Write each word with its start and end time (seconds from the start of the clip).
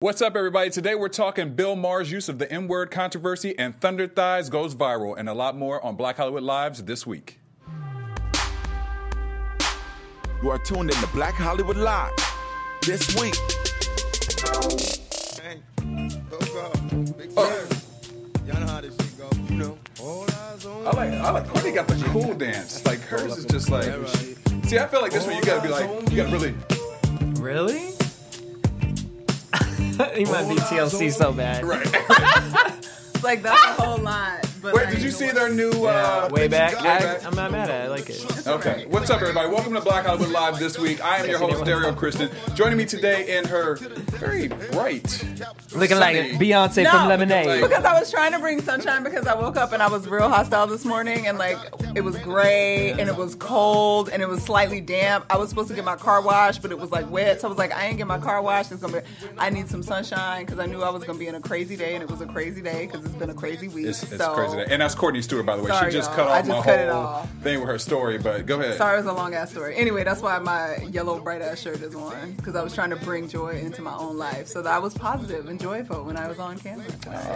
What's 0.00 0.22
up, 0.22 0.36
everybody? 0.36 0.70
Today 0.70 0.94
we're 0.94 1.08
talking 1.08 1.56
Bill 1.56 1.74
Maher's 1.74 2.12
use 2.12 2.28
of 2.28 2.38
the 2.38 2.48
N 2.52 2.68
word 2.68 2.88
controversy 2.88 3.58
and 3.58 3.74
Thunder 3.80 4.06
Thighs 4.06 4.48
goes 4.48 4.72
viral, 4.72 5.18
and 5.18 5.28
a 5.28 5.34
lot 5.34 5.56
more 5.56 5.84
on 5.84 5.96
Black 5.96 6.18
Hollywood 6.18 6.44
Lives 6.44 6.84
this 6.84 7.04
week. 7.04 7.40
You 10.40 10.50
are 10.50 10.58
tuned 10.60 10.92
in 10.92 10.96
to 10.98 11.06
Black 11.08 11.34
Hollywood 11.34 11.76
Live 11.76 12.12
this 12.82 13.12
week. 13.20 13.34
Hey, 15.42 15.62
go, 16.30 16.38
go. 16.38 16.70
Big 17.14 17.32
oh. 17.36 17.68
Y'all 18.46 18.60
know 18.60 18.66
how 18.68 18.80
this 18.80 18.94
shit 18.94 19.18
go. 19.18 19.28
You 19.50 19.56
know. 19.56 19.78
All 20.00 20.22
eyes 20.22 20.64
on 20.64 20.86
I 20.86 20.90
like, 20.92 21.10
I 21.10 21.30
like 21.32 21.48
Courtney 21.48 21.72
got 21.72 21.88
the 21.88 21.96
cool 22.10 22.34
dance. 22.34 22.86
Like 22.86 23.00
hers 23.00 23.36
is 23.36 23.46
just 23.46 23.68
like. 23.68 23.86
See, 24.62 24.78
I 24.78 24.86
feel 24.86 25.02
like 25.02 25.10
this 25.10 25.26
one 25.26 25.34
you 25.34 25.42
gotta 25.42 25.60
be 25.60 25.70
like, 25.70 26.08
you 26.12 26.16
gotta 26.18 26.30
really. 26.30 26.54
Really? 27.40 27.97
he 30.14 30.24
might 30.24 30.48
be 30.48 30.54
TLC 30.56 31.12
so 31.12 31.32
bad. 31.32 31.64
Right. 31.64 31.86
Like 33.20 33.42
that's 33.42 33.64
a 33.64 33.82
whole 33.82 33.98
lot. 33.98 34.47
But 34.60 34.74
Wait, 34.74 34.88
did 34.90 35.02
you 35.02 35.10
see 35.10 35.30
their 35.30 35.48
new? 35.52 35.70
Uh, 35.70 36.28
Way 36.32 36.48
back. 36.48 36.72
Way 36.82 36.88
I, 36.88 36.98
back. 36.98 37.26
I'm 37.26 37.34
not 37.34 37.52
mad 37.52 37.70
at 37.70 37.82
it. 37.82 37.84
I 37.84 37.88
like 37.88 38.10
it. 38.10 38.46
Okay. 38.46 38.86
What's 38.88 39.08
up, 39.10 39.20
everybody? 39.20 39.48
Welcome 39.48 39.74
to 39.74 39.80
Black 39.80 40.06
Hollywood 40.06 40.30
Live 40.30 40.58
this 40.58 40.78
week. 40.78 41.04
I 41.04 41.18
am 41.18 41.28
your 41.28 41.38
host, 41.38 41.64
Dario 41.64 41.92
Kristen. 41.94 42.30
Joining 42.54 42.76
me 42.78 42.84
today 42.84 43.36
in 43.38 43.44
her 43.46 43.76
very 43.76 44.48
bright, 44.48 45.24
Looking 45.74 45.98
like 45.98 46.16
Beyonce 46.40 46.84
No, 46.84 46.90
from 46.90 47.08
Lemonade. 47.08 47.46
like- 47.46 47.60
Because 47.70 47.84
I 47.84 47.98
was 47.98 48.10
trying 48.10 48.32
to 48.32 48.38
bring 48.38 48.60
sunshine 48.62 49.04
because 49.04 49.26
I 49.26 49.34
woke 49.34 49.56
up 49.56 49.72
and 49.72 49.82
I 49.82 49.88
was 49.88 50.08
real 50.08 50.28
hostile 50.28 50.66
this 50.66 50.84
morning 50.84 51.26
and 51.26 51.38
like 51.38 51.58
it 51.94 52.00
was 52.00 52.16
gray 52.18 52.90
and 52.92 53.02
it 53.08 53.16
was 53.16 53.34
cold 53.36 54.08
and 54.08 54.22
it 54.22 54.28
was 54.28 54.42
slightly 54.42 54.80
damp. 54.80 55.24
I 55.30 55.36
was 55.36 55.50
supposed 55.50 55.68
to 55.68 55.74
get 55.74 55.84
my 55.84 55.96
car 55.96 56.20
washed, 56.22 56.62
but 56.62 56.70
it 56.72 56.78
was 56.78 56.90
like 56.90 57.08
wet. 57.10 57.40
So 57.40 57.46
I 57.46 57.50
was 57.50 57.58
like, 57.58 57.72
I 57.72 57.86
ain't 57.86 57.98
get 57.98 58.06
my 58.06 58.18
car 58.18 58.42
washed. 58.42 58.72
It's 58.72 58.80
gonna 58.80 59.02
be. 59.02 59.08
I 59.36 59.50
need 59.50 59.68
some 59.68 59.82
sunshine 59.82 60.46
because 60.46 60.58
I 60.58 60.66
knew 60.66 60.82
I 60.82 60.90
was 60.90 61.04
gonna 61.04 61.18
be 61.18 61.28
in 61.28 61.34
a 61.36 61.40
crazy 61.40 61.76
day 61.76 61.94
and 61.94 62.02
it 62.02 62.10
was 62.10 62.20
a 62.22 62.26
crazy 62.26 62.62
day 62.62 62.86
because 62.86 63.04
it's 63.04 63.14
been 63.14 63.30
a 63.30 63.34
crazy 63.34 63.68
week. 63.68 63.86
It's, 63.86 64.02
it's 64.02 64.16
so, 64.16 64.34
crazy. 64.34 64.47
Day. 64.56 64.66
And 64.70 64.82
that's 64.82 64.94
Courtney 64.94 65.22
Stewart, 65.22 65.46
by 65.46 65.56
the 65.56 65.62
way. 65.62 65.68
Sorry, 65.68 65.90
she 65.90 65.96
just 65.98 66.10
y'all. 66.10 66.16
cut 66.16 66.28
I 66.28 66.38
off 66.40 66.46
just 66.46 66.58
my 66.58 66.64
cut 66.64 66.78
it 66.80 66.88
whole 66.88 67.04
off. 67.04 67.30
thing 67.42 67.60
with 67.60 67.68
her 67.68 67.78
story, 67.78 68.18
but 68.18 68.46
go 68.46 68.60
ahead. 68.60 68.76
Sorry, 68.76 68.94
it 68.98 69.04
was 69.04 69.06
a 69.06 69.12
long 69.12 69.34
ass 69.34 69.50
story. 69.50 69.76
Anyway, 69.76 70.04
that's 70.04 70.20
why 70.22 70.38
my 70.38 70.76
yellow 70.90 71.20
bright 71.20 71.42
ass 71.42 71.60
shirt 71.60 71.80
is 71.82 71.94
on 71.94 72.32
because 72.32 72.56
I 72.56 72.62
was 72.62 72.74
trying 72.74 72.90
to 72.90 72.96
bring 72.96 73.28
joy 73.28 73.50
into 73.60 73.82
my 73.82 73.94
own 73.96 74.16
life, 74.16 74.46
so 74.48 74.62
that 74.62 74.72
I 74.72 74.78
was 74.78 74.94
positive 74.94 75.48
and 75.48 75.60
joyful 75.60 76.04
when 76.04 76.16
I 76.16 76.28
was 76.28 76.38
on 76.38 76.58
camera. 76.58 76.86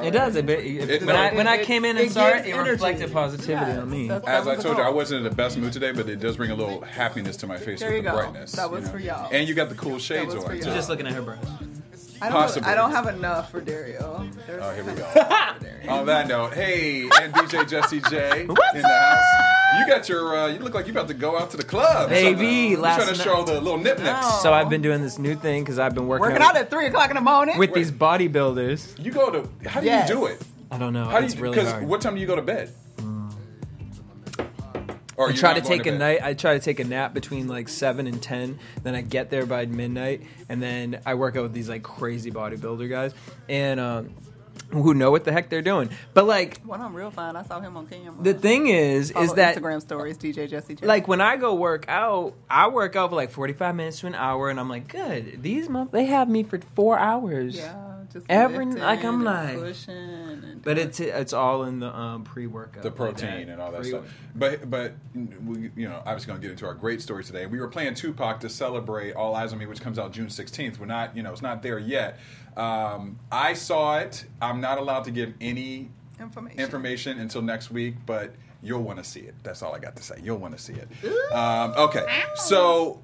It 0.02 0.10
does. 0.12 0.36
It, 0.36 0.48
it, 0.48 0.90
It- 0.90 1.02
when, 1.06 1.16
I, 1.16 1.33
when 1.34 1.46
I 1.46 1.62
came 1.64 1.84
in 1.84 1.96
and 1.96 2.06
it 2.06 2.12
saw 2.12 2.30
gives 2.33 2.46
it, 2.46 2.50
it 2.50 2.52
energy. 2.55 2.70
reflected 2.72 3.12
positivity 3.12 3.66
Yes, 3.70 3.78
on 3.78 3.90
me. 3.90 4.08
that's- 4.08 4.28
As 4.42 4.48
I 4.48 4.56
told 4.56 4.77
you, 4.78 4.83
I 4.83 4.88
wasn't 4.90 5.18
in 5.18 5.24
the 5.30 5.34
best 5.36 5.56
mood 5.58 5.72
today, 5.72 5.92
but 5.92 6.08
it 6.08 6.20
does 6.20 6.36
bring 6.36 6.50
a 6.50 6.55
little 6.55 6.80
happiness 6.83 7.36
to 7.38 7.46
my 7.46 7.56
face 7.58 7.80
There 7.80 7.88
with 7.90 7.96
you 7.98 8.02
the 8.02 8.10
go. 8.10 8.16
brightness. 8.16 8.52
That 8.52 8.70
was 8.70 8.80
you 8.80 8.86
know? 8.86 8.92
for 8.92 8.98
y'all. 8.98 9.28
And 9.33 9.48
you 9.48 9.55
got 9.55 9.68
the 9.68 9.74
cool 9.74 9.98
shades 9.98 10.34
on. 10.34 10.42
for 10.42 10.48
too. 10.52 10.56
y'all. 10.64 10.74
Just 10.74 10.88
looking 10.88 11.06
at 11.06 11.12
her 11.14 11.22
breasts. 11.22 11.46
I 12.20 12.27
don't, 12.28 12.33
Possibly. 12.38 12.68
I 12.70 12.74
don't 12.77 12.92
have 12.92 13.08
enough 13.08 13.50
for 13.50 13.60
Dario. 13.60 14.28
There's 14.46 14.62
Oh, 14.62 14.70
here 14.72 14.84
we 14.84 14.92
go. 14.92 15.10
of 15.83 15.84
stuff 15.84 16.00
for 16.00 16.00
Dario. 16.00 16.00
On 16.00 16.06
that 16.06 16.28
note, 16.28 16.55
hey, 16.55 17.02
and 17.20 17.34
DJ 17.34 17.69
Jesse 17.69 18.00
J 18.00 18.41
in 18.42 18.47
the 18.48 18.88
house. 18.88 19.78
You 19.80 19.86
got 19.86 20.08
your. 20.08 20.36
Uh, 20.39 20.47
you 20.48 20.58
look 20.58 20.74
like 20.74 20.86
you 20.86 20.92
about 20.92 21.08
to 21.08 21.14
go 21.14 21.39
out 21.39 21.50
to 21.52 21.56
the 21.56 21.64
club. 21.64 22.11
Baby, 22.11 22.70
You're 22.72 22.80
last 22.80 22.97
trying 23.05 23.12
to 23.14 23.19
night- 23.19 23.24
show 23.24 23.42
the 23.44 23.61
little 23.61 23.78
nip 23.78 23.98
nips. 23.98 24.02
No. 24.22 24.39
So 24.42 24.52
I've 24.52 24.69
been 24.69 24.83
doing 24.83 25.02
this 25.02 25.19
new 25.19 25.34
thing 25.34 25.62
because 25.64 25.78
I've 25.78 25.94
been 25.94 26.06
working, 26.06 26.22
Working 26.28 26.42
out 26.42 26.56
at 26.56 26.69
three 26.70 26.86
o'clock 26.86 27.08
in 27.11 27.16
the 27.16 27.22
morning. 27.22 27.58
with 27.58 27.72
these 27.72 27.91
bodybuilders. 27.91 29.02
You 29.02 29.11
go 29.12 29.30
to. 29.30 29.69
How 29.69 29.80
do 29.80 29.86
Yes. 29.86 30.08
you 30.08 30.14
do 30.16 30.27
it? 30.27 30.42
I 30.70 30.78
don't 30.78 30.92
know. 30.92 31.05
How 31.06 31.20
do 31.20 31.24
it's 31.27 31.34
you? 31.36 31.42
really 31.42 31.55
Because 31.56 31.70
hard. 31.72 31.86
what 31.89 32.00
time 32.00 32.14
do 32.14 32.20
you 32.20 32.27
go 32.27 32.36
to 32.36 32.42
bed? 32.42 32.72
Or 35.14 35.27
I 35.27 35.28
you're 35.30 35.36
try 35.39 35.50
not 35.50 35.56
to 35.56 35.61
going 35.69 35.78
take 35.78 35.86
a 35.86 35.91
bed? 35.92 35.98
night. 35.98 36.19
I 36.22 36.33
try 36.34 36.55
to 36.55 36.61
take 36.61 36.80
a 36.80 36.84
nap 36.84 37.12
between 37.12 37.46
like 37.46 37.69
seven 37.69 38.06
and 38.06 38.20
ten. 38.20 38.58
Then 38.83 38.94
I 38.94 39.02
get 39.02 39.30
there 39.30 39.44
by 39.44 39.67
midnight, 39.67 40.22
and 40.48 40.61
then 40.62 41.00
I 41.05 41.14
work 41.14 41.36
out 41.36 41.42
with 41.42 41.52
these 41.52 41.69
like 41.69 41.83
crazy 41.83 42.30
bodybuilder 42.30 42.89
guys, 42.89 43.12
and 43.48 43.78
um, 43.78 44.14
who 44.70 44.94
know 44.94 45.10
what 45.10 45.24
the 45.24 45.32
heck 45.32 45.48
they're 45.48 45.62
doing. 45.62 45.91
But 46.14 46.27
like 46.27 46.60
One 46.64 46.80
I'm 46.80 46.94
real 46.94 47.10
fine. 47.10 47.36
I 47.36 47.42
saw 47.42 47.60
him 47.60 47.77
on 47.77 47.86
camera. 47.86 48.14
the 48.22 48.34
thing 48.34 48.68
is, 48.68 49.10
is 49.10 49.34
that 49.34 49.56
Instagram 49.56 49.80
stories, 49.80 50.18
DJ 50.18 50.48
Jesse 50.48 50.74
J. 50.74 50.86
like 50.86 51.08
when 51.08 51.20
I 51.20 51.36
go 51.36 51.55
work 51.55 51.84
out, 51.89 52.34
I 52.48 52.68
work 52.68 52.96
out 52.96 53.11
for 53.11 53.17
like 53.17 53.30
forty 53.30 53.52
five 53.52 53.74
minutes 53.74 54.00
to 54.00 54.06
an 54.06 54.14
hour, 54.14 54.50
and 54.50 54.58
I'm 54.61 54.68
like, 54.68 54.89
good. 54.89 55.42
These 55.42 55.68
month 55.68 55.90
they 55.92 56.05
have 56.06 56.28
me 56.28 56.42
for 56.42 56.58
four 56.74 56.98
hours. 56.98 57.56
yeah, 57.56 57.74
just 58.12 58.27
Every- 58.28 58.67
like, 58.67 59.05
I'm 59.05 59.24
like- 59.24 59.58
pushing 59.58 60.61
But 60.64 60.79
it's 60.79 61.00
it's 61.00 61.33
all 61.33 61.64
in 61.64 61.80
the 61.80 61.94
um, 61.96 62.24
pre 62.24 62.46
workout, 62.46 62.83
the 62.83 62.90
protein 62.90 63.48
and 63.48 63.61
all 63.61 63.73
that 63.73 63.84
stuff. 63.84 64.05
But 64.34 64.68
but 64.70 64.94
we, 65.44 65.70
you 65.77 65.89
know, 65.89 66.02
I 66.06 66.14
was 66.14 66.24
going 66.24 66.39
to 66.39 66.42
get 66.42 66.50
into 66.52 66.67
our 66.67 66.74
great 66.74 67.02
story 67.02 67.24
today. 67.24 67.46
We 67.46 67.58
were 67.61 67.68
playing 67.68 67.94
Tupac 67.94 68.40
to 68.40 68.48
celebrate 68.48 69.12
All 69.14 69.34
Eyes 69.34 69.52
on 69.52 69.58
Me, 69.58 69.67
which 69.67 69.80
comes 69.80 69.98
out 69.98 70.12
June 70.12 70.29
16th. 70.29 70.79
We're 70.79 70.86
not, 70.86 71.17
you 71.17 71.23
know, 71.23 71.33
it's 71.33 71.42
not 71.42 71.62
there 71.62 71.79
yet. 71.79 72.18
Um, 72.57 73.18
I 73.30 73.55
saw 73.55 73.98
it. 73.98 74.24
I'm 74.40 74.61
not 74.61 74.79
allowed 74.79 75.05
to 75.05 75.11
give 75.11 75.35
any 75.40 75.90
information. 76.20 76.61
information 76.61 77.18
until 77.18 77.42
next 77.42 77.70
week, 77.70 77.95
but 78.07 78.35
you'll 78.63 78.83
want 78.83 78.98
to 78.98 79.05
see 79.05 79.20
it. 79.20 79.35
That's 79.42 79.63
all 79.63 79.74
I 79.74 79.79
got 79.79 79.96
to 79.96 80.02
say. 80.02 80.17
You'll 80.23 80.39
want 80.39 80.57
to 80.57 80.62
see 80.62 80.74
it. 80.74 80.89
Um, 81.33 81.73
okay, 81.77 82.05
so 82.36 83.01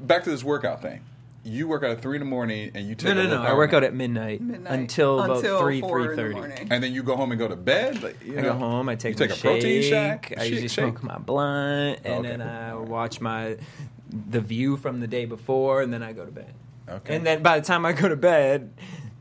back 0.00 0.24
to 0.24 0.30
this 0.30 0.44
workout 0.44 0.82
thing. 0.82 1.00
You 1.42 1.68
work 1.68 1.82
out 1.82 1.90
at 1.92 2.02
three 2.02 2.16
in 2.16 2.20
the 2.20 2.26
morning, 2.26 2.70
and 2.74 2.86
you 2.86 2.94
take 2.94 3.08
No, 3.08 3.14
no, 3.14 3.22
little 3.22 3.42
no. 3.44 3.48
I 3.50 3.54
work 3.54 3.72
out 3.72 3.82
at 3.82 3.94
midnight, 3.94 4.42
Midnight. 4.42 4.72
until 4.78 5.20
about 5.20 5.38
Until 5.38 5.58
three 5.62 5.80
four 5.80 6.00
in 6.00 6.06
three 6.14 6.34
the 6.34 6.40
thirty. 6.40 6.66
and 6.70 6.84
then 6.84 6.92
you 6.92 7.02
go 7.02 7.16
home 7.16 7.32
and 7.32 7.38
go 7.38 7.48
to 7.48 7.56
bed. 7.56 8.02
Like, 8.02 8.22
you 8.22 8.38
I 8.38 8.42
know, 8.42 8.52
go 8.52 8.58
home. 8.58 8.90
I 8.90 8.94
take 8.94 9.18
you 9.18 9.26
take 9.26 9.30
my 9.30 9.36
a 9.36 9.38
protein 9.38 9.82
shake, 9.82 10.26
shake. 10.26 10.38
I 10.38 10.44
usually 10.44 10.68
shake, 10.68 10.84
smoke 10.98 11.02
my 11.02 11.16
blunt, 11.16 12.00
and 12.04 12.18
Okay. 12.26 12.28
then 12.28 12.42
I 12.42 12.74
watch 12.74 13.22
my 13.22 13.56
the 14.10 14.40
view 14.42 14.76
from 14.76 15.00
the 15.00 15.06
day 15.06 15.24
before, 15.24 15.80
and 15.80 15.90
then 15.92 16.02
I 16.02 16.12
go 16.12 16.26
to 16.26 16.30
bed. 16.32 16.52
Okay. 16.90 17.16
And 17.16 17.26
then 17.26 17.42
by 17.42 17.58
the 17.58 17.64
time 17.64 17.86
I 17.86 17.92
go 17.92 18.08
to 18.08 18.16
bed, 18.16 18.72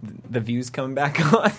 the 0.02 0.40
view's 0.40 0.70
coming 0.70 0.96
back 0.96 1.20
on 1.34 1.52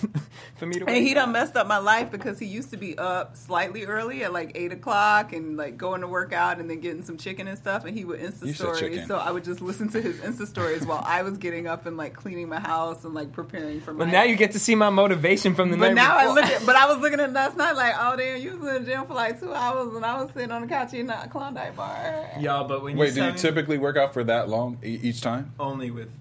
for 0.55 0.65
me 0.65 0.79
to. 0.79 0.85
And 0.87 0.97
he 0.97 1.05
wake 1.05 1.15
done 1.15 1.29
up. 1.29 1.33
messed 1.33 1.55
up 1.55 1.67
my 1.67 1.77
life 1.77 2.09
because 2.11 2.39
he 2.39 2.45
used 2.47 2.71
to 2.71 2.77
be 2.77 2.97
up 2.97 3.37
slightly 3.37 3.85
early 3.85 4.23
at 4.23 4.33
like 4.33 4.53
eight 4.55 4.71
o'clock 4.71 5.31
and 5.33 5.57
like 5.57 5.77
going 5.77 6.01
to 6.01 6.07
work 6.07 6.33
out 6.33 6.59
and 6.59 6.69
then 6.69 6.79
getting 6.79 7.03
some 7.03 7.17
chicken 7.17 7.47
and 7.47 7.57
stuff. 7.57 7.85
And 7.85 7.95
he 7.95 8.03
would 8.03 8.19
Insta 8.19 8.47
You 8.47 8.53
stories, 8.53 9.07
so 9.07 9.17
I 9.17 9.31
would 9.31 9.43
just 9.43 9.61
listen 9.61 9.89
to 9.89 10.01
his 10.01 10.17
Insta 10.17 10.47
stories 10.47 10.85
while 10.85 11.03
I 11.05 11.21
was 11.21 11.37
getting 11.37 11.67
up 11.67 11.85
and 11.85 11.97
like 11.97 12.13
cleaning 12.13 12.49
my 12.49 12.59
house 12.59 13.03
and 13.05 13.13
like 13.13 13.31
preparing 13.31 13.79
for 13.81 13.93
my. 13.93 14.05
But 14.05 14.11
now 14.11 14.23
you 14.23 14.35
get 14.35 14.53
to 14.53 14.59
see 14.59 14.73
my 14.75 14.89
motivation 14.89 15.53
from 15.53 15.69
the 15.69 15.77
But 15.77 15.89
night 15.89 15.95
now 15.95 16.17
I 16.17 16.33
look 16.33 16.45
at, 16.45 16.65
but 16.65 16.75
I 16.75 16.85
was 16.91 16.97
looking 16.97 17.19
at 17.19 17.31
last 17.33 17.57
night 17.57 17.73
like, 17.75 17.93
oh 17.97 18.15
damn, 18.15 18.41
you 18.41 18.57
was 18.57 18.75
in 18.75 18.83
the 18.83 18.91
gym 18.91 19.05
for 19.05 19.13
like 19.13 19.39
two 19.39 19.53
hours 19.53 19.95
and 19.95 20.05
I 20.05 20.21
was 20.23 20.31
sitting 20.33 20.51
on 20.51 20.61
the 20.63 20.67
couch 20.67 20.93
eating 20.93 21.09
a 21.09 21.27
Klondike 21.27 21.75
bar. 21.75 22.27
Y'all, 22.39 22.67
but 22.67 22.81
when 22.83 22.97
Wait, 22.97 23.09
you 23.09 23.21
do 23.21 23.25
you 23.27 23.33
typically 23.33 23.77
work 23.77 23.97
out 23.97 24.13
for 24.13 24.23
that 24.23 24.49
long 24.49 24.79
e- 24.83 24.99
each 25.03 25.21
time? 25.21 25.53
only 25.59 25.91
with 25.91 26.05
them? 26.05 26.17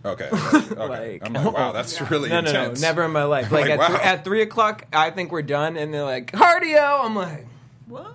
Okay. 0.04 0.28
okay. 0.32 0.74
Like- 0.76 1.22
I'm 1.26 1.32
like, 1.34 1.52
wow, 1.52 1.72
that's 1.72 2.00
really 2.10 2.30
No, 2.30 2.40
no, 2.40 2.52
no, 2.52 2.60
intense. 2.62 2.80
never 2.80 3.04
in 3.04 3.10
my 3.10 3.24
life. 3.24 3.50
Like, 3.52 3.68
Like, 3.68 3.70
at, 3.72 3.78
wow. 3.78 3.86
three, 3.88 3.98
at 3.98 4.24
three 4.24 4.42
o'clock, 4.42 4.86
I 4.92 5.10
think 5.10 5.30
we're 5.30 5.42
done, 5.42 5.76
and 5.76 5.92
they're 5.92 6.04
like 6.04 6.32
cardio. 6.32 7.04
I'm 7.04 7.14
like, 7.14 7.46
What? 7.86 8.06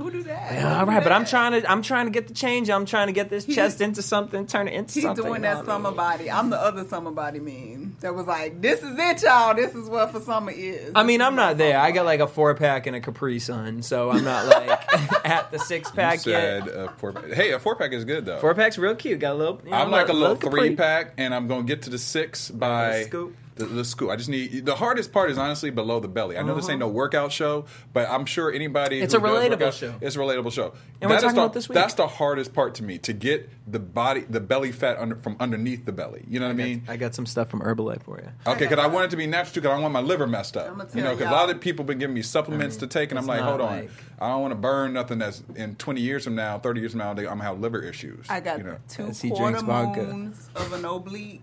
Who 0.00 0.10
do 0.10 0.22
that? 0.24 0.52
yeah, 0.54 0.80
all 0.80 0.86
right, 0.86 1.02
but 1.02 1.12
I'm 1.12 1.24
trying 1.26 1.60
to, 1.60 1.70
I'm 1.70 1.82
trying 1.82 2.06
to 2.06 2.10
get 2.10 2.26
the 2.28 2.34
change. 2.34 2.70
I'm 2.70 2.86
trying 2.86 3.08
to 3.08 3.12
get 3.12 3.28
this 3.28 3.44
He- 3.44 3.54
chest 3.54 3.80
into 3.80 4.00
something, 4.02 4.46
turn 4.46 4.66
it 4.68 4.74
into 4.74 4.94
He's 4.94 5.02
something. 5.02 5.24
doing 5.24 5.42
that 5.42 5.58
what 5.58 5.64
I 5.64 5.66
summer 5.66 5.88
mean? 5.90 5.96
body. 5.96 6.30
I'm 6.30 6.50
the 6.50 6.58
other 6.60 6.84
summer 6.86 7.10
body 7.10 7.38
meme 7.40 7.96
that 8.00 8.14
was 8.14 8.26
like, 8.26 8.60
this 8.62 8.82
is 8.82 8.96
it, 8.98 9.22
y'all. 9.22 9.54
This 9.54 9.74
is 9.74 9.88
what 9.88 10.10
for 10.10 10.20
summer 10.20 10.52
is. 10.52 10.92
I 10.94 11.02
mean, 11.02 11.20
I'm 11.20 11.34
not 11.36 11.58
there. 11.58 11.76
summer 11.76 11.78
I 11.78 11.90
got 11.90 12.06
like 12.06 12.20
a 12.20 12.26
four 12.26 12.54
pack 12.54 12.86
and 12.86 12.96
a 12.96 13.00
Capri 13.00 13.38
Sun, 13.38 13.82
so 13.82 14.10
I'm 14.10 14.24
not 14.24 14.46
like 14.46 14.70
at 15.26 15.50
the 15.50 15.58
six 15.58 15.88
You 15.90 15.94
pack 15.94 16.20
said 16.20 16.64
yet. 16.66 16.74
a 16.74 16.88
four. 16.96 17.12
Hey, 17.32 17.52
a 17.52 17.58
four 17.58 17.76
pack 17.76 17.92
is 17.92 18.04
good 18.04 18.24
though. 18.24 18.38
Four 18.38 18.54
pack's 18.54 18.78
real 18.78 18.94
cute. 18.94 19.18
Got 19.20 19.32
a 19.32 19.34
little. 19.34 19.60
You 19.64 19.70
know, 19.70 19.76
I'm 19.76 19.90
like 19.90 20.08
a 20.08 20.12
little 20.12 20.36
Capri. 20.36 20.60
three 20.68 20.76
pack, 20.76 21.12
and 21.18 21.34
I'm 21.34 21.46
gonna 21.48 21.64
get 21.64 21.82
to 21.82 21.90
the 21.90 21.98
six 21.98 22.50
by 22.50 23.02
scoop. 23.04 23.36
The, 23.56 23.66
the 23.66 23.84
scoop. 23.84 24.10
I 24.10 24.16
just 24.16 24.28
need 24.28 24.64
the 24.64 24.74
hardest 24.76 25.12
part 25.12 25.30
is 25.30 25.36
honestly 25.36 25.70
below 25.70 26.00
the 26.00 26.08
belly. 26.08 26.38
I 26.38 26.42
know 26.42 26.54
this 26.54 26.68
ain't 26.68 26.80
no 26.80 26.88
workout 26.88 27.30
show, 27.32 27.66
but 27.92 28.08
I'm 28.08 28.24
sure 28.24 28.50
anybody. 28.50 28.96
Uh-huh. 28.96 29.04
It's 29.04 29.12
who 29.14 29.18
a 29.18 29.22
does 29.22 29.30
work 29.30 29.58
relatable 29.60 29.66
out- 29.66 29.74
show. 29.74 29.94
It's 30.00 30.16
a 30.16 30.18
relatable 30.18 30.52
show. 30.52 30.72
And 31.00 31.10
we're 31.10 31.16
That 31.16 31.16
is 31.16 31.22
talking 31.22 31.34
the, 31.36 31.42
about 31.42 31.52
this 31.54 31.68
week. 31.68 31.74
That's 31.74 31.94
the 31.94 32.06
hardest 32.06 32.54
part 32.54 32.74
to 32.76 32.82
me 32.82 32.98
to 32.98 33.12
get 33.12 33.50
the 33.70 33.78
body, 33.78 34.20
the 34.28 34.40
belly 34.40 34.72
fat 34.72 34.98
under, 34.98 35.16
from 35.16 35.36
underneath 35.40 35.84
the 35.84 35.92
belly. 35.92 36.24
You 36.28 36.40
know 36.40 36.46
what 36.46 36.52
I 36.52 36.56
mean? 36.56 36.84
I 36.88 36.96
got 36.96 37.14
some 37.14 37.26
stuff 37.26 37.50
from 37.50 37.60
Herbalife 37.60 38.02
for 38.02 38.18
you. 38.18 38.28
Okay, 38.46 38.66
because 38.66 38.78
I 38.78 38.86
want 38.86 39.06
it 39.06 39.10
to 39.10 39.16
be 39.16 39.26
natural. 39.26 39.54
Because 39.54 39.70
I 39.70 39.74
don't 39.74 39.82
want 39.82 39.92
my 39.94 40.00
liver 40.00 40.26
messed 40.26 40.56
up. 40.56 40.70
I'ma 40.70 40.84
You 40.94 41.02
know, 41.02 41.14
because 41.14 41.28
a 41.30 41.34
lot 41.34 41.50
of 41.50 41.60
people 41.60 41.84
been 41.84 41.98
giving 41.98 42.14
me 42.14 42.22
supplements 42.22 42.76
to 42.78 42.86
take, 42.86 43.10
and 43.10 43.18
I'm 43.18 43.26
like, 43.26 43.40
not 43.40 43.48
hold 43.48 43.60
on, 43.60 43.76
like- 43.80 43.90
I 44.20 44.28
don't 44.28 44.42
want 44.42 44.52
to 44.52 44.56
burn 44.58 44.92
nothing 44.92 45.18
that's 45.18 45.42
in 45.54 45.76
20 45.76 46.00
years 46.00 46.24
from 46.24 46.34
now, 46.34 46.58
30 46.58 46.80
years 46.80 46.92
from 46.92 46.98
now, 46.98 47.10
I'm 47.10 47.16
gonna 47.16 47.42
have 47.42 47.60
liver 47.60 47.82
issues. 47.82 48.26
I 48.28 48.40
got 48.40 48.58
you 48.58 48.64
know. 48.64 48.76
two 48.88 49.12
quarter 49.30 49.62
moons 49.62 50.50
of 50.54 50.72
an 50.72 50.84
oblique 50.84 51.42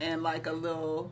and 0.00 0.22
like 0.22 0.46
a 0.46 0.52
little 0.52 1.10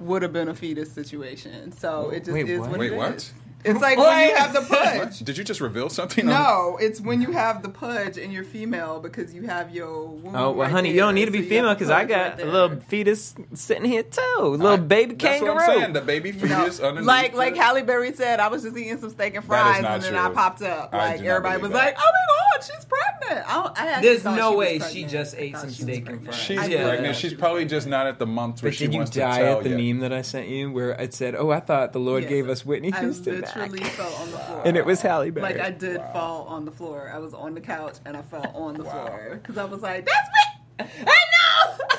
would 0.00 0.22
have 0.22 0.32
been 0.32 0.48
a 0.48 0.54
fetus 0.54 0.90
situation. 0.92 1.72
So 1.72 2.10
it 2.10 2.20
just 2.20 2.32
Wait, 2.32 2.48
is 2.48 2.60
what? 2.60 2.70
what 2.70 2.80
Wait, 2.80 2.92
it 2.92 2.96
what? 2.96 3.14
is. 3.14 3.32
It's 3.64 3.80
like 3.80 3.96
when 3.98 4.28
you 4.28 4.34
have 4.36 4.52
the 4.52 4.60
pudge. 4.60 5.20
Did 5.20 5.38
you 5.38 5.44
just 5.44 5.60
reveal 5.60 5.88
something? 5.88 6.26
No, 6.26 6.76
it's 6.80 7.00
when 7.00 7.22
you 7.22 7.32
have 7.32 7.62
the 7.62 7.68
pudge 7.68 8.18
and 8.18 8.32
you're 8.32 8.44
female 8.44 9.00
because 9.00 9.34
you 9.34 9.42
have 9.42 9.74
your. 9.74 10.08
Womb 10.08 10.34
Oh 10.36 10.50
well, 10.50 10.54
right 10.54 10.70
honey, 10.70 10.90
you 10.90 10.98
don't 10.98 11.14
need 11.14 11.24
to 11.26 11.30
be 11.30 11.38
you 11.38 11.48
female 11.48 11.72
because 11.74 11.90
I 11.90 12.04
got 12.04 12.36
right 12.38 12.42
a 12.46 12.50
little 12.50 12.80
fetus 12.80 13.34
sitting 13.54 13.84
here 13.84 14.02
too, 14.02 14.20
a 14.38 14.46
little 14.48 14.76
baby 14.78 15.14
That's 15.14 15.38
kangaroo. 15.40 15.54
what 15.54 15.68
I'm 15.70 15.80
saying. 15.80 15.92
The 15.94 16.00
baby 16.02 16.30
You 16.30 16.46
know, 16.46 16.58
fetus 16.60 16.80
underneath. 16.80 17.06
like 17.06 17.34
like 17.34 17.56
Halle 17.56 17.82
Berry 17.82 18.12
said, 18.12 18.40
I 18.40 18.48
was 18.48 18.62
just 18.62 18.76
eating 18.76 18.98
some 18.98 19.10
steak 19.10 19.34
and 19.34 19.44
fries, 19.44 19.84
and 19.84 20.02
then 20.02 20.14
I 20.16 20.30
popped 20.30 20.62
up. 20.62 20.92
Like 20.92 21.22
everybody 21.22 21.60
was 21.62 21.70
believe 21.70 21.84
like, 21.84 21.96
"Oh 21.98 22.10
my 22.12 22.58
god, 22.58 22.64
she's 22.64 22.84
pregnant!" 22.84 23.48
I, 23.50 23.62
don't, 23.62 23.80
I 23.80 24.00
There's 24.02 24.24
no 24.24 24.34
she 24.34 24.40
was 24.42 24.56
way 24.56 24.78
she 24.90 25.04
just 25.04 25.34
ate 25.36 25.56
some 25.56 25.70
steak 25.70 26.08
and 26.08 26.24
fries. 26.24 26.36
She's 26.36 26.58
pregnant. 26.58 27.16
She's 27.16 27.34
probably 27.34 27.64
just 27.64 27.86
not 27.86 28.06
at 28.06 28.18
the 28.18 28.26
month 28.26 28.62
where 28.62 28.70
But 28.70 28.76
she 28.76 28.86
did 28.86 28.92
you 28.94 28.98
wants 28.98 29.10
die 29.12 29.38
to 29.38 29.44
tell 29.44 29.58
at 29.58 29.64
the 29.64 29.70
meme 29.70 30.00
that 30.00 30.12
I 30.12 30.22
sent 30.22 30.48
you 30.48 30.70
where 30.70 30.90
it 30.92 31.14
said, 31.14 31.34
"Oh, 31.34 31.50
I 31.50 31.60
thought 31.60 31.92
the 31.92 32.00
Lord 32.00 32.28
gave 32.28 32.48
us 32.48 32.64
Whitney 32.66 32.92
I 32.92 33.00
Houston 33.00 33.42
literally 33.56 33.84
fell 33.84 34.12
on 34.14 34.30
the 34.30 34.38
floor. 34.38 34.62
and 34.64 34.76
it 34.76 34.84
was 34.86 35.00
Halle 35.02 35.30
Berry. 35.30 35.54
Like 35.54 35.60
I 35.60 35.70
did 35.70 36.00
fall 36.12 36.44
on 36.46 36.64
the 36.64 36.72
floor. 36.72 37.10
I 37.12 37.18
was 37.18 37.34
on 37.34 37.54
the 37.54 37.60
couch 37.60 37.96
and 38.04 38.16
I 38.16 38.22
fell 38.22 38.50
on 38.54 38.74
the 38.74 38.84
floor 38.84 39.38
because 39.40 39.56
I 39.58 39.64
was 39.64 39.80
like, 39.80 40.06
"That's 40.06 40.28
me." 40.28 40.86
I 41.06 41.14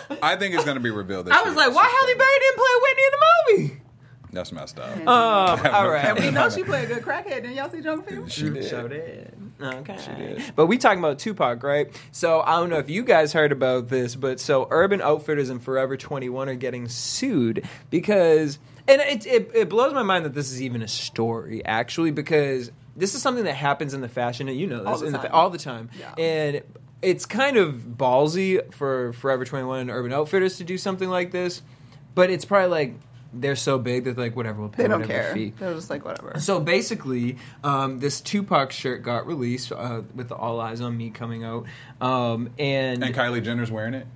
know. 0.10 0.18
I 0.22 0.36
think 0.36 0.54
it's 0.56 0.66
going 0.66 0.76
to 0.78 0.84
be 0.84 0.90
revealed. 0.92 1.26
This 1.28 1.34
I 1.34 1.42
was 1.42 1.56
year. 1.56 1.68
like, 1.68 1.76
"Why 1.76 1.84
Halle 1.84 2.16
Berry 2.16 2.40
didn't 2.40 2.58
play 2.58 2.82
Whitney 2.82 3.04
in 3.04 3.12
the 3.12 3.68
movie?" 3.70 3.82
That's 4.34 4.52
messed 4.52 4.78
up. 4.80 4.98
Um, 4.98 5.08
all 5.74 5.90
right. 5.90 6.06
And 6.08 6.20
we 6.20 6.30
know 6.30 6.50
she 6.50 6.64
played 6.66 6.92
a 6.92 6.96
good 6.96 7.04
crackhead. 7.04 7.44
Didn't 7.44 7.54
y'all 7.54 7.70
see 7.70 7.80
Jungle 7.82 8.06
Fever? 8.06 8.30
She 8.30 8.50
did. 8.50 8.66
So 8.66 8.86
did. 8.90 9.34
Okay. 9.62 9.98
did. 10.18 10.44
But 10.58 10.66
we 10.66 10.78
talking 10.78 11.00
about 11.00 11.20
Tupac, 11.20 11.64
right? 11.64 11.90
So 12.12 12.42
I 12.42 12.60
don't 12.60 12.70
know 12.70 12.78
if 12.80 12.90
you 12.90 13.04
guys 13.06 13.32
heard 13.32 13.54
about 13.54 13.88
this, 13.88 14.14
but 14.14 14.42
so 14.42 14.68
Urban 14.72 15.02
Outfitters 15.02 15.50
and 15.50 15.64
Forever 15.64 15.96
21 15.96 16.50
are 16.50 16.56
getting 16.56 16.90
sued 16.90 17.66
because, 17.90 18.60
and 18.88 19.02
it, 19.02 19.26
it, 19.26 19.52
it 19.54 19.70
blows 19.70 19.94
my 19.94 20.04
mind 20.04 20.26
that 20.26 20.34
this 20.34 20.52
is 20.52 20.62
even 20.62 20.82
a 20.82 20.88
story, 20.88 21.64
actually, 21.66 22.12
because 22.12 22.72
this 22.96 23.16
is 23.16 23.22
something 23.22 23.44
that 23.46 23.56
happens 23.56 23.94
in 23.94 24.02
the 24.02 24.10
fashion, 24.10 24.48
and 24.48 24.58
you 24.60 24.68
know 24.68 24.80
this, 24.80 24.88
All 24.88 24.98
the 25.00 25.06
in 25.08 25.14
time. 25.14 25.22
fa- 25.22 25.32
all 25.34 25.50
the 25.50 25.58
time. 25.58 25.90
Yeah. 26.00 26.14
And 26.18 26.62
it's 27.02 27.26
kind 27.26 27.58
of 27.58 27.74
ballsy 27.98 28.74
for 28.74 29.14
Forever 29.14 29.46
21 29.46 29.80
and 29.82 29.90
Urban 29.92 30.14
Outfitters 30.14 30.58
to 30.58 30.64
do 30.64 30.78
something 30.78 31.10
like 31.10 31.32
this, 31.32 31.62
but 32.16 32.30
it's 32.30 32.46
probably 32.46 32.70
like, 32.70 32.94
they're 33.38 33.58
so 33.58 33.78
big 33.78 34.06
that 34.06 34.18
like 34.18 34.34
whatever 34.34 34.62
we'll 34.62 34.70
pay 34.70 34.84
They 34.84 34.88
don't 34.88 35.02
whatever 35.02 35.24
care. 35.26 35.34
fee. 35.34 35.54
They're 35.60 35.74
just 35.74 35.90
like 35.90 36.06
whatever. 36.06 36.40
So 36.40 36.62
basically, 36.62 37.38
um, 37.66 38.00
this 38.00 38.22
Tupac 38.22 38.72
shirt 38.72 39.04
got 39.04 39.28
released 39.28 39.74
uh, 39.74 40.04
with 40.16 40.30
the 40.30 40.36
All 40.36 40.62
Eyes 40.62 40.80
on 40.80 40.96
Me 40.98 41.10
coming 41.10 41.44
out, 41.44 41.66
um, 42.00 42.50
and, 42.58 43.04
And 43.04 43.14
Kylie 43.14 43.44
Jenner's 43.44 43.70
wearing 43.70 43.94
it. 43.94 44.08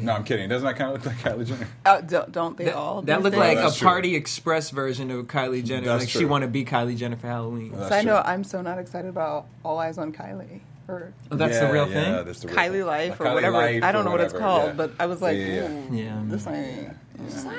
No, 0.00 0.12
I'm 0.12 0.24
kidding. 0.24 0.48
Doesn't 0.48 0.66
that 0.66 0.76
kind 0.76 0.94
of 0.96 1.04
look 1.04 1.06
like 1.24 1.34
Kylie 1.36 1.46
Jenner? 1.46 1.68
Uh, 1.84 2.00
don't, 2.00 2.32
don't 2.32 2.56
they 2.56 2.64
that, 2.64 2.74
all? 2.74 3.02
that 3.02 3.16
these 3.16 3.22
looked 3.24 3.34
days? 3.34 3.40
like 3.40 3.58
that's 3.58 3.76
a 3.76 3.78
true. 3.78 3.88
Party 3.88 4.16
Express 4.16 4.70
version 4.70 5.10
of 5.10 5.26
Kylie 5.26 5.64
Jenner. 5.64 5.86
That's 5.86 6.02
like 6.04 6.08
she 6.08 6.24
want 6.24 6.42
to 6.42 6.48
be 6.48 6.64
Kylie 6.64 6.96
Jenner 6.96 7.16
for 7.16 7.28
Halloween. 7.28 7.70
That's 7.72 7.88
Side 7.88 8.04
note, 8.06 8.22
true. 8.22 8.32
I'm 8.32 8.42
so 8.44 8.60
not 8.60 8.78
excited 8.78 9.08
about 9.08 9.46
All 9.64 9.78
Eyes 9.78 9.96
on 9.98 10.12
Kylie 10.12 10.60
or 10.88 11.12
Oh, 11.30 11.36
that's 11.36 11.54
Yeah, 11.54 11.66
the 11.68 11.72
real 11.72 11.88
yeah, 11.88 11.94
thing. 12.16 12.24
that's 12.26 12.40
the 12.40 12.48
real 12.48 12.56
Kylie 12.56 12.70
thing. 12.72 12.86
Life 12.86 13.10
Like 13.10 13.20
or 13.20 13.24
Kylie 13.24 13.34
whatever. 13.34 13.56
Life 13.58 13.82
I 13.84 13.92
don't 13.92 14.00
or 14.02 14.04
know 14.04 14.10
what 14.10 14.20
it's 14.20 14.32
called, 14.32 14.66
yeah. 14.70 14.72
but 14.72 14.92
I 14.98 15.06
was 15.06 15.22
like, 15.22 15.36
Yeah, 15.38 15.46
yeah, 15.46 15.68
ooh, 15.68 15.94
Yeah. 15.96 16.22
this 16.26 16.46
ain't. 16.48 16.96
Sorry. 17.28 17.56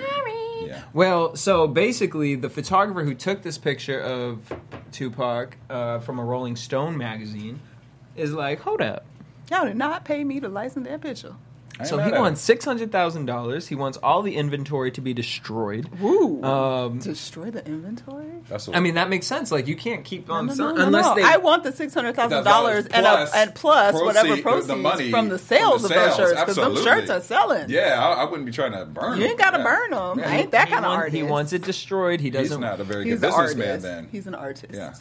Yeah. 0.67 0.81
Well, 0.93 1.35
so 1.35 1.67
basically, 1.67 2.35
the 2.35 2.49
photographer 2.49 3.03
who 3.03 3.13
took 3.15 3.43
this 3.43 3.57
picture 3.57 3.99
of 3.99 4.51
Tupac 4.91 5.57
uh, 5.69 5.99
from 5.99 6.19
a 6.19 6.23
Rolling 6.23 6.55
Stone 6.55 6.97
magazine 6.97 7.59
is 8.15 8.33
like, 8.33 8.59
hold 8.61 8.81
up. 8.81 9.05
Y'all 9.51 9.65
did 9.65 9.77
not 9.77 10.05
pay 10.05 10.23
me 10.23 10.39
to 10.39 10.49
license 10.49 10.88
that 10.88 11.01
picture. 11.01 11.35
I 11.77 11.83
ain't 11.83 11.89
So 11.89 11.98
he 12.00 12.12
wants 12.12 12.42
six 12.42 12.63
hundred 12.63 12.92
thousand 12.92 13.25
dollars. 13.25 13.68
He 13.68 13.75
wants 13.75 13.98
all 13.98 14.22
the 14.22 14.36
inventory 14.38 14.92
to 14.92 15.01
be 15.01 15.13
destroyed. 15.13 15.89
Woo! 16.00 16.42
Um, 16.44 17.00
Destroy 17.00 17.51
the 17.51 17.66
inventory. 17.66 18.25
That's 18.48 18.68
a- 18.69 18.75
I 18.75 18.80
mean, 18.80 18.95
that 18.95 19.10
makes 19.10 19.27
sense. 19.27 19.51
Like, 19.51 19.68
you 19.68 19.75
can't 19.75 20.06
keep 20.06 20.30
on 20.30 20.45
No, 20.45 20.51
no, 20.51 20.56
selling 20.56 20.75
no, 20.77 20.86
unless 20.86 21.06
no. 21.06 21.16
they. 21.16 21.24
I 21.24 21.38
want 21.38 21.63
the 21.63 21.72
six 21.74 21.94
hundred 21.94 22.16
thousand 22.16 22.44
dollars 22.45 22.86
and 22.88 23.06
a, 23.06 23.10
plus 23.10 23.36
and 23.36 23.56
plus 23.56 23.92
proceed- 23.92 24.06
whatever 24.06 24.36
the 24.36 24.42
proceeds 24.42 24.81
money 24.81 25.12
from 25.12 25.30
the 25.30 25.38
from 25.38 25.48
sales 25.48 25.81
the 25.83 25.88
of 25.89 25.94
those 25.95 26.16
sales, 26.16 26.18
shirts 26.18 26.39
because 26.39 26.56
them 26.56 26.66
absolutely. 26.72 26.83
shirts 27.01 27.10
are 27.10 27.22
selling. 27.22 27.69
yeah, 27.69 28.07
I, 28.07 28.22
I 28.22 28.24
wouldn't 28.25 28.45
be 28.45 28.51
trying 28.51 28.72
to 28.72 28.86
burn. 28.86 29.18
You 29.18 29.24
them. 29.24 29.30
ain't 29.31 29.39
gotta 29.39 29.63
burn 29.63 29.92
them. 29.92 30.19
Yeah. 30.19 30.30
I 30.30 30.36
ain't 30.38 30.51
that 30.51 30.68
he 30.69 30.74
kind 30.74 30.86
of 30.86 30.89
want- 30.89 31.00
artist. 31.01 31.16
He 31.18 31.24
wants 31.24 31.54
it 31.54 31.63
destroyed. 31.63 32.19
He 32.22 32.30
He's 32.30 32.33
doesn't. 32.36 32.62
not 32.62 32.80
a 32.80 32.83
very 32.83 33.04
He's 33.06 33.19
good 33.19 33.31
an 33.33 33.38
businessman. 33.38 33.68
artist. 33.68 33.83
Then 33.83 34.07
He's 34.12 34.27
an 34.27 34.36
artist. 34.36 34.74
yeah. 34.74 34.94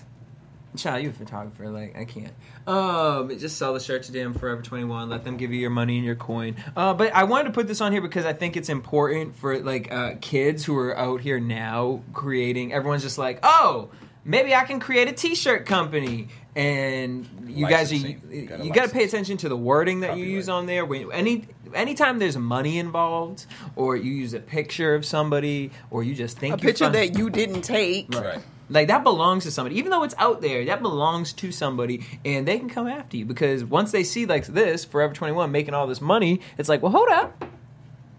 Child, 0.76 1.04
you 1.04 1.10
a 1.10 1.12
photographer. 1.12 1.68
Like, 1.70 1.96
I 1.96 2.04
can't. 2.04 2.32
Um, 2.66 3.36
just 3.38 3.58
sell 3.58 3.74
the 3.74 3.80
shirt 3.80 4.02
to 4.04 4.12
them 4.12 4.34
Forever 4.34 4.60
21. 4.62 5.08
Let 5.08 5.24
them 5.24 5.36
give 5.36 5.52
you 5.52 5.60
your 5.60 5.70
money 5.70 5.96
and 5.96 6.04
your 6.04 6.16
coin. 6.16 6.56
Uh, 6.76 6.94
but 6.94 7.14
I 7.14 7.24
wanted 7.24 7.44
to 7.44 7.50
put 7.52 7.68
this 7.68 7.80
on 7.80 7.92
here 7.92 8.00
because 8.00 8.24
I 8.24 8.32
think 8.32 8.56
it's 8.56 8.68
important 8.68 9.36
for, 9.36 9.58
like, 9.60 9.92
uh, 9.92 10.14
kids 10.20 10.64
who 10.64 10.76
are 10.76 10.96
out 10.96 11.20
here 11.20 11.38
now 11.38 12.02
creating. 12.12 12.72
Everyone's 12.72 13.02
just 13.02 13.18
like, 13.18 13.38
oh, 13.44 13.90
maybe 14.24 14.54
I 14.54 14.64
can 14.64 14.80
create 14.80 15.06
a 15.08 15.12
t-shirt 15.12 15.64
company. 15.66 16.28
And 16.56 17.28
you 17.46 17.68
guys 17.68 17.90
are, 17.92 17.96
you, 17.96 18.20
You 18.30 18.46
gotta 18.46 18.64
you 18.64 18.72
got 18.72 18.86
to 18.86 18.92
pay 18.92 19.02
attention 19.04 19.36
to 19.38 19.48
the 19.48 19.56
wording 19.56 20.00
that 20.00 20.16
you 20.16 20.24
use 20.24 20.48
on 20.48 20.66
there. 20.66 20.84
When 20.84 21.10
any 21.12 21.46
anytime 21.74 22.20
there's 22.20 22.36
money 22.36 22.78
involved, 22.78 23.46
or 23.74 23.96
you 23.96 24.12
use 24.12 24.34
a 24.34 24.38
picture 24.40 24.94
of 24.94 25.04
somebody, 25.04 25.72
or 25.90 26.04
you 26.04 26.14
just 26.14 26.38
think 26.38 26.54
A 26.54 26.58
you 26.58 26.68
picture 26.68 26.84
found- 26.84 26.94
that 26.94 27.18
you 27.18 27.28
didn't 27.28 27.62
take. 27.62 28.14
Right. 28.14 28.38
Like 28.68 28.88
that 28.88 29.04
belongs 29.04 29.44
to 29.44 29.50
somebody, 29.50 29.76
even 29.78 29.90
though 29.90 30.02
it's 30.02 30.14
out 30.18 30.40
there. 30.40 30.64
That 30.64 30.82
belongs 30.82 31.32
to 31.34 31.52
somebody, 31.52 32.04
and 32.24 32.46
they 32.46 32.58
can 32.58 32.68
come 32.68 32.88
after 32.88 33.16
you 33.16 33.24
because 33.24 33.64
once 33.64 33.92
they 33.92 34.04
see 34.04 34.26
like 34.26 34.46
this, 34.46 34.84
Forever 34.84 35.12
Twenty 35.12 35.32
One 35.32 35.52
making 35.52 35.74
all 35.74 35.86
this 35.86 36.00
money, 36.00 36.40
it's 36.58 36.68
like, 36.68 36.82
well, 36.82 36.92
hold 36.92 37.08
up, 37.08 37.44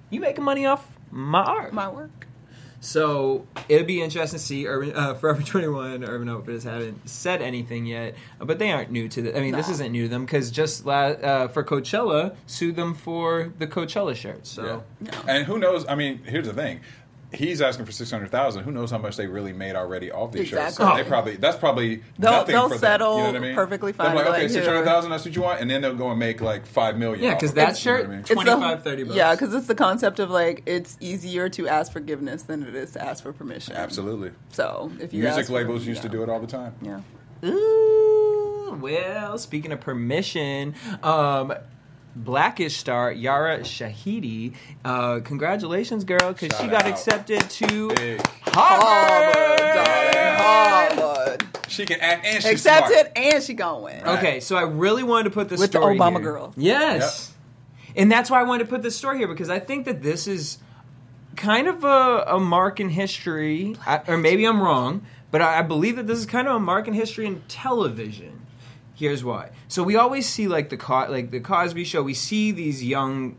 you 0.09 0.19
making 0.19 0.43
money 0.43 0.65
off 0.65 0.87
my 1.11 1.43
art. 1.43 1.73
My 1.73 1.89
work. 1.89 2.27
So 2.81 3.47
it'll 3.67 3.87
be 3.87 4.03
interesting 4.03 4.37
to 4.37 4.45
see. 4.45 4.67
Urban 4.67 4.95
uh, 4.95 5.13
Forever 5.15 5.41
Twenty 5.41 5.67
One, 5.67 6.03
Urban 6.03 6.29
Outfitters 6.29 6.65
haven't 6.65 7.09
said 7.09 7.41
anything 7.41 7.87
yet, 7.87 8.15
but 8.37 8.59
they 8.59 8.71
aren't 8.71 8.91
new 8.91 9.09
to 9.09 9.21
this. 9.23 9.35
I 9.35 9.39
mean, 9.39 9.55
this 9.55 9.69
isn't 9.69 9.91
new 9.91 10.03
to 10.03 10.09
them 10.09 10.25
because 10.25 10.51
just 10.51 10.85
la- 10.85 11.07
uh, 11.07 11.47
for 11.47 11.63
Coachella, 11.63 12.35
sued 12.45 12.75
them 12.75 12.93
for 12.93 13.51
the 13.57 13.65
Coachella 13.65 14.15
shirts. 14.15 14.51
So. 14.51 14.83
Yeah. 15.01 15.11
And 15.27 15.45
who 15.45 15.57
knows? 15.57 15.85
I 15.87 15.95
mean, 15.95 16.21
here's 16.25 16.45
the 16.45 16.53
thing. 16.53 16.81
He's 17.35 17.61
asking 17.61 17.85
for 17.85 17.91
six 17.91 18.09
hundred 18.11 18.31
thousand. 18.31 18.63
Who 18.63 18.71
knows 18.71 18.89
how 18.91 18.97
much 18.97 19.17
they 19.17 19.27
really 19.27 19.53
made 19.53 19.75
already 19.75 20.11
off 20.11 20.31
these 20.31 20.47
shirts? 20.47 20.73
Exactly. 20.77 20.85
So 20.97 21.03
they 21.03 21.07
probably 21.09 21.35
that's 21.37 21.57
probably 21.57 21.95
They'll- 22.17 22.31
nothing 22.31 22.55
they'll 22.55 22.69
for 22.69 22.77
settle 22.77 23.17
them. 23.17 23.25
You 23.27 23.31
know 23.33 23.39
what 23.39 23.43
I 23.43 23.47
mean? 23.47 23.55
perfectly 23.55 23.93
fine. 23.93 24.07
like, 24.15 24.15
They're 24.25 24.33
okay, 24.33 24.41
like, 24.43 24.49
six 24.51 24.65
here. 24.65 24.73
hundred 24.73 24.85
thousand. 24.85 25.11
That's 25.11 25.25
what 25.25 25.35
you 25.35 25.41
want, 25.41 25.61
and 25.61 25.69
then 25.69 25.81
they'll 25.81 25.95
go 25.95 26.09
and 26.09 26.19
make 26.19 26.41
like 26.41 26.65
five 26.65 26.97
million. 26.97 27.23
Yeah, 27.23 27.35
because 27.35 27.51
of 27.51 27.55
that 27.55 27.61
it, 27.77 27.85
you 27.85 27.91
know 27.91 27.97
shirt, 27.97 27.99
what 28.01 28.07
I 28.07 28.11
mean? 28.11 28.19
It's 28.21 28.29
25, 28.29 28.83
30 28.83 29.03
bucks. 29.03 29.15
Yeah, 29.15 29.31
because 29.35 29.53
it's 29.53 29.67
the 29.67 29.75
concept 29.75 30.19
of 30.19 30.29
like 30.29 30.63
it's 30.65 30.97
easier 30.99 31.49
to 31.49 31.67
ask 31.67 31.91
forgiveness 31.91 32.43
than 32.43 32.63
it 32.63 32.75
is 32.75 32.91
to 32.91 33.03
ask 33.05 33.21
for 33.23 33.33
permission. 33.33 33.75
absolutely. 33.75 34.31
So 34.51 34.91
if 34.99 35.13
you 35.13 35.21
Music 35.23 35.39
ask 35.41 35.47
for- 35.49 35.55
labels 35.55 35.85
used 35.85 36.01
to 36.01 36.09
do 36.09 36.23
it 36.23 36.29
all 36.29 36.39
the 36.39 36.47
time. 36.47 36.73
Yeah. 36.81 37.01
Ooh, 37.49 38.77
well, 38.81 39.37
speaking 39.37 39.71
of 39.71 39.79
permission, 39.81 40.75
um, 41.03 41.53
Blackish 42.15 42.77
star 42.77 43.11
Yara 43.11 43.59
Shahidi, 43.59 44.53
uh, 44.85 45.19
congratulations, 45.23 46.03
girl, 46.05 46.33
because 46.33 46.57
she 46.59 46.67
got 46.67 46.83
out. 46.83 46.87
accepted 46.87 47.41
to 47.49 47.89
Big. 47.89 48.21
Harvard. 48.43 50.39
Harvard. 50.39 51.47
She 51.67 51.85
can 51.85 51.99
act 51.99 52.25
and 52.25 52.41
she's 52.43 52.51
Accepted 52.53 52.93
smart. 52.93 53.11
and 53.17 53.43
she 53.43 53.53
gonna 53.53 53.79
win. 53.83 54.01
Okay, 54.07 54.39
so 54.39 54.55
I 54.55 54.61
really 54.61 55.03
wanted 55.03 55.25
to 55.25 55.29
put 55.31 55.49
this 55.49 55.61
story. 55.63 55.85
With 55.93 55.97
the 55.97 56.03
Obama 56.03 56.13
here. 56.13 56.21
girls. 56.21 56.53
Yes, 56.57 57.33
and 57.95 58.11
that's 58.11 58.29
why 58.29 58.39
I 58.39 58.43
wanted 58.43 58.65
to 58.65 58.69
put 58.69 58.81
this 58.81 58.95
story 58.95 59.17
here 59.17 59.27
because 59.27 59.49
I 59.49 59.59
think 59.59 59.85
that 59.85 60.01
this 60.01 60.27
is 60.27 60.59
kind 61.35 61.67
of 61.67 61.83
a, 61.83 62.23
a 62.27 62.39
mark 62.39 62.79
in 62.79 62.89
history, 62.89 63.75
I, 63.85 64.01
or 64.07 64.17
maybe 64.17 64.45
I'm 64.45 64.61
wrong, 64.61 65.05
but 65.31 65.41
I, 65.41 65.59
I 65.59 65.61
believe 65.63 65.97
that 65.97 66.07
this 66.07 66.19
is 66.19 66.25
kind 66.25 66.47
of 66.47 66.55
a 66.55 66.59
mark 66.59 66.87
in 66.87 66.93
history 66.93 67.25
in 67.25 67.41
television. 67.49 68.44
Here's 68.95 69.23
why. 69.23 69.49
So 69.67 69.83
we 69.83 69.95
always 69.95 70.27
see 70.27 70.47
like 70.47 70.69
the 70.69 70.77
Co- 70.77 71.07
like 71.09 71.31
the 71.31 71.41
Cosby 71.41 71.83
Show. 71.83 72.01
We 72.01 72.13
see 72.13 72.51
these 72.51 72.83
young 72.83 73.37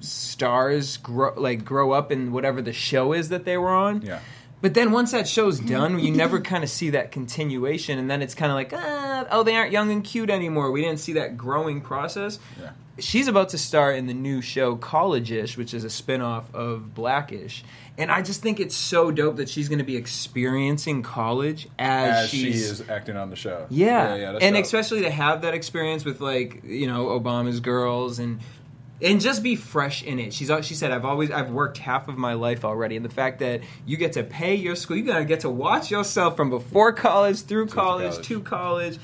stars 0.00 0.98
grow 0.98 1.32
like 1.36 1.64
grow 1.64 1.92
up 1.92 2.12
in 2.12 2.32
whatever 2.32 2.60
the 2.60 2.72
show 2.72 3.12
is 3.12 3.30
that 3.30 3.44
they 3.44 3.56
were 3.56 3.70
on. 3.70 4.02
Yeah. 4.02 4.20
But 4.60 4.72
then 4.72 4.92
once 4.92 5.10
that 5.10 5.28
show's 5.28 5.60
done, 5.60 5.98
you 5.98 6.10
never 6.10 6.40
kind 6.52 6.64
of 6.64 6.70
see 6.70 6.90
that 6.90 7.12
continuation, 7.12 7.98
and 7.98 8.10
then 8.10 8.22
it's 8.22 8.34
kind 8.34 8.50
of 8.50 8.56
like, 8.56 8.72
ah, 8.72 9.26
oh, 9.30 9.42
they 9.42 9.56
aren't 9.56 9.72
young 9.72 9.90
and 9.90 10.02
cute 10.02 10.30
anymore. 10.30 10.70
We 10.70 10.80
didn't 10.80 11.00
see 11.00 11.12
that 11.14 11.36
growing 11.36 11.80
process. 11.82 12.38
Yeah. 12.58 12.70
She's 12.98 13.26
about 13.26 13.48
to 13.50 13.58
star 13.58 13.92
in 13.92 14.06
the 14.06 14.14
new 14.14 14.40
show 14.40 14.76
College-ish, 14.76 15.56
which 15.56 15.74
is 15.74 15.82
a 15.82 15.90
spin-off 15.90 16.54
of 16.54 16.94
Blackish. 16.94 17.64
And 17.98 18.10
I 18.10 18.22
just 18.22 18.40
think 18.40 18.60
it's 18.60 18.76
so 18.76 19.10
dope 19.10 19.36
that 19.36 19.48
she's 19.48 19.68
going 19.68 19.78
to 19.80 19.84
be 19.84 19.96
experiencing 19.96 21.02
college 21.02 21.68
as, 21.78 22.24
As 22.24 22.30
she 22.30 22.50
is 22.50 22.88
acting 22.88 23.16
on 23.16 23.30
the 23.30 23.36
show. 23.36 23.66
yeah, 23.70 24.14
yeah, 24.14 24.32
that's 24.32 24.44
and 24.44 24.54
dope. 24.54 24.64
especially 24.64 25.02
to 25.02 25.10
have 25.10 25.42
that 25.42 25.54
experience 25.54 26.04
with 26.04 26.20
like 26.20 26.62
you 26.64 26.86
know 26.86 27.06
Obama's 27.06 27.60
girls 27.60 28.18
and 28.18 28.40
and 29.02 29.20
just 29.20 29.42
be 29.42 29.56
fresh 29.56 30.02
in 30.02 30.18
it. 30.18 30.32
She's 30.32 30.50
she 30.62 30.74
said 30.74 30.90
I've 30.92 31.04
always 31.04 31.30
I've 31.30 31.50
worked 31.50 31.78
half 31.78 32.08
of 32.08 32.16
my 32.16 32.34
life 32.34 32.64
already, 32.64 32.96
and 32.96 33.04
the 33.04 33.10
fact 33.10 33.40
that 33.40 33.60
you 33.86 33.96
get 33.96 34.12
to 34.14 34.22
pay 34.24 34.54
your 34.54 34.76
school, 34.76 34.96
you 34.96 35.02
gotta 35.04 35.24
get 35.24 35.40
to 35.40 35.50
watch 35.50 35.90
yourself 35.90 36.36
from 36.36 36.50
before 36.50 36.92
college 36.92 37.42
through 37.42 37.66
college, 37.66 38.12
college. 38.12 38.26
to 38.26 38.40
college. 38.40 38.98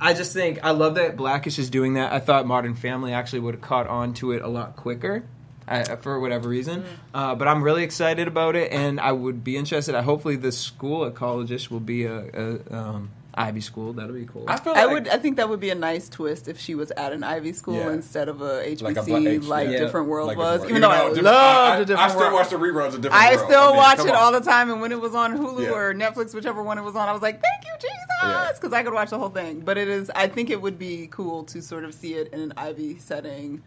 I 0.00 0.12
just 0.12 0.32
think 0.32 0.60
I 0.62 0.72
love 0.72 0.96
that 0.96 1.16
Blackish 1.16 1.58
is 1.58 1.70
doing 1.70 1.94
that. 1.94 2.12
I 2.12 2.20
thought 2.20 2.46
Modern 2.46 2.74
Family 2.74 3.12
actually 3.12 3.40
would 3.40 3.54
have 3.54 3.62
caught 3.62 3.86
on 3.86 4.14
to 4.14 4.32
it 4.32 4.42
a 4.42 4.48
lot 4.48 4.76
quicker. 4.76 5.24
I, 5.68 5.96
for 5.96 6.20
whatever 6.20 6.48
reason. 6.48 6.84
Uh, 7.12 7.34
but 7.34 7.48
I'm 7.48 7.60
really 7.62 7.82
excited 7.82 8.28
about 8.28 8.54
it, 8.54 8.70
and 8.70 9.00
I 9.00 9.10
would 9.10 9.42
be 9.42 9.56
interested. 9.56 9.96
I 9.96 10.02
hopefully 10.02 10.36
the 10.36 10.52
school 10.52 11.04
at 11.06 11.14
Collegeish 11.14 11.70
will 11.70 11.80
be 11.80 12.04
a, 12.04 12.20
a 12.20 12.76
um, 12.76 13.10
Ivy 13.38 13.60
school. 13.60 13.92
That'll 13.92 14.14
be 14.14 14.24
cool. 14.24 14.44
I 14.48 14.56
feel 14.56 14.72
I 14.74 14.86
would. 14.86 15.08
I 15.08 15.18
think 15.18 15.36
that 15.36 15.48
would 15.48 15.60
be 15.60 15.68
a 15.70 15.74
nice 15.74 16.08
twist 16.08 16.48
if 16.48 16.58
she 16.58 16.74
was 16.74 16.90
at 16.92 17.12
an 17.12 17.22
Ivy 17.22 17.52
school 17.52 17.74
Yeah. 17.74 17.90
instead 17.92 18.28
of 18.30 18.40
a 18.40 18.62
HBC 18.66 18.82
Like 18.82 18.96
like, 18.96 19.06
a 19.08 19.38
black 19.38 19.66
H- 19.66 19.72
yeah. 19.72 19.78
Different 19.80 20.08
World 20.08 20.28
like 20.28 20.38
was. 20.38 20.62
a- 20.64 20.68
Even 20.68 20.80
though 20.80 20.90
I 20.90 21.00
different- 21.08 21.24
loved 21.24 21.36
I, 21.70 21.76
a 21.76 21.84
different 21.84 22.00
I 22.00 22.14
still 22.14 22.32
watch 22.32 22.48
the 22.50 22.56
reruns 22.56 22.94
of 22.94 23.00
different 23.02 23.22
I 23.24 23.36
World. 23.36 23.46
still 23.50 23.66
mean, 23.68 23.76
watch 23.76 23.98
it 23.98 24.08
on. 24.10 24.16
all 24.16 24.32
the 24.32 24.40
time, 24.40 24.70
and 24.70 24.80
when 24.80 24.90
it 24.92 25.00
was 25.00 25.14
on 25.14 25.36
Hulu 25.36 25.64
Yeah. 25.64 25.70
or 25.70 25.92
Netflix, 25.94 26.34
whichever 26.34 26.62
one 26.62 26.78
it 26.78 26.82
was 26.82 26.96
on, 26.96 27.08
I 27.08 27.12
was 27.12 27.20
like, 27.22 27.42
"Thank 27.42 27.64
you, 27.64 27.72
Jesus," 27.80 28.58
because 28.58 28.72
I 28.72 28.82
could 28.82 28.94
watch 28.94 29.10
the 29.10 29.18
whole 29.18 29.28
thing. 29.28 29.60
But 29.60 29.76
it 29.76 29.88
is, 29.88 30.10
I 30.14 30.28
think 30.28 30.48
it 30.48 30.62
would 30.62 30.78
be 30.78 31.08
cool 31.10 31.44
to 31.44 31.60
sort 31.60 31.84
of 31.84 31.92
see 31.94 32.14
it 32.14 32.32
in 32.32 32.40
an 32.40 32.52
Ivy 32.56 32.98
setting 32.98 33.62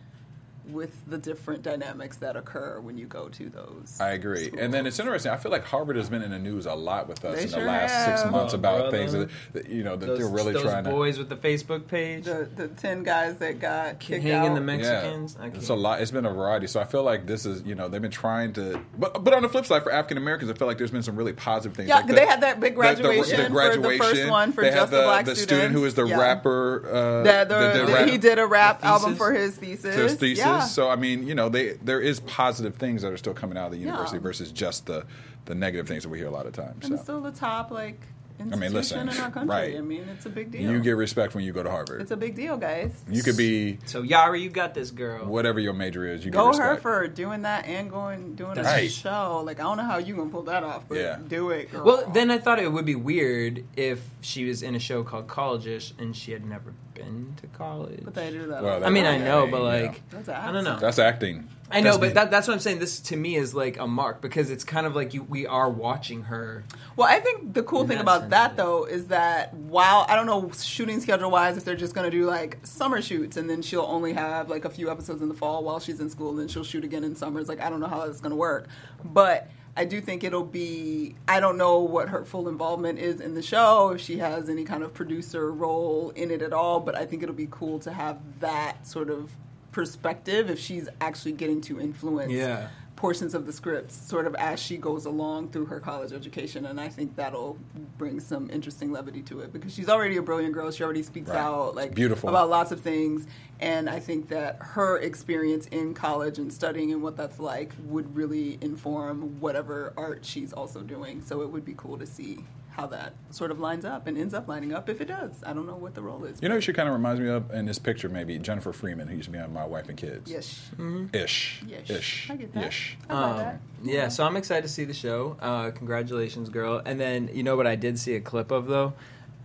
with 0.72 0.96
the 1.08 1.18
different 1.18 1.64
dynamics 1.64 2.18
that 2.18 2.36
occur 2.36 2.80
when 2.80 2.98
you 2.98 3.06
go 3.06 3.30
to 3.30 3.50
those. 3.50 3.98
I 4.00 4.12
agree. 4.12 4.52
And 4.58 4.74
then 4.74 4.86
it's 4.86 5.00
interesting. 5.00 5.32
I 5.32 5.38
feel 5.38 5.52
like 5.52 5.66
Harvard 5.66 5.96
has 5.96 6.10
been 6.10 6.22
in 6.22 6.32
the 6.32 6.40
news 6.40 6.66
a 6.66 6.74
lot 6.74 7.08
with 7.08 7.24
us 7.26 7.36
They 7.38 7.44
in 7.44 7.50
the 7.50 7.58
sure 7.58 7.66
last 7.66 8.06
six 8.06 8.32
months 8.32 8.54
Oh, 8.54 8.58
about 8.58 8.80
brother. 8.92 8.98
things 8.98 9.12
that, 9.14 9.30
that, 9.54 9.70
you 9.70 9.84
know 9.84 9.96
that 9.96 10.06
those, 10.06 10.20
they're 10.20 10.28
really 10.30 10.54
those 10.54 10.64
trying 10.64 10.84
boys 10.84 11.18
with 11.18 11.30
the 11.30 11.36
Facebook 11.36 11.88
page 11.88 12.26
the 12.26 12.48
the 12.56 12.68
ten 12.68 13.04
guys 13.04 13.38
that 13.38 13.60
got 13.60 14.00
kicked 14.00 14.24
hanging 14.24 14.50
out. 14.52 14.56
the. 14.56 14.62
Mexicans. 14.62 15.36
Yeah, 15.38 15.44
can't- 15.46 15.56
it's 15.58 15.70
a 15.70 15.76
lot. 15.76 16.02
It's 16.02 16.12
been 16.12 16.26
a 16.26 16.34
variety. 16.34 16.68
So 16.68 16.80
I 16.80 16.84
feel 16.84 17.04
like 17.04 17.26
this 17.26 17.46
is, 17.46 17.64
you 17.64 17.76
know, 17.76 17.88
they've 17.90 18.02
been 18.02 18.12
trying 18.12 18.54
to, 18.54 18.80
but 18.98 19.24
but 19.24 19.34
on 19.34 19.42
the 19.42 19.50
flip 19.50 19.66
side, 19.66 19.84
for 19.84 19.92
African 19.92 20.18
Americans, 20.18 20.52
I 20.52 20.54
feel 20.54 20.68
like 20.68 20.78
there's 20.78 20.92
been 20.92 21.04
some 21.04 21.16
really 21.16 21.34
positive 21.34 21.76
things. 21.76 21.90
Yeah, 21.90 21.96
like 21.98 22.08
the- 22.08 22.14
they 22.14 22.26
had 22.26 22.42
that 22.42 22.60
big 22.60 22.76
the- 22.76 22.82
the- 22.82 22.88
the 22.90 23.50
graduation 23.50 23.52
for 23.54 23.78
the 23.82 23.98
first 23.98 24.30
one 24.30 24.52
for 24.52 24.64
they 24.64 24.72
just 24.72 24.92
the 24.92 24.98
the, 24.98 25.04
black 25.04 25.26
the 25.26 25.36
student 25.36 25.72
who 25.74 25.86
is 25.86 25.96
the 25.96 26.06
Yeah. 26.06 26.20
rapper. 26.20 26.86
Uh, 26.88 27.24
That 27.24 27.50
the, 27.50 27.56
that 27.56 27.74
did 27.74 27.88
the- 27.88 27.94
rap- 27.94 28.10
he 28.10 28.18
did 28.18 28.40
a 28.40 28.46
rap 28.48 28.84
album 28.86 29.16
for 29.16 29.32
his 29.32 29.56
thesis. 29.56 29.96
to 29.96 30.02
his 30.04 30.14
thesis. 30.16 30.46
Yeah. 30.46 30.59
So 30.68 30.90
I 30.90 30.96
mean, 30.96 31.26
you 31.28 31.36
know, 31.36 31.50
they 31.50 31.74
there 31.84 32.02
is 32.02 32.20
positive 32.22 32.76
things 32.76 33.02
that 33.02 33.12
are 33.12 33.18
still 33.18 33.34
coming 33.34 33.58
out 33.58 33.68
of 33.68 33.72
the 33.72 33.78
university 33.80 34.18
Yeah. 34.18 34.22
versus 34.24 34.52
just 34.52 34.86
the 34.86 35.06
the 35.46 35.56
negative 35.56 35.88
things 35.88 36.04
that 36.04 36.10
we 36.10 36.18
hear 36.20 36.28
a 36.28 36.32
lot 36.32 36.46
of 36.46 36.54
times. 36.54 36.88
and 36.90 37.00
still 37.00 37.22
the 37.22 37.32
top 37.32 37.72
like 37.72 38.00
institution 38.40 38.60
mean, 38.62 38.74
listen, 38.74 39.00
in 39.10 39.10
our 39.20 39.32
country. 39.32 39.50
right. 39.50 39.76
I 39.78 39.82
mean, 39.82 40.08
it's 40.16 40.26
a 40.26 40.30
big 40.30 40.50
deal. 40.50 40.62
You 40.72 40.80
get 40.80 40.92
respect 40.92 41.36
when 41.36 41.44
you 41.44 41.52
go 41.52 41.62
to 41.62 41.70
Harvard. 41.70 42.00
it's 42.02 42.12
a 42.12 42.16
big 42.16 42.36
deal, 42.36 42.56
guys. 42.56 42.94
you 43.10 43.22
could 43.22 43.36
be 43.36 43.80
so 43.86 44.02
Yara, 44.02 44.40
you 44.40 44.50
got 44.50 44.74
this 44.74 44.92
girl. 44.92 45.26
whatever 45.26 45.60
your 45.60 45.74
major 45.74 46.06
is. 46.08 46.24
You 46.24 46.32
Go 46.32 46.52
get 46.52 46.62
her 46.62 46.78
for 46.78 47.06
doing 47.10 47.42
that 47.42 47.66
and 47.66 47.90
going 47.92 48.36
doing 48.36 48.58
a 48.58 48.64
Right. 48.64 48.90
show. 48.90 49.42
Like 49.46 49.60
I 49.60 49.64
don't 49.64 49.76
know 49.78 49.84
how 49.84 49.98
you 49.98 50.16
gonna 50.16 50.30
pull 50.30 50.44
that 50.44 50.64
off, 50.64 50.86
but 50.88 50.98
Yeah. 51.00 51.18
do 51.28 51.50
it. 51.50 51.70
Girl. 51.72 51.84
Well, 51.84 52.10
then 52.14 52.32
I 52.32 52.38
thought 52.38 52.60
it 52.60 52.72
would 52.72 52.86
be 52.86 52.96
weird 52.96 53.66
if 53.76 54.00
she 54.22 54.46
was 54.46 54.64
in 54.64 54.74
a 54.74 54.80
show 54.80 55.04
called 55.04 55.28
Collegeish 55.28 55.92
and 56.00 56.16
she 56.16 56.32
had 56.32 56.46
never 56.46 56.72
been 57.04 57.34
to 57.42 57.48
college. 57.48 58.02
but 58.04 58.14
they 58.14 58.32
do 58.32 58.48
that. 58.48 58.64
Well, 58.64 58.84
I 58.84 58.90
mean, 58.90 59.06
I 59.06 59.18
know, 59.18 59.46
Yeah, 59.46 59.52
but 59.52 59.58
yeah. 59.58 59.64
like, 59.88 60.10
That's 60.10 60.30
I 60.30 60.52
don't 60.52 60.64
know. 60.64 60.80
That's 60.80 61.00
acting. 61.00 61.48
I 61.72 61.82
know, 61.82 61.92
That's 61.92 61.98
but 62.00 62.14
that, 62.16 62.32
that's 62.32 62.48
what 62.48 62.56
I'm 62.56 62.60
saying. 62.60 62.80
This 62.80 63.00
to 63.02 63.16
me 63.16 63.36
is 63.36 63.54
like 63.54 63.78
a 63.78 63.86
mark 63.86 64.22
because 64.22 64.50
it's 64.50 64.64
kind 64.64 64.88
of 64.88 64.96
like 64.96 65.14
you, 65.14 65.22
we 65.22 65.46
are 65.46 65.70
watching 65.70 66.24
her. 66.24 66.64
Well, 66.96 67.08
I 67.08 67.20
think 67.20 67.54
the 67.54 67.62
cool 67.62 67.82
In 67.82 67.88
thing 67.88 67.98
that 67.98 68.04
about 68.04 68.22
sense, 68.22 68.32
that 68.32 68.52
yeah. 68.52 68.56
though 68.58 68.86
is 68.86 69.06
that 69.08 69.54
while 69.54 70.04
I 70.10 70.16
don't 70.16 70.26
know 70.26 70.50
shooting 70.60 71.00
schedule 71.00 71.30
wise 71.30 71.58
if 71.58 71.66
they're 71.66 71.76
just 71.76 71.94
going 71.94 72.10
to 72.10 72.18
do 72.18 72.26
like 72.26 72.58
summer 72.64 73.04
shoots 73.04 73.38
and 73.38 73.48
then 73.48 73.62
she'll 73.62 73.82
only 73.84 74.14
have 74.14 74.50
like 74.50 74.66
a 74.66 74.70
few 74.72 74.90
episodes 74.90 75.22
in 75.22 75.30
the 75.30 75.36
fall 75.36 75.64
while 75.64 75.80
she's 75.80 76.00
in 76.00 76.10
school 76.10 76.32
and 76.32 76.40
then 76.40 76.48
she'll 76.48 76.64
shoot 76.64 76.84
again 76.84 77.04
in 77.04 77.16
summers. 77.16 77.48
Like 77.48 77.60
I 77.62 77.70
don't 77.70 77.80
know 77.80 77.88
how 77.88 78.04
that's 78.06 78.20
going 78.20 78.32
to 78.32 78.36
work, 78.36 78.68
but 79.06 79.48
I 79.80 79.86
do 79.86 80.02
think 80.02 80.26
it'll 80.26 80.44
be. 80.44 81.16
I 81.26 81.40
don't 81.40 81.58
know 81.58 81.80
what 81.80 82.10
her 82.10 82.26
full 82.26 82.50
involvement 82.50 83.00
is 83.00 83.22
in 83.22 83.34
the 83.34 83.42
show 83.42 83.92
if 83.92 84.02
she 84.02 84.18
has 84.18 84.50
any 84.50 84.66
kind 84.66 84.84
of 84.84 84.94
producer 84.94 85.54
role 85.54 86.12
in 86.18 86.32
it 86.32 86.42
at 86.42 86.52
all, 86.52 86.82
but 86.82 86.96
I 86.96 87.06
think 87.06 87.24
it'll 87.24 87.34
be 87.34 87.48
cool 87.50 87.80
to 87.80 87.94
have 87.94 88.20
that 88.42 88.86
sort 88.86 89.10
of 89.10 89.32
perspective 89.72 90.50
if 90.50 90.60
she's 90.60 90.90
actually 91.00 91.32
getting 91.32 91.62
to 91.62 91.80
influence 91.80 92.34
Yeah. 92.34 92.68
Portions 93.00 93.34
of 93.34 93.46
the 93.46 93.54
scripts 93.54 93.96
sort 93.96 94.28
of 94.28 94.36
as 94.36 94.60
she 94.60 94.76
goes 94.76 95.06
along 95.06 95.48
through 95.48 95.64
her 95.66 95.80
college 95.80 96.12
education 96.12 96.66
and 96.66 96.82
i 96.82 96.90
think 96.90 97.16
that'll 97.16 97.58
bring 97.98 98.20
some 98.20 98.50
interesting 98.50 98.92
levity 98.92 99.22
to 99.22 99.40
it 99.40 99.54
because 99.54 99.74
she's 99.74 99.88
already 99.88 100.18
a 100.18 100.22
brilliant 100.22 100.54
girl 100.54 100.70
she 100.70 100.84
already 100.84 101.02
speaks 101.02 101.30
Right. 101.30 101.40
out 101.40 101.76
like 101.76 101.96
Beautiful. 101.96 102.28
about 102.28 102.50
lots 102.50 102.74
of 102.74 102.82
things 102.82 103.26
and 103.62 103.90
i 103.90 104.02
think 104.02 104.28
that 104.28 104.58
her 104.60 104.98
experience 104.98 105.66
in 105.68 105.94
college 105.94 106.40
and 106.40 106.52
studying 106.52 106.92
and 106.92 107.02
what 107.02 107.16
that's 107.16 107.40
like 107.40 107.72
would 107.86 108.14
really 108.14 108.58
inform 108.60 109.40
whatever 109.40 109.94
art 109.96 110.26
she's 110.26 110.52
also 110.52 110.82
doing 110.82 111.22
so 111.22 111.42
it 111.42 111.50
would 111.50 111.64
be 111.64 111.76
cool 111.78 111.98
to 111.98 112.06
see 112.06 112.40
how 112.72 112.88
that 112.88 113.14
sort 113.32 113.52
of 113.52 113.60
lines 113.60 113.84
up 113.84 114.08
and 114.08 114.18
ends 114.18 114.34
up 114.34 114.48
lining 114.48 114.74
up 114.74 114.88
if 114.90 115.02
it 115.02 115.06
does 115.10 115.42
i 115.46 115.52
don't 115.54 115.66
know 115.66 115.76
what 115.76 115.96
the 115.96 116.02
role 116.02 116.24
is 116.24 116.42
You 116.42 116.48
know, 116.50 116.56
who 116.56 116.62
she 116.62 116.72
kind 116.72 116.88
of 116.88 116.94
reminds 116.94 117.20
me 117.20 117.28
of 117.28 117.52
in 117.52 117.66
this 117.66 117.80
picture. 117.80 118.08
Maybe 118.10 118.38
Jennifer 118.40 118.72
Freeman, 118.72 119.08
who 119.08 119.16
used 119.16 119.26
to 119.26 119.32
be 119.32 119.40
on 119.40 119.52
My 119.52 119.66
Wife 119.66 119.90
and 119.90 119.98
Kids. 119.98 120.32
yes 120.32 120.70
Ish. 121.14 121.64
yes 121.68 121.90
Ish. 121.90 122.30
i 122.30 122.36
get 122.36 122.54
that 122.54 122.68
Ish. 122.68 122.98
I 123.10 123.14
Um, 123.14 123.38
that. 123.38 123.60
yeah, 123.84 124.08
so 124.08 124.24
I'm 124.26 124.38
excited 124.38 124.62
to 124.64 124.70
see 124.70 124.86
the 124.86 124.94
show. 124.94 125.36
Uh, 125.42 125.72
congratulations, 125.72 126.50
girl. 126.50 126.82
And 126.86 127.00
then 127.00 127.30
you 127.34 127.44
know 127.44 127.56
what 127.58 127.68
I 127.68 127.76
did 127.76 128.00
see 128.00 128.16
a 128.16 128.22
clip 128.22 128.52
of 128.52 128.68
though 128.68 128.94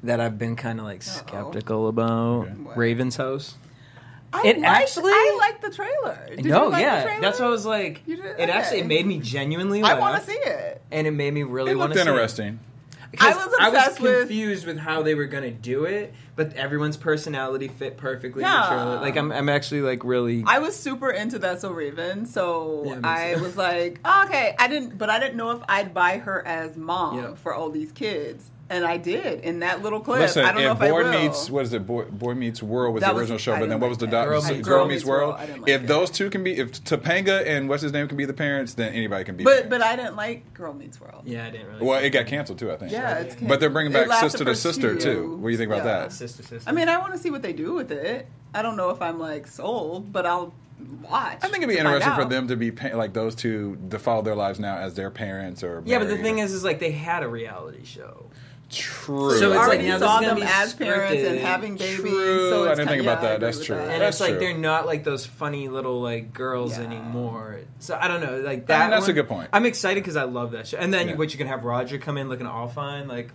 that 0.03 0.21
I've 0.21 0.39
been 0.39 0.55
kind 0.55 0.79
of 0.79 0.85
like 0.85 1.03
skeptical 1.03 1.89
about 1.89 2.49
Okay. 2.49 2.53
Raven's 2.77 3.17
House. 3.17 3.57
I 4.33 4.43
It 4.49 4.59
liked- 4.59 4.67
actually- 4.83 5.13
I 5.13 5.39
liked 5.41 5.63
the 5.63 5.71
trailer. 5.71 6.19
Did 6.29 6.45
no, 6.45 6.65
you 6.65 6.71
like 6.71 6.83
yeah, 6.83 6.97
the 6.99 7.05
trailer? 7.07 7.21
that's 7.23 7.39
what 7.39 7.47
I 7.47 7.51
was 7.51 7.65
like. 7.67 8.03
You 8.07 8.17
did? 8.17 8.39
It 8.39 8.51
actually 8.51 8.79
Okay. 8.81 8.89
made 8.89 9.07
me 9.07 9.19
genuinely. 9.19 9.83
I 9.83 9.99
want 9.99 10.21
to 10.23 10.31
see 10.31 10.37
it. 10.39 10.83
and 10.91 11.07
it 11.07 11.13
made 11.13 11.33
me 11.33 11.43
really 11.43 11.73
It 11.73 11.77
want 11.77 11.91
looked 11.91 12.05
to 12.07 12.29
see 12.29 12.43
it. 12.43 12.55
I 13.23 13.35
was 13.35 13.55
I 13.61 13.69
was 13.69 13.79
obsessed 13.79 14.01
with- 14.01 14.19
confused 14.29 14.67
with 14.67 14.79
how 14.79 15.03
they 15.03 15.15
were 15.15 15.27
gonna 15.27 15.51
do 15.51 15.85
it, 15.85 16.13
but 16.37 16.53
everyone's 16.55 16.97
personality 16.97 17.69
fit 17.69 17.97
perfectly. 17.97 18.43
Yeah. 18.43 18.99
Like 19.01 19.17
I'm, 19.17 19.31
I'm 19.33 19.49
actually 19.49 19.81
like 19.83 20.05
really. 20.05 20.45
I 20.47 20.59
was 20.59 20.77
super 20.77 21.11
into 21.11 21.39
That's 21.39 21.61
So 21.63 21.71
Raven, 21.71 22.27
so 22.27 22.83
Yeah, 22.87 23.01
I 23.05 23.37
was 23.37 23.57
like, 23.57 24.01
oh, 24.05 24.25
okay, 24.27 24.55
I 24.59 24.69
didn't, 24.69 24.99
but 24.99 25.11
I 25.11 25.19
didn't 25.19 25.37
know 25.37 25.51
if 25.53 25.63
I'd 25.69 25.95
buy 25.95 26.19
her 26.19 26.47
as 26.47 26.77
mom 26.77 27.19
Yeah. 27.19 27.35
for 27.35 27.55
all 27.55 27.71
these 27.71 27.93
kids, 27.93 28.51
and 28.71 28.85
I 28.85 28.97
did 28.97 29.41
in 29.41 29.61
that 29.61 29.83
little 29.83 30.01
clip. 30.01 30.21
Listen, 30.21 30.45
I 30.45 30.53
don't 30.53 30.63
know 30.63 30.71
if 30.73 30.77
if 30.79 30.83
I 30.83 30.91
Boy 30.91 31.05
will. 31.05 31.11
Meets 31.13 31.51
what 31.51 31.65
is 31.65 31.73
it? 31.75 31.87
Boy, 31.87 32.05
Boy 32.05 32.35
Meets 32.35 32.63
World 32.63 32.95
was 32.95 33.03
That 33.03 33.09
the 33.09 33.15
was- 33.15 33.21
original 33.23 33.39
show, 33.39 33.53
I 33.53 33.57
but 33.57 33.61
then 33.61 33.69
didn't 33.71 33.81
what 33.83 33.89
was 33.91 33.99
the 33.99 34.05
like 34.07 34.13
doc- 34.13 34.25
that. 34.25 34.31
Girl 34.31 34.41
Girl, 34.41 34.51
Meets- 34.55 34.67
Girl 34.69 34.77
Girl 34.79 34.87
Meets 34.87 34.95
Meets 34.95 35.05
World, 35.05 35.29
World? 35.29 35.41
I 35.41 35.47
didn't 35.47 35.61
like 35.63 35.71
if 35.71 35.81
it. 35.83 35.87
those 35.87 36.11
two 36.11 36.31
can 36.31 36.45
be, 36.45 36.57
if 36.59 36.73
Topanga 36.85 37.47
and 37.47 37.69
what's 37.69 37.83
his 37.83 37.93
name 37.93 38.09
can 38.09 38.17
be 38.17 38.25
the 38.25 38.33
parents, 38.33 38.75
then 38.75 38.93
anybody 38.95 39.25
can 39.25 39.37
be. 39.37 39.45
but 39.45 39.65
the 39.65 39.69
but. 39.71 39.83
I 39.83 39.97
didn't 39.97 40.17
like 40.17 40.55
Girl 40.55 40.73
Meets 40.73 41.01
World. 41.01 41.23
yeah, 41.27 41.47
I 41.47 41.51
didn't 41.51 41.67
really. 41.69 41.87
well, 41.87 42.03
it 42.03 42.11
got 42.11 42.27
canceled 42.27 42.59
too, 42.59 42.73
I 42.73 42.77
think. 42.77 42.91
Yeah, 42.93 43.19
it's 43.19 43.37
But 43.37 43.61
they're 43.61 43.71
bringing 43.71 43.93
back 43.93 44.11
Sister 44.21 44.45
to 44.45 44.55
Sister 44.55 44.95
two. 44.95 45.01
too. 45.01 45.37
What 45.37 45.49
do 45.49 45.53
you 45.53 45.59
think 45.59 45.71
about 45.71 45.85
Yeah. 45.85 46.01
that? 46.01 46.13
sister, 46.13 46.43
sister. 46.43 46.69
I 46.69 46.73
mean, 46.73 46.89
I 46.89 46.97
want 46.99 47.13
to 47.13 47.19
see 47.19 47.31
what 47.31 47.43
they 47.43 47.53
do 47.53 47.75
with 47.75 47.93
it. 47.93 48.27
I 48.55 48.63
don't 48.63 48.77
know 48.77 48.91
if 48.91 49.03
I'm 49.03 49.19
like 49.19 49.47
sold, 49.47 50.13
but 50.13 50.25
I'll 50.27 50.53
watch. 51.09 51.39
I 51.43 51.49
think 51.49 51.59
it'd 51.59 51.69
be 51.69 51.77
interesting 51.79 52.15
for 52.15 52.25
them 52.25 52.49
to 52.49 52.57
be 52.57 52.71
pa- 52.71 52.97
like 52.97 53.13
those 53.13 53.35
two 53.35 53.77
to 53.91 53.99
follow 53.99 54.23
their 54.23 54.35
lives 54.35 54.59
now 54.61 54.77
as 54.79 54.95
their 54.95 55.11
parents 55.11 55.63
or. 55.63 55.83
yeah, 55.85 55.99
but 55.99 56.09
the 56.09 56.17
thing 56.19 56.41
or- 56.41 56.45
is, 56.45 56.53
is 56.53 56.65
like 56.65 56.79
they 56.79 56.93
had 56.93 57.23
a 57.23 57.29
reality 57.29 57.85
show. 57.85 58.27
True. 58.71 59.31
So 59.33 59.39
So 59.39 59.51
it's 59.51 59.59
like, 59.59 59.69
already 59.69 59.89
now 59.89 59.99
saw 59.99 60.15
gonna 60.17 60.27
them 60.29 60.37
be 60.37 60.43
as 60.43 60.75
parents 60.75 61.23
and 61.29 61.39
having 61.39 61.77
babies. 61.77 61.97
True. 61.97 62.51
So 62.51 62.65
I 62.65 62.69
didn't 62.75 62.89
think 62.89 62.89
kinda- 63.03 63.13
about 63.13 63.23
yeah, 63.23 63.29
that. 63.31 63.41
That's 63.41 63.65
true. 63.65 63.77
that. 63.77 63.89
And 63.91 64.03
That's 64.03 64.21
it's 64.21 64.29
like 64.29 64.39
they're 64.41 64.57
not 64.57 64.87
like 64.87 65.05
those 65.05 65.27
funny 65.27 65.69
little 65.69 66.01
like 66.01 66.33
girls 66.33 66.77
Yeah. 66.79 66.85
anymore. 66.85 67.61
So 67.79 67.99
I 68.01 68.09
don't 68.09 68.21
know, 68.21 68.39
like 68.39 68.47
I 68.47 68.51
mean, 68.57 68.65
that. 68.67 68.91
that's 68.91 69.09
a 69.09 69.13
good 69.13 69.29
point. 69.29 69.51
I'm 69.53 69.67
excited 69.67 70.03
because 70.03 70.17
I 70.17 70.25
love 70.25 70.53
that 70.53 70.67
show. 70.67 70.79
And 70.79 70.93
then 70.93 71.09
Yeah. 71.09 71.15
what 71.17 71.33
you 71.33 71.39
can 71.39 71.47
have 71.47 71.65
Roger 71.65 71.99
come 71.99 72.17
in 72.19 72.29
looking 72.29 72.47
all 72.47 72.69
fine, 72.69 73.07
like 73.09 73.31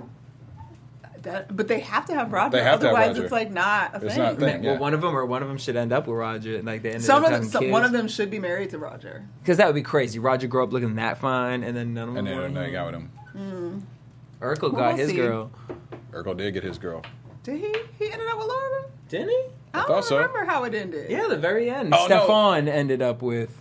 That, 1.24 1.54
but 1.54 1.68
they 1.68 1.82
have 1.82 2.06
to 2.06 2.14
have 2.16 2.32
Roger. 2.32 2.58
They 2.58 2.64
have 2.64 2.80
to 2.80 2.86
have 2.88 2.96
Otherwise, 2.96 3.08
Roger. 3.10 3.24
it's 3.24 3.32
like 3.34 3.52
not 3.52 3.92
a 3.94 4.06
It's 4.06 4.16
thing. 4.16 4.24
not 4.24 4.34
a 4.34 4.36
thing. 4.38 4.64
well, 4.64 4.78
one 4.78 4.94
of 4.94 5.02
them 5.02 5.14
or 5.14 5.26
one 5.26 5.42
of 5.42 5.50
them 5.50 5.58
should 5.58 5.76
end 5.76 5.92
up 5.92 6.08
with 6.08 6.16
Roger. 6.18 6.56
and, 6.56 6.66
Like 6.66 6.82
they 6.82 6.92
ended 6.92 7.04
Some 7.04 7.26
up 7.26 7.32
of 7.34 7.42
them, 7.42 7.50
some, 7.50 7.70
one 7.72 7.84
of 7.84 7.92
them 7.92 8.08
should 8.08 8.32
be 8.32 8.40
married 8.40 8.70
to 8.70 8.78
Roger. 8.78 9.26
because 9.44 9.58
that 9.58 9.66
would 9.68 9.76
be 9.76 9.82
crazy. 9.82 10.18
Roger 10.18 10.48
grew 10.48 10.64
up 10.64 10.72
looking 10.72 10.96
that 10.96 11.18
fine, 11.18 11.64
and 11.64 11.76
then 11.76 11.94
none 11.94 12.08
of 12.08 12.16
them. 12.16 12.26
and 12.26 12.28
then 12.28 12.38
were. 12.38 12.46
and 12.46 12.56
they 12.56 12.72
got 12.72 12.86
with 12.86 12.96
him. 12.96 13.12
Mm. 13.38 13.82
Urkel 14.42 14.62
Well, 14.62 14.72
got 14.72 14.88
we'll 14.90 14.98
his 14.98 15.10
see. 15.10 15.16
girl, 15.18 15.52
Urkel 16.12 16.38
did 16.38 16.54
get 16.54 16.64
his 16.64 16.78
girl. 16.78 17.04
Did 17.44 17.60
he? 17.60 17.76
He 17.98 18.12
ended 18.12 18.28
up 18.28 18.38
with 18.38 18.48
Laura. 18.48 18.86
didn't 19.10 19.30
he? 19.30 19.44
I, 19.74 19.80
thought 19.82 19.88
don't 19.88 20.04
so. 20.04 20.16
remember 20.18 20.46
how 20.46 20.64
it 20.64 20.74
ended. 20.74 21.10
Yeah, 21.12 21.28
the 21.28 21.38
very 21.38 21.70
end. 21.70 21.94
Oh, 21.94 22.08
no. 22.10 22.18
Stefan 22.18 22.68
ended 22.68 23.02
up 23.02 23.22
with 23.22 23.56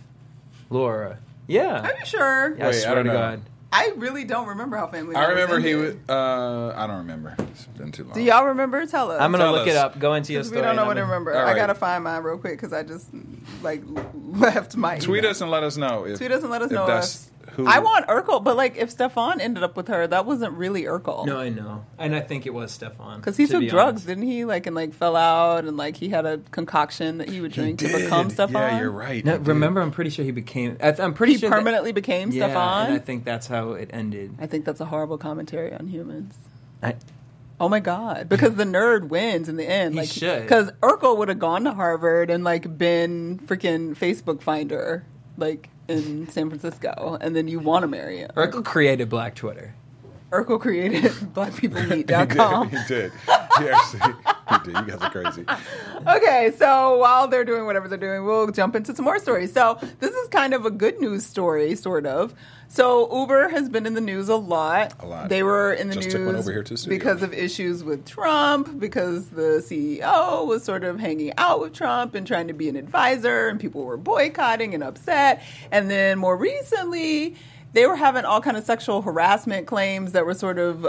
Laura. 0.69 1.19
Yeah, 1.47 1.81
Are 1.81 1.93
you 1.99 2.05
sure? 2.05 2.55
Yeah, 2.57 2.65
I 2.65 2.67
Wait, 2.69 2.75
I 2.75 2.79
swear 2.79 2.95
don't 2.95 3.05
to 3.05 3.11
know. 3.13 3.17
God. 3.19 3.41
I 3.71 3.91
really 3.97 4.23
don't 4.23 4.47
remember 4.47 4.77
how 4.77 4.87
Family. 4.87 5.15
I 5.15 5.19
Matters 5.21 5.35
remember 5.49 5.59
he 5.67 5.75
was. 5.75 5.95
Uh, 6.09 6.73
I 6.75 6.87
don't 6.87 6.97
remember. 6.99 7.35
It's 7.51 7.65
been 7.65 7.91
too 7.91 8.03
long. 8.03 8.13
Do 8.13 8.21
y'all 8.21 8.45
remember? 8.47 8.83
Tell 8.87 9.11
us. 9.11 9.21
I'm 9.21 9.31
gonna 9.31 9.43
Tell 9.43 9.51
look 9.53 9.67
us. 9.67 9.73
it 9.73 9.77
up. 9.77 9.99
Go 9.99 10.15
into 10.15 10.33
your 10.33 10.43
story. 10.43 10.61
we 10.61 10.65
don't 10.65 10.75
know 10.75 10.85
what 10.85 10.95
to 10.95 11.01
remember. 11.01 11.35
All 11.37 11.45
I 11.47 11.53
gotta 11.55 11.75
find 11.75 12.03
mine 12.03 12.23
real 12.23 12.39
quick 12.39 12.53
because 12.53 12.73
I 12.73 12.81
just 12.81 13.09
like 13.61 13.83
left 14.15 14.75
my. 14.75 14.97
Tweet 14.97 15.19
email. 15.19 15.31
us 15.31 15.41
and 15.41 15.51
let 15.51 15.61
us 15.61 15.77
know. 15.77 16.05
If, 16.05 16.17
Tweet 16.17 16.31
us 16.31 16.41
and 16.41 16.49
let 16.51 16.63
us 16.63 16.71
if 16.71 16.75
know. 16.75 16.87
that's 16.87 17.27
if- 17.27 17.38
who. 17.51 17.65
I 17.67 17.79
want 17.79 18.07
Urkel, 18.07 18.43
but 18.43 18.55
like 18.57 18.77
if 18.77 18.89
Stefan 18.89 19.39
ended 19.41 19.63
up 19.63 19.75
with 19.77 19.87
her, 19.87 20.05
that 20.07 20.25
wasn't 20.25 20.53
really 20.53 20.83
Urkel. 20.83 21.25
No, 21.25 21.37
I 21.39 21.49
know, 21.49 21.85
and 21.97 22.15
I 22.15 22.21
think 22.21 22.45
it 22.45 22.53
was 22.53 22.71
Stefan. 22.71 23.19
Because 23.19 23.37
he 23.37 23.45
to 23.47 23.51
took 23.53 23.59
be 23.61 23.69
drugs, 23.69 23.89
honest. 23.89 24.07
didn't 24.07 24.23
he? 24.25 24.45
Like 24.45 24.65
and 24.67 24.75
like 24.75 24.93
fell 24.93 25.15
out, 25.15 25.65
and 25.65 25.77
like 25.77 25.95
he 25.97 26.09
had 26.09 26.25
a 26.25 26.39
concoction 26.51 27.17
that 27.19 27.29
he 27.29 27.41
would 27.41 27.53
He 27.53 27.61
drink 27.61 27.79
to 27.79 27.87
become 27.87 28.29
Stefan. 28.29 28.53
Yeah, 28.53 28.79
you're 28.79 28.91
right. 28.91 29.23
No, 29.23 29.37
remember, 29.37 29.81
I'm 29.81 29.91
pretty 29.91 30.09
sure 30.09 30.25
he 30.25 30.31
became. 30.31 30.77
I- 30.81 30.95
I'm 30.99 31.13
pretty 31.13 31.33
He 31.33 31.39
sure 31.39 31.49
that- 31.49 31.55
permanently 31.57 31.91
became 31.91 32.31
yeah, 32.31 32.45
Stefan. 32.47 32.85
and 32.87 32.95
I 32.95 32.99
think 32.99 33.23
that's 33.25 33.47
how 33.47 33.71
it 33.73 33.89
ended. 33.93 34.35
I 34.39 34.47
think 34.47 34.65
that's 34.65 34.81
a 34.81 34.85
horrible 34.85 35.17
commentary 35.17 35.73
on 35.73 35.87
humans. 35.87 36.35
I, 36.83 36.95
Oh 37.61 37.67
my 37.67 37.81
god! 37.81 38.29
Because 38.29 38.55
the 38.55 38.63
nerd 38.63 39.09
wins 39.09 39.49
in 39.49 39.57
the 39.57 39.69
end. 39.69 39.93
He 39.93 39.99
like, 39.99 40.09
should. 40.09 40.43
Because 40.43 40.71
Urkel 40.81 41.17
would 41.17 41.27
have 41.27 41.39
gone 41.39 41.65
to 41.65 41.73
Harvard 41.73 42.29
and 42.29 42.41
like 42.45 42.77
been 42.77 43.37
freaking 43.39 43.97
Facebook 43.97 44.41
finder 44.41 45.03
like 45.35 45.69
in 45.89 46.29
San 46.29 46.49
Francisco, 46.49 47.17
and 47.19 47.35
then 47.35 47.47
you 47.47 47.59
want 47.59 47.83
to 47.83 47.87
marry 47.87 48.19
him. 48.19 48.29
Urkel 48.35 48.63
created 48.63 49.09
Black 49.09 49.35
Twitter. 49.35 49.73
Urkel 50.31 50.59
created 50.59 51.03
blackpeoplemeet.com. 51.33 52.69
he 52.71 52.77
did. 52.87 53.11
He 53.57 53.69
actually 53.69 54.13
he 54.49 54.57
did. 54.63 54.75
You 54.75 54.85
guys 54.85 55.01
are 55.01 55.09
crazy. 55.09 55.45
Okay, 56.07 56.51
so 56.55 56.97
while 56.97 57.27
they're 57.27 57.43
doing 57.43 57.65
whatever 57.65 57.87
they're 57.87 57.97
doing, 57.97 58.23
we'll 58.25 58.51
jump 58.51 58.75
into 58.75 58.95
some 58.95 59.05
more 59.05 59.17
stories. 59.19 59.51
So 59.51 59.79
this 59.99 60.13
is 60.13 60.27
kind 60.29 60.53
of 60.53 60.65
a 60.65 60.71
good 60.71 60.99
news 60.99 61.25
story, 61.25 61.75
sort 61.75 62.05
of. 62.05 62.35
So 62.71 63.11
Uber 63.11 63.49
has 63.49 63.67
been 63.67 63.87
in 63.87 63.95
the 63.95 64.01
news 64.01 64.29
a 64.29 64.35
lot. 64.35 64.93
A 64.99 65.05
lot. 65.07 65.29
They 65.29 65.41
were 65.41 65.73
in 65.73 65.87
the 65.87 65.95
Just 65.95 66.05
news 66.05 66.13
took 66.13 66.25
one 66.27 66.35
over 66.35 66.51
here 66.51 66.61
to 66.61 66.75
the 66.75 66.87
because 66.87 67.23
of 67.23 67.33
issues 67.33 67.83
with 67.83 68.05
Trump, 68.05 68.79
because 68.79 69.29
the 69.29 69.63
CEO 69.65 70.45
was 70.45 70.63
sort 70.63 70.83
of 70.83 70.99
hanging 70.99 71.33
out 71.37 71.61
with 71.61 71.73
Trump 71.73 72.13
and 72.13 72.27
trying 72.27 72.47
to 72.47 72.53
be 72.53 72.69
an 72.69 72.75
advisor, 72.75 73.47
and 73.47 73.59
people 73.59 73.83
were 73.85 73.97
boycotting 73.97 74.75
and 74.75 74.83
upset. 74.83 75.41
And 75.71 75.89
then 75.89 76.19
more 76.19 76.37
recently, 76.37 77.35
they 77.73 77.87
were 77.87 77.95
having 77.95 78.23
all 78.23 78.39
kind 78.39 78.55
of 78.55 78.63
sexual 78.63 79.01
harassment 79.01 79.65
claims 79.65 80.11
that 80.11 80.27
were 80.27 80.35
sort 80.35 80.59
of 80.59 80.87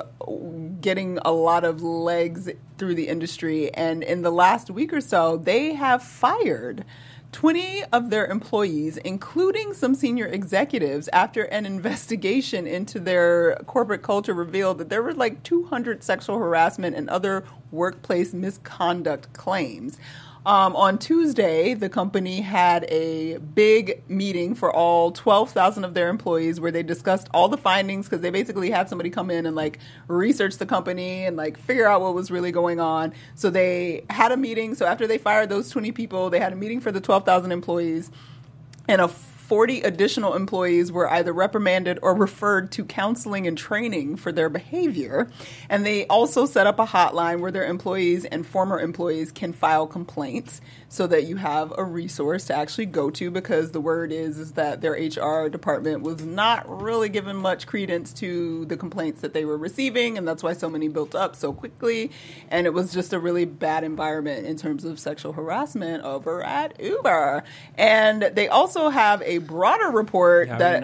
getting 0.82 1.18
a 1.24 1.32
lot 1.32 1.64
of 1.64 1.82
legs 1.82 2.50
through 2.76 2.94
the 2.94 3.08
industry. 3.08 3.72
And 3.72 4.02
in 4.02 4.20
the 4.20 4.30
last 4.30 4.70
week 4.70 4.92
or 4.92 5.00
so, 5.00 5.38
they 5.38 5.72
have 5.74 6.02
fired 6.02 6.84
20 7.32 7.84
of 7.92 8.10
their 8.10 8.26
employees, 8.26 8.96
including 8.98 9.72
some 9.72 9.94
senior 9.94 10.26
executives, 10.26 11.08
after 11.12 11.44
an 11.44 11.64
investigation 11.64 12.66
into 12.66 12.98
their 12.98 13.54
corporate 13.66 14.02
culture 14.02 14.34
revealed 14.34 14.78
that 14.78 14.88
there 14.88 15.02
were 15.02 15.14
like 15.14 15.42
200 15.44 16.02
sexual 16.02 16.38
harassment 16.38 16.96
and 16.96 17.08
other 17.08 17.44
workplace 17.70 18.34
misconduct 18.34 19.32
claims. 19.32 19.98
Um, 20.46 20.74
on 20.74 20.98
Tuesday, 20.98 21.74
the 21.74 21.90
company 21.90 22.40
had 22.40 22.84
a 22.84 23.36
big 23.36 24.02
meeting 24.08 24.54
for 24.54 24.74
all 24.74 25.12
12,000 25.12 25.84
of 25.84 25.92
their 25.92 26.08
employees 26.08 26.58
where 26.58 26.70
they 26.70 26.82
discussed 26.82 27.28
all 27.34 27.48
the 27.48 27.58
findings 27.58 28.06
because 28.06 28.22
they 28.22 28.30
basically 28.30 28.70
had 28.70 28.88
somebody 28.88 29.10
come 29.10 29.30
in 29.30 29.44
and 29.44 29.54
like 29.54 29.78
research 30.08 30.56
the 30.56 30.64
company 30.64 31.26
and 31.26 31.36
like 31.36 31.58
figure 31.58 31.86
out 31.86 32.00
what 32.00 32.14
was 32.14 32.30
really 32.30 32.52
going 32.52 32.80
on. 32.80 33.12
So 33.34 33.50
they 33.50 34.04
had 34.08 34.32
a 34.32 34.36
meeting. 34.36 34.74
So 34.74 34.86
after 34.86 35.06
they 35.06 35.18
fired 35.18 35.50
those 35.50 35.68
20 35.68 35.92
people, 35.92 36.30
they 36.30 36.40
had 36.40 36.54
a 36.54 36.56
meeting 36.56 36.80
for 36.80 36.90
the 36.90 37.02
12,000 37.02 37.52
employees 37.52 38.10
and 38.88 39.02
a 39.02 39.08
40 39.50 39.80
additional 39.80 40.34
employees 40.36 40.92
were 40.92 41.10
either 41.10 41.32
reprimanded 41.32 41.98
or 42.02 42.14
referred 42.14 42.70
to 42.70 42.84
counseling 42.84 43.48
and 43.48 43.58
training 43.58 44.14
for 44.14 44.30
their 44.30 44.48
behavior. 44.48 45.28
And 45.68 45.84
they 45.84 46.06
also 46.06 46.46
set 46.46 46.68
up 46.68 46.78
a 46.78 46.86
hotline 46.86 47.40
where 47.40 47.50
their 47.50 47.66
employees 47.66 48.24
and 48.24 48.46
former 48.46 48.78
employees 48.78 49.32
can 49.32 49.52
file 49.52 49.88
complaints 49.88 50.60
so 50.90 51.06
that 51.06 51.24
you 51.24 51.36
have 51.36 51.72
a 51.78 51.84
resource 51.84 52.44
to 52.46 52.54
actually 52.54 52.84
go 52.84 53.10
to 53.10 53.30
because 53.30 53.70
the 53.70 53.80
word 53.80 54.12
is 54.12 54.38
is 54.38 54.52
that 54.52 54.80
their 54.80 54.92
HR 54.92 55.48
department 55.48 56.02
was 56.02 56.26
not 56.26 56.68
really 56.82 57.08
giving 57.08 57.36
much 57.36 57.66
credence 57.66 58.12
to 58.12 58.66
the 58.66 58.76
complaints 58.76 59.20
that 59.22 59.32
they 59.32 59.44
were 59.44 59.56
receiving 59.56 60.18
and 60.18 60.26
that's 60.26 60.42
why 60.42 60.52
so 60.52 60.68
many 60.68 60.88
built 60.88 61.14
up 61.14 61.36
so 61.36 61.52
quickly 61.52 62.10
and 62.48 62.66
it 62.66 62.74
was 62.74 62.92
just 62.92 63.12
a 63.12 63.18
really 63.18 63.44
bad 63.44 63.84
environment 63.84 64.44
in 64.46 64.56
terms 64.56 64.84
of 64.84 64.98
sexual 64.98 65.32
harassment 65.32 66.02
over 66.02 66.42
at 66.42 66.78
Uber. 66.80 67.44
And 67.76 68.22
they 68.22 68.48
also 68.48 68.90
have 68.90 69.22
a 69.22 69.38
broader 69.38 69.90
report 69.90 70.48
How 70.48 70.58
that 70.58 70.82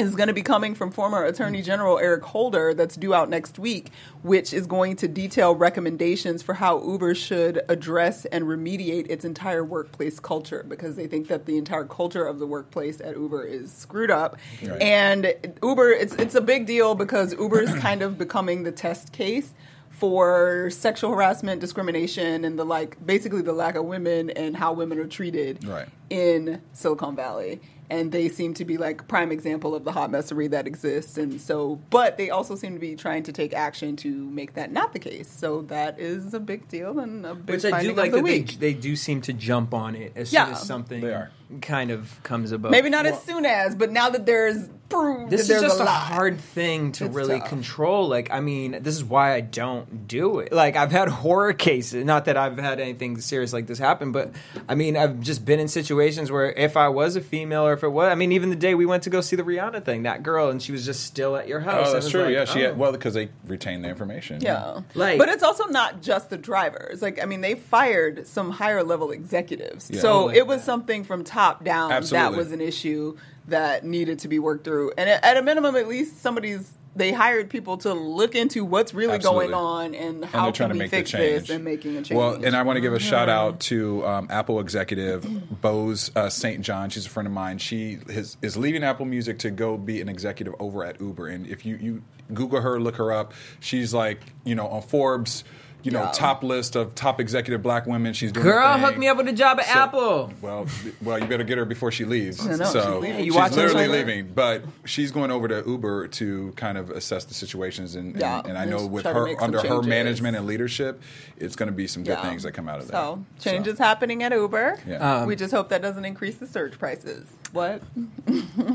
do 0.00 0.04
you 0.04 0.10
know 0.10 0.10
my 0.10 0.10
team? 0.10 0.10
is 0.10 0.14
going 0.16 0.26
to 0.28 0.34
be 0.34 0.42
coming 0.42 0.74
from 0.74 0.90
former 0.90 1.24
Attorney 1.24 1.62
General 1.62 1.98
Eric 1.98 2.24
Holder 2.24 2.74
that's 2.74 2.96
due 2.96 3.14
out 3.14 3.28
next 3.28 3.58
week, 3.58 3.90
which 4.22 4.52
is 4.52 4.66
going 4.66 4.96
to 4.96 5.08
detail 5.08 5.54
recommendations 5.54 6.42
for 6.42 6.54
how 6.54 6.82
Uber 6.84 7.14
should 7.14 7.62
address 7.68 8.24
and 8.26 8.44
remediate 8.44 9.10
its 9.10 9.24
entire 9.24 9.64
workplace 9.64 10.20
culture 10.20 10.64
because 10.68 10.96
they 10.96 11.06
think 11.06 11.28
that 11.28 11.46
the 11.46 11.56
entire 11.58 11.84
culture 11.84 12.24
of 12.24 12.38
the 12.38 12.46
workplace 12.46 13.00
at 13.00 13.16
Uber 13.16 13.44
is 13.44 13.72
screwed 13.72 14.10
up. 14.10 14.36
Right. 14.62 14.80
And 14.82 15.34
Uber, 15.62 15.90
it's, 15.90 16.14
it's 16.14 16.34
a 16.34 16.40
big 16.40 16.66
deal 16.66 16.94
because 16.94 17.32
Uber 17.34 17.60
is 17.60 17.74
kind 17.76 18.02
of 18.02 18.18
becoming 18.18 18.62
the 18.64 18.72
test 18.72 19.12
case 19.12 19.52
for 19.90 20.70
sexual 20.70 21.10
harassment, 21.10 21.60
discrimination, 21.60 22.44
and 22.44 22.58
the 22.58 22.64
like, 22.64 23.04
basically 23.04 23.42
the 23.42 23.52
lack 23.52 23.74
of 23.74 23.84
women 23.84 24.30
and 24.30 24.56
how 24.56 24.72
women 24.72 24.98
are 24.98 25.06
treated 25.06 25.62
Right. 25.64 25.88
in 26.08 26.62
Silicon 26.72 27.14
Valley. 27.14 27.60
And 27.90 28.12
they 28.12 28.28
seem 28.28 28.54
to 28.54 28.64
be 28.64 28.76
like 28.76 29.08
prime 29.08 29.32
example 29.32 29.74
of 29.74 29.82
the 29.82 29.90
hot 29.90 30.10
messery 30.12 30.48
that 30.50 30.68
exists. 30.68 31.18
And 31.18 31.40
so, 31.40 31.80
but 31.90 32.16
they 32.18 32.30
also 32.30 32.54
seem 32.54 32.74
to 32.74 32.78
be 32.78 32.94
trying 32.94 33.24
to 33.24 33.32
take 33.32 33.52
action 33.52 33.96
to 33.96 34.08
make 34.30 34.54
that 34.54 34.70
not 34.70 34.92
the 34.92 35.00
case. 35.00 35.28
So 35.28 35.62
that 35.62 35.98
is 35.98 36.32
a 36.32 36.38
big 36.38 36.68
deal 36.68 37.00
and 37.00 37.26
a 37.26 37.34
big 37.34 37.56
Which 37.56 37.64
I 37.72 37.82
do 37.82 37.92
like 37.92 38.12
the 38.12 38.18
that 38.18 38.24
they, 38.24 38.38
week. 38.38 38.58
they 38.60 38.74
do 38.74 38.94
seem 38.94 39.20
to 39.22 39.32
jump 39.32 39.74
on 39.74 39.96
it 39.96 40.12
as 40.14 40.32
Yeah. 40.32 40.44
soon 40.44 40.54
as 40.54 40.62
something 40.66 41.00
They 41.00 41.12
are. 41.12 41.32
kind 41.62 41.90
of 41.90 42.22
comes 42.22 42.52
about. 42.52 42.70
Maybe 42.70 42.90
not 42.90 43.06
as 43.06 43.20
soon 43.24 43.44
as, 43.44 43.74
but 43.74 43.90
now 43.90 44.08
that 44.10 44.24
there's 44.24 44.68
proof 44.90 45.30
This 45.30 45.46
that 45.48 45.54
is 45.54 45.60
there's 45.60 45.62
just 45.62 45.80
a 45.80 45.84
a, 45.84 45.86
hard 45.86 46.38
thing 46.40 46.92
to 46.92 47.06
It's 47.06 47.14
really 47.14 47.38
tough. 47.38 47.48
control. 47.48 48.08
Like, 48.08 48.30
I 48.30 48.40
mean, 48.40 48.82
this 48.82 48.94
is 48.94 49.04
why 49.04 49.34
I 49.34 49.40
don't 49.40 50.06
do 50.06 50.40
it. 50.40 50.52
Like, 50.52 50.76
I've 50.76 50.92
had 50.92 51.08
horror 51.24 51.52
cases. 51.52 52.04
Not 52.04 52.26
that 52.26 52.36
I've 52.36 52.58
had 52.58 52.80
anything 52.80 53.18
serious 53.20 53.52
like 53.52 53.66
this 53.66 53.78
happen, 53.78 54.12
but 54.12 54.32
I 54.68 54.74
mean, 54.74 54.96
I've 54.96 55.20
just 55.20 55.44
been 55.44 55.60
in 55.60 55.68
situations 55.68 56.30
where 56.30 56.52
if 56.52 56.76
I 56.76 56.88
was 56.88 57.16
a 57.16 57.20
female 57.20 57.66
or 57.66 57.72
if 57.72 57.82
it 57.82 57.88
was, 57.88 58.10
I 58.10 58.14
mean, 58.14 58.32
even 58.32 58.50
the 58.50 58.56
day 58.56 58.74
we 58.74 58.84
went 58.86 59.02
to 59.04 59.10
go 59.10 59.20
see 59.20 59.36
the 59.36 59.42
Rihanna 59.42 59.84
thing, 59.84 60.02
that 60.02 60.22
girl, 60.22 60.50
and 60.50 60.60
she 60.62 60.72
was 60.72 60.84
just 60.84 61.04
still 61.04 61.36
at 61.36 61.48
your 61.48 61.60
oh, 61.60 61.64
house. 61.64 61.88
Oh, 61.88 61.92
that's 61.94 62.10
true. 62.10 62.24
like, 62.24 62.34
yeah, 62.34 62.44
she 62.44 62.64
oh. 62.64 62.68
had, 62.68 62.78
well 62.78 62.92
because 62.92 63.14
they 63.14 63.30
retain 63.46 63.82
the 63.82 63.88
information. 63.88 64.40
Yeah. 64.40 64.80
Like- 64.94 65.18
but 65.18 65.28
it's 65.28 65.42
also 65.42 65.64
not 65.66 66.02
just 66.02 66.30
the 66.30 66.36
drivers. 66.36 67.00
Like, 67.00 67.22
I 67.22 67.26
mean, 67.26 67.40
they 67.40 67.54
fired 67.54 68.26
some 68.26 68.50
higher 68.50 68.82
level 68.82 69.10
executives. 69.12 69.90
Yeah. 69.90 70.00
So 70.00 70.10
Oh, 70.10 70.24
like 70.26 70.36
it 70.36 70.46
was 70.46 70.58
that. 70.58 70.66
something 70.66 71.04
from 71.04 71.24
top 71.24 71.64
down 71.64 71.88
that 71.88 72.32
was 72.32 72.52
an 72.52 72.60
issue 72.60 73.16
that 73.50 73.84
needed 73.84 74.20
to 74.20 74.28
be 74.28 74.38
worked 74.38 74.64
through. 74.64 74.92
And 74.96 75.08
at 75.08 75.36
a 75.36 75.42
minimum, 75.42 75.76
at 75.76 75.88
least 75.88 76.20
somebody's. 76.20 76.72
They 76.96 77.12
hired 77.12 77.50
people 77.50 77.76
to 77.78 77.94
look 77.94 78.34
into 78.34 78.64
what's 78.64 78.92
really 78.92 79.14
Absolutely. 79.14 79.46
going 79.52 79.54
on 79.54 79.94
and 79.94 80.10
and 80.22 80.24
how 80.24 80.42
they're 80.42 80.52
trying 80.52 80.70
can 80.70 80.70
to 80.70 80.74
we 80.74 80.78
make 80.80 80.90
the 80.90 80.96
fix 80.96 81.10
change. 81.10 81.42
this 81.42 81.50
and 81.50 81.64
making 81.64 81.96
a 81.96 82.02
change. 82.02 82.18
Well, 82.18 82.44
and 82.44 82.56
I 82.56 82.62
want 82.62 82.78
to 82.78 82.80
give 82.80 82.92
a 82.92 82.98
shout 82.98 83.28
out 83.28 83.60
to 83.60 84.04
um, 84.04 84.26
Apple 84.28 84.58
executive 84.58 85.24
Boz 85.62 86.10
uh, 86.16 86.28
St. 86.28 86.62
John. 86.62 86.90
She's 86.90 87.06
a 87.06 87.08
friend 87.08 87.28
of 87.28 87.32
mine. 87.32 87.58
She 87.58 87.98
is, 88.08 88.36
is 88.42 88.56
leaving 88.56 88.82
Apple 88.82 89.06
Music 89.06 89.38
to 89.40 89.50
go 89.50 89.78
be 89.78 90.00
an 90.00 90.08
executive 90.08 90.54
over 90.58 90.84
at 90.84 91.00
Uber. 91.00 91.28
And 91.28 91.46
if 91.46 91.64
you, 91.64 91.76
you 91.76 92.02
Google 92.34 92.60
her, 92.60 92.80
look 92.80 92.96
her 92.96 93.12
up, 93.12 93.34
she's 93.60 93.94
like 93.94 94.20
you 94.44 94.56
know 94.56 94.66
on 94.66 94.82
Forbes. 94.82 95.44
You 95.82 95.90
know, 95.92 96.02
Yeah. 96.04 96.10
top 96.12 96.42
list 96.42 96.76
of 96.76 96.94
top 96.94 97.20
executive 97.20 97.62
black 97.62 97.86
women. 97.86 98.12
She's 98.12 98.32
doing. 98.32 98.44
Girl, 98.44 98.72
thing. 98.74 98.82
hook 98.82 98.98
me 98.98 99.08
up 99.08 99.16
with 99.16 99.28
a 99.28 99.32
job 99.32 99.58
at 99.60 99.66
So- 99.66 99.72
Apple. 99.72 100.32
Well, 100.42 100.66
well, 101.02 101.18
you 101.18 101.26
better 101.26 101.44
get 101.44 101.58
her 101.58 101.64
before 101.64 101.90
she 101.90 102.04
leaves. 102.04 102.46
I 102.46 102.56
know, 102.56 102.64
so 102.66 102.80
she's 102.80 103.02
leaving. 103.02 103.24
You 103.24 103.32
she's 103.32 103.56
literally 103.56 103.88
leaving, 103.88 104.32
but 104.34 104.62
she's 104.84 105.10
going 105.10 105.30
over 105.30 105.48
to 105.48 105.62
Uber 105.66 106.08
to 106.08 106.52
kind 106.56 106.76
of 106.78 106.90
assess 106.90 107.24
the 107.24 107.34
situations, 107.34 107.94
and, 107.94 108.12
and- 108.12 108.20
Yeah, 108.20 108.42
and, 108.44 108.58
I 108.58 108.64
know 108.64 108.86
with 108.86 109.04
her 109.06 109.28
under 109.42 109.60
her 109.66 109.82
management 109.82 110.36
and 110.36 110.46
leadership, 110.46 111.00
it's 111.38 111.56
going 111.56 111.68
to 111.68 111.74
be 111.74 111.86
some 111.86 112.02
good 112.04 112.18
Yeah. 112.22 112.28
things 112.28 112.42
that 112.42 112.52
come 112.52 112.68
out 112.68 112.80
of 112.80 112.86
that. 112.88 112.92
So 112.92 113.24
changes 113.38 113.78
happening 113.78 114.22
at 114.22 114.32
Uber. 114.32 114.78
Yeah. 114.86 115.20
Um, 115.20 115.26
we 115.26 115.36
just 115.36 115.52
hope 115.52 115.68
that 115.70 115.82
doesn't 115.82 116.04
increase 116.04 116.36
the 116.36 116.46
surge 116.46 116.78
prices. 116.78 117.26
What? 117.52 117.82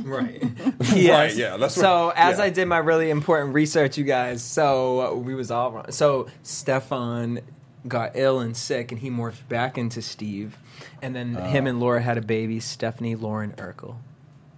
Right. 0.03 0.43
yes. 0.93 1.35
yeah, 1.37 1.57
that's 1.57 1.73
so 1.75 2.07
what- 2.07 2.17
as 2.17 2.37
yeah. 2.37 2.45
I 2.45 2.49
did 2.49 2.65
my 2.67 2.77
really 2.77 3.09
important 3.09 3.53
research, 3.53 3.97
you 3.97 4.03
guys. 4.03 4.43
So 4.43 5.15
we 5.15 5.33
was 5.35 5.49
all 5.51 5.71
wrong. 5.71 5.91
So 5.91 6.27
Stefan 6.43 7.39
got 7.87 8.11
ill 8.15 8.39
and 8.39 8.55
sick, 8.55 8.91
and 8.91 8.99
he 9.01 9.09
morphed 9.09 9.47
back 9.47 9.77
into 9.77 10.01
Steve, 10.01 10.57
and 11.01 11.15
then 11.15 11.35
Uh. 11.37 11.47
him 11.47 11.67
and 11.67 11.79
Laura 11.79 12.01
had 12.01 12.17
a 12.17 12.21
baby, 12.21 12.59
Stephanie 12.59 13.15
Lauren 13.15 13.51
Urkel. 13.53 13.95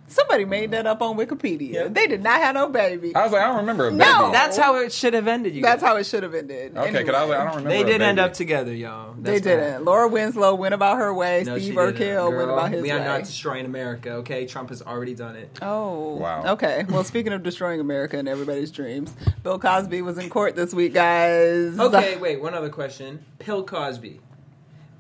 Somebody 0.09 0.45
made 0.45 0.71
that 0.71 0.87
up 0.87 1.01
on 1.01 1.17
Wikipedia. 1.17 1.93
They 1.93 2.07
did 2.07 2.23
not 2.23 2.39
have 2.41 2.55
no 2.55 2.69
baby. 2.69 3.13
I 3.13 3.23
was 3.23 3.33
like, 3.33 3.41
I 3.41 3.47
don't 3.47 3.57
remember 3.57 3.87
a 3.87 3.91
baby. 3.91 4.05
No. 4.05 4.31
That's 4.31 4.55
how 4.55 4.77
it 4.77 4.93
should 4.93 5.13
have 5.13 5.27
ended. 5.27 5.53
You. 5.53 5.61
That's 5.61 5.81
guys. 5.81 5.89
how 5.89 5.97
it 5.97 6.05
should 6.05 6.23
have 6.23 6.33
ended. 6.33 6.77
okay, 6.77 6.91
because 6.91 7.13
I 7.13 7.21
was 7.23 7.29
like, 7.31 7.39
I 7.39 7.43
don't 7.43 7.55
remember. 7.57 7.69
they 7.69 7.81
a 7.81 7.85
did 7.85 8.01
end 8.01 8.17
up 8.17 8.31
together, 8.33 8.73
y'all. 8.73 9.13
They 9.19 9.31
That's 9.33 9.43
bad. 9.45 9.55
didn't. 9.71 9.85
Laura 9.85 10.07
Winslow 10.07 10.55
went 10.55 10.73
about 10.73 10.97
her 10.97 11.13
way. 11.13 11.43
No, 11.45 11.57
Steve 11.57 11.75
Urkel 11.75 12.37
went 12.37 12.49
about 12.49 12.71
his 12.71 12.81
We 12.83 12.89
way. 12.89 12.95
are 12.97 13.03
not 13.03 13.25
destroying 13.25 13.65
America, 13.65 14.11
okay? 14.11 14.45
Trump 14.45 14.69
has 14.69 14.81
already 14.81 15.13
done 15.13 15.35
it. 15.35 15.57
Oh, 15.61 16.15
Wow. 16.15 16.53
Okay. 16.53 16.85
Well, 16.89 17.03
speaking 17.03 17.33
of 17.33 17.43
destroying 17.43 17.81
America 17.81 18.17
and 18.17 18.29
everybody's 18.29 18.71
dreams, 18.71 19.13
Bill 19.43 19.59
Cosby 19.59 20.01
was 20.01 20.17
in 20.17 20.29
court 20.29 20.55
this 20.55 20.73
week, 20.73 20.93
guys. 20.93 21.77
Okay, 21.77 22.15
wait. 22.17 22.41
One 22.41 22.53
other 22.53 22.69
question. 22.69 23.25
Bill 23.45 23.63
Cosby. 23.63 24.21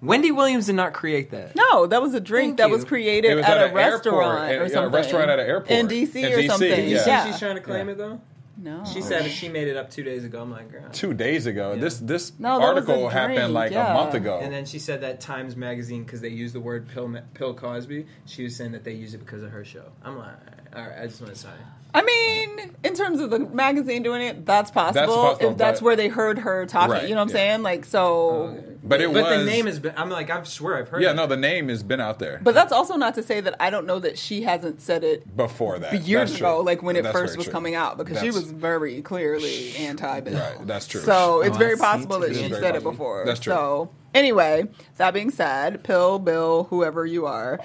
Wendy 0.01 0.31
Williams 0.31 0.67
did 0.67 0.75
not 0.75 0.93
create 0.93 1.31
that. 1.31 1.55
No, 1.55 1.87
that 1.87 2.01
was 2.01 2.13
a 2.13 2.19
drink 2.19 2.49
Thank 2.49 2.57
that 2.57 2.67
you. 2.69 2.73
was 2.75 2.85
created 2.85 3.35
was 3.35 3.45
at, 3.45 3.51
at 3.51 3.57
a 3.57 3.59
an 3.71 3.77
airport, 3.77 3.93
restaurant 3.93 4.39
at- 4.51 4.55
or 4.55 4.61
yeah, 4.61 4.63
a 4.63 4.69
something. 4.69 4.93
restaurant 4.93 5.29
at 5.31 5.39
an 5.39 5.47
airport. 5.47 5.71
in 5.71 5.87
DC 5.87 6.15
In 6.15 6.25
or 6.33 6.37
DC, 6.37 6.47
something. 6.47 6.69
yeah. 6.69 6.77
You 6.77 6.95
Yeah. 7.05 7.25
she's 7.25 7.39
trying 7.39 7.55
to 7.55 7.61
claim 7.61 7.89
it 7.89 7.97
though? 7.97 8.19
no. 8.59 8.83
She 8.91 9.01
said 9.01 9.23
that 9.23 9.31
she 9.31 9.49
made 9.49 9.67
it 9.67 9.77
up 9.77 9.89
two 9.91 10.03
days 10.03 10.23
ago. 10.23 10.41
I'm 10.41 10.51
like, 10.51 10.71
girl. 10.71 10.83
two 10.91 11.13
days 11.13 11.45
ago. 11.45 11.73
Yeah. 11.73 11.81
This 11.81 11.97
this 11.99 12.31
No, 12.39 12.59
that 12.59 12.73
was 12.75 12.85
a 12.87 12.91
article 12.91 13.09
happened 13.09 13.35
drink, 13.37 13.53
like 13.53 13.71
yeah. 13.71 13.91
a 13.91 13.93
month 13.93 14.13
ago. 14.15 14.39
And 14.41 14.51
then 14.53 14.65
she 14.65 14.79
said 14.79 15.01
that 15.01 15.19
Times 15.21 15.55
Magazine, 15.55 16.03
because 16.03 16.21
they 16.21 16.29
used 16.29 16.53
the 16.55 16.59
word 16.59 16.87
pill, 16.87 17.15
pill 17.33 17.53
Cosby, 17.53 18.05
she 18.25 18.43
was 18.43 18.55
saying 18.55 18.71
that 18.73 18.83
they 18.83 18.93
used 18.93 19.13
it 19.15 19.19
because 19.19 19.43
of 19.43 19.51
her 19.51 19.63
show. 19.65 19.83
I'm 20.03 20.17
like, 20.17 20.29
all 20.75 20.81
right, 20.83 20.99
I 21.01 21.07
just 21.07 21.21
want 21.21 21.33
to 21.33 21.39
say. 21.39 21.49
I 21.93 22.01
mean, 22.03 22.75
in 22.83 22.93
terms 22.95 23.19
of 23.21 23.29
the 23.29 23.39
magazine 23.39 24.03
doing 24.03 24.21
it, 24.21 24.45
that's 24.45 24.69
possible. 24.71 24.93
That's 25.01 25.15
possible, 25.15 25.51
if 25.51 25.57
that's 25.57 25.79
but- 25.79 25.85
where 25.85 25.95
they 25.95 26.09
heard 26.09 26.39
her 26.39 26.65
talking, 26.65 26.91
Right, 26.91 27.03
you 27.03 27.15
know 27.15 27.21
what 27.21 27.29
I'm 27.31 27.35
yeah. 27.35 27.51
saying? 27.51 27.63
Like, 27.63 27.85
so 27.85 28.03
oh, 28.03 28.63
But 28.87 29.01
it 29.01 29.11
But 29.13 29.23
was. 29.23 29.39
the 29.39 29.45
name 29.45 29.65
has 29.65 29.79
been. 29.79 29.93
I'm 29.97 30.09
like, 30.09 30.29
I 30.29 30.43
swear 30.43 30.77
I've 30.77 30.89
heard. 30.89 31.01
Yeah, 31.01 31.11
it. 31.11 31.15
no, 31.15 31.27
the 31.27 31.37
name 31.37 31.69
has 31.69 31.83
been 31.83 31.99
out 31.99 32.19
there 32.19 32.39
But 32.43 32.53
that's 32.55 32.71
also 32.71 32.95
not 32.95 33.15
to 33.15 33.23
say 33.23 33.41
that 33.41 33.55
I 33.59 33.69
don't 33.69 33.85
know 33.85 33.99
that 33.99 34.17
she 34.17 34.41
hasn't 34.43 34.81
said 34.81 35.03
it 35.03 35.35
before 35.35 35.79
that. 35.79 36.01
years 36.03 36.29
That's 36.31 36.39
ago, 36.39 36.57
true. 36.57 36.65
like 36.65 36.81
when 36.83 36.95
it 36.95 37.03
That's 37.03 37.13
first 37.17 37.37
was 37.37 37.45
true. 37.45 37.53
coming 37.53 37.75
out, 37.75 37.97
because 37.97 38.19
she 38.19 38.31
was 38.31 38.51
very 38.51 39.01
clearly 39.01 39.75
anti-bill. 39.77 40.33
Right, 40.39 40.67
that's 40.67 40.87
true. 40.87 41.01
So 41.01 41.41
it's 41.41 41.55
Oh, 41.55 41.59
very 41.59 41.77
possible 41.77 42.19
that 42.21 42.33
she 42.33 42.41
It 42.41 42.45
is 42.45 42.49
very 42.57 42.61
said 42.61 42.75
it 42.75 42.83
before. 42.83 43.23
That's 43.25 43.39
true. 43.39 43.53
So 43.53 43.89
anyway, 44.13 44.65
that 44.97 45.13
being 45.13 45.31
said, 45.31 45.83
Pill, 45.83 46.19
Bill, 46.19 46.65
whoever 46.65 47.05
you 47.05 47.25
are, 47.25 47.59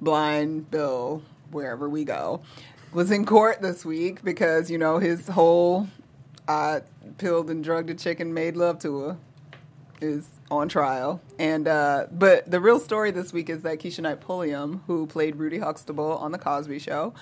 blind 0.00 0.70
Bill, 0.70 1.22
wherever 1.50 1.88
we 1.88 2.04
go, 2.04 2.40
was 2.92 3.10
in 3.10 3.24
court 3.24 3.60
this 3.62 3.84
week 3.84 4.22
because 4.24 4.70
you 4.70 4.78
know 4.78 4.98
his 4.98 5.28
whole 5.28 5.88
uh, 6.48 6.80
pilled 7.18 7.50
and 7.50 7.62
drugged 7.62 7.90
a 7.90 7.94
chick 7.94 8.18
and 8.20 8.34
made 8.34 8.56
love 8.56 8.78
to 8.80 8.98
her 9.00 9.16
is 10.00 10.28
on 10.50 10.68
trial. 10.68 11.20
And 11.38 11.68
uh, 11.68 12.06
but 12.10 12.50
the 12.50 12.60
real 12.60 12.80
story 12.80 13.10
this 13.10 13.32
week 13.32 13.48
is 13.48 13.62
that 13.62 13.78
Keshia 13.78 14.00
Knight 14.00 14.20
Pulliam, 14.20 14.82
who 14.86 15.06
played 15.06 15.36
Rudy 15.36 15.58
Huxtable 15.58 16.16
on 16.18 16.32
the 16.32 16.38
Cosby 16.38 16.78
Show, 16.78 17.14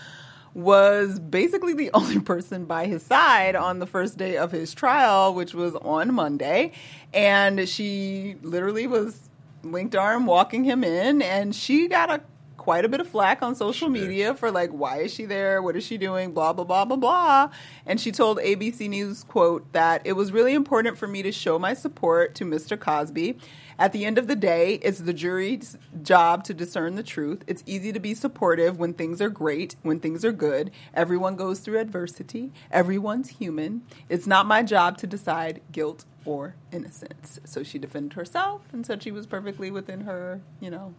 was 0.54 1.18
basically 1.18 1.74
the 1.74 1.90
only 1.94 2.20
person 2.20 2.64
by 2.64 2.86
his 2.86 3.02
side 3.02 3.56
on 3.56 3.78
the 3.78 3.86
first 3.86 4.16
day 4.16 4.36
of 4.36 4.52
his 4.52 4.74
trial, 4.74 5.34
which 5.34 5.54
was 5.54 5.74
on 5.76 6.14
Monday. 6.14 6.72
And 7.12 7.68
she 7.68 8.36
literally 8.42 8.86
was 8.86 9.28
linked 9.62 9.96
arm 9.96 10.26
walking 10.26 10.64
him 10.64 10.84
in, 10.84 11.22
and 11.22 11.54
she 11.54 11.88
got 11.88 12.10
a 12.10 12.20
quite 12.68 12.84
a 12.84 12.88
bit 12.90 13.00
of 13.00 13.08
flack 13.08 13.42
on 13.42 13.54
social 13.54 13.88
media 13.88 14.34
for 14.34 14.50
like 14.50 14.68
why 14.68 14.98
is 14.98 15.14
she 15.14 15.24
there? 15.24 15.62
What 15.62 15.74
is 15.74 15.86
she 15.86 15.96
doing? 15.96 16.34
Blah 16.34 16.52
blah 16.52 16.66
blah 16.66 16.84
blah 16.84 16.98
blah. 16.98 17.48
And 17.86 17.98
she 17.98 18.12
told 18.12 18.36
abc 18.36 18.86
news 18.86 19.24
quote 19.24 19.72
that 19.72 20.02
it 20.04 20.12
was 20.12 20.32
really 20.32 20.52
important 20.52 20.98
for 20.98 21.08
me 21.08 21.22
to 21.22 21.32
show 21.32 21.58
my 21.58 21.72
support 21.72 22.34
to 22.34 22.44
mr 22.44 22.78
cosby. 22.78 23.38
At 23.78 23.94
the 23.94 24.04
end 24.04 24.18
of 24.18 24.26
the 24.26 24.36
day 24.36 24.74
it's 24.82 24.98
the 24.98 25.14
jury's 25.14 25.78
job 26.02 26.44
to 26.44 26.52
discern 26.52 26.96
the 26.96 27.02
truth. 27.02 27.42
It's 27.46 27.62
easy 27.64 27.90
to 27.90 28.00
be 28.00 28.12
supportive 28.12 28.78
when 28.78 28.92
things 28.92 29.22
are 29.22 29.30
great 29.30 29.76
when 29.80 29.98
things 29.98 30.22
are 30.22 30.30
good. 30.30 30.70
Everyone 30.92 31.36
goes 31.36 31.60
through 31.60 31.78
adversity. 31.78 32.52
Everyone's 32.70 33.30
human. 33.30 33.80
It's 34.10 34.26
not 34.26 34.44
my 34.44 34.62
job 34.62 34.98
to 34.98 35.06
decide 35.06 35.62
guilt 35.72 36.04
or 36.26 36.54
innocence. 36.70 37.40
So 37.46 37.62
she 37.62 37.78
defended 37.78 38.12
herself 38.12 38.60
and 38.74 38.84
said 38.84 39.02
she 39.02 39.10
was 39.10 39.26
perfectly 39.26 39.70
within 39.70 40.02
her 40.02 40.42
you 40.60 40.68
know 40.68 40.92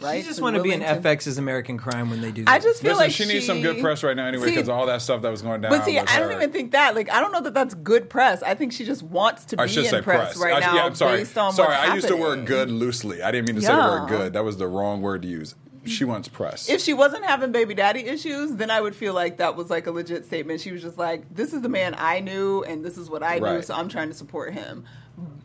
right? 0.00 0.18
You 0.18 0.22
just 0.24 0.40
want 0.40 0.56
to 0.56 0.62
be 0.62 0.72
in 0.72 0.80
to- 0.80 0.86
FX's 0.86 1.38
American 1.38 1.78
Crime 1.78 2.10
when 2.10 2.20
they 2.20 2.30
do. 2.32 2.44
That. 2.44 2.50
I 2.50 2.58
just 2.58 2.82
feel 2.82 2.92
Listen, 2.92 3.04
like 3.04 3.12
she, 3.12 3.24
needs 3.26 3.46
some 3.46 3.62
good 3.62 3.80
press 3.80 4.02
right 4.02 4.16
now 4.16 4.26
anyway 4.26 4.46
because 4.46 4.68
all 4.68 4.86
that 4.86 5.02
stuff 5.02 5.22
that 5.22 5.30
was 5.30 5.42
going 5.42 5.60
down. 5.60 5.70
But 5.70 5.84
see, 5.84 5.98
I 5.98 6.18
don't 6.18 6.30
her. 6.30 6.36
even 6.36 6.52
think 6.52 6.72
that. 6.72 6.94
Like, 6.94 7.10
I 7.10 7.20
don't 7.20 7.32
know 7.32 7.40
that 7.42 7.54
that's 7.54 7.74
good 7.74 8.08
press. 8.10 8.42
I 8.42 8.54
think 8.54 8.72
she 8.72 8.84
just 8.84 9.02
wants 9.02 9.44
to 9.46 9.60
I 9.60 9.66
be 9.66 9.72
should 9.72 9.84
in 9.84 9.90
say 9.90 10.02
press, 10.02 10.34
press. 10.34 10.36
right 10.36 10.54
I, 10.54 10.60
now, 10.60 10.74
yeah, 10.74 10.84
I'm 10.86 10.94
sorry. 10.94 11.18
based 11.18 11.36
on 11.38 11.52
sorry, 11.52 11.70
what's 11.70 11.90
I 11.90 11.94
used 11.94 12.08
the 12.08 12.16
word 12.16 12.46
good 12.46 12.70
loosely. 12.70 13.22
I 13.22 13.30
didn't 13.30 13.46
mean 13.48 13.56
to 13.56 13.62
say 13.62 13.72
the 13.74 13.78
word 13.78 14.08
good. 14.08 14.32
That 14.34 14.44
was 14.44 14.56
the 14.56 14.68
wrong 14.68 15.00
word 15.02 15.22
to 15.22 15.28
use. 15.28 15.54
She 15.84 16.04
wants 16.04 16.26
press. 16.26 16.68
If 16.68 16.80
she 16.80 16.94
wasn't 16.94 17.24
having 17.24 17.52
baby 17.52 17.72
daddy 17.72 18.00
issues, 18.00 18.56
then 18.56 18.72
I 18.72 18.80
would 18.80 18.96
feel 18.96 19.14
like 19.14 19.36
that 19.36 19.54
was 19.54 19.70
like 19.70 19.86
a 19.86 19.92
legit 19.92 20.24
statement. 20.24 20.60
She 20.60 20.72
was 20.72 20.82
just 20.82 20.98
like, 20.98 21.32
"This 21.32 21.52
is 21.52 21.62
the 21.62 21.68
man 21.68 21.94
I 21.96 22.18
knew, 22.18 22.64
and 22.64 22.84
this 22.84 22.98
is 22.98 23.08
what 23.08 23.22
I 23.22 23.38
knew, 23.38 23.44
Right. 23.46 23.64
so 23.64 23.72
I'm 23.72 23.88
trying 23.88 24.08
to 24.08 24.14
support 24.14 24.52
him." 24.52 24.84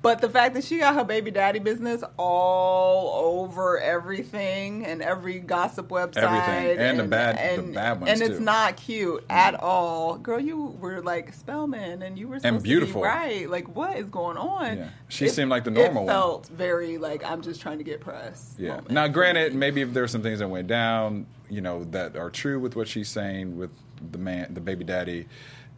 But 0.02 0.20
the 0.20 0.30
fact 0.30 0.56
that 0.56 0.64
she 0.64 0.80
got 0.80 0.96
her 0.96 1.04
baby 1.04 1.30
daddy 1.30 1.60
business 1.60 2.04
all 2.18 3.36
over 3.36 3.80
everything 3.80 4.84
and 4.84 5.02
every 5.02 5.40
gossip 5.40 5.90
website, 5.90 6.18
Everything. 6.18 6.80
And 6.80 7.00
the 7.00 7.04
bad- 7.04 7.60
the 7.60 7.72
bad 7.72 8.02
ones, 8.02 8.12
and 8.12 8.22
it's 8.22 8.40
too. 8.40 8.44
not 8.44 8.78
cute 8.78 9.22
mm-hmm. 9.22 9.32
at 9.32 9.56
all. 9.56 10.18
Girl, 10.18 10.40
you 10.40 10.76
were 10.80 11.02
like 11.02 11.34
Spelman, 11.34 12.02
and 12.02 12.18
you 12.18 12.28
were 12.28 12.40
supposed 12.40 12.64
beautiful. 12.64 13.02
be 13.02 13.08
right. 13.08 13.50
Like, 13.50 13.76
what 13.76 13.96
is 13.98 14.10
going 14.10 14.38
on? 14.38 14.78
Yeah. 14.78 14.90
She 15.08 15.28
seemed 15.30 15.52
like 15.52 15.66
the 15.66 15.72
normal 15.72 16.04
It 16.04 16.06
one. 16.06 16.08
felt 16.08 16.48
very 16.48 16.98
like 16.98 17.24
I'm 17.24 17.42
just 17.44 17.62
trying 17.62 17.78
to 17.78 17.84
get 17.84 18.02
press. 18.02 18.56
yeah. 18.58 18.70
moment. 18.70 18.92
Now, 18.92 19.08
granted, 19.08 19.54
maybe 19.54 19.82
if 19.82 19.94
there's 19.94 20.12
some 20.12 20.24
things 20.24 20.40
that 20.40 20.48
went 20.48 20.68
down, 20.68 21.28
you 21.50 21.62
know, 21.62 21.84
that 21.92 22.16
are 22.16 22.30
true 22.32 22.60
with 22.60 22.76
what 22.76 22.88
she's 22.88 23.10
saying 23.10 23.58
with 23.58 23.70
the 24.12 24.18
man, 24.18 24.52
the 24.54 24.62
baby 24.62 24.84
daddy, 24.84 25.28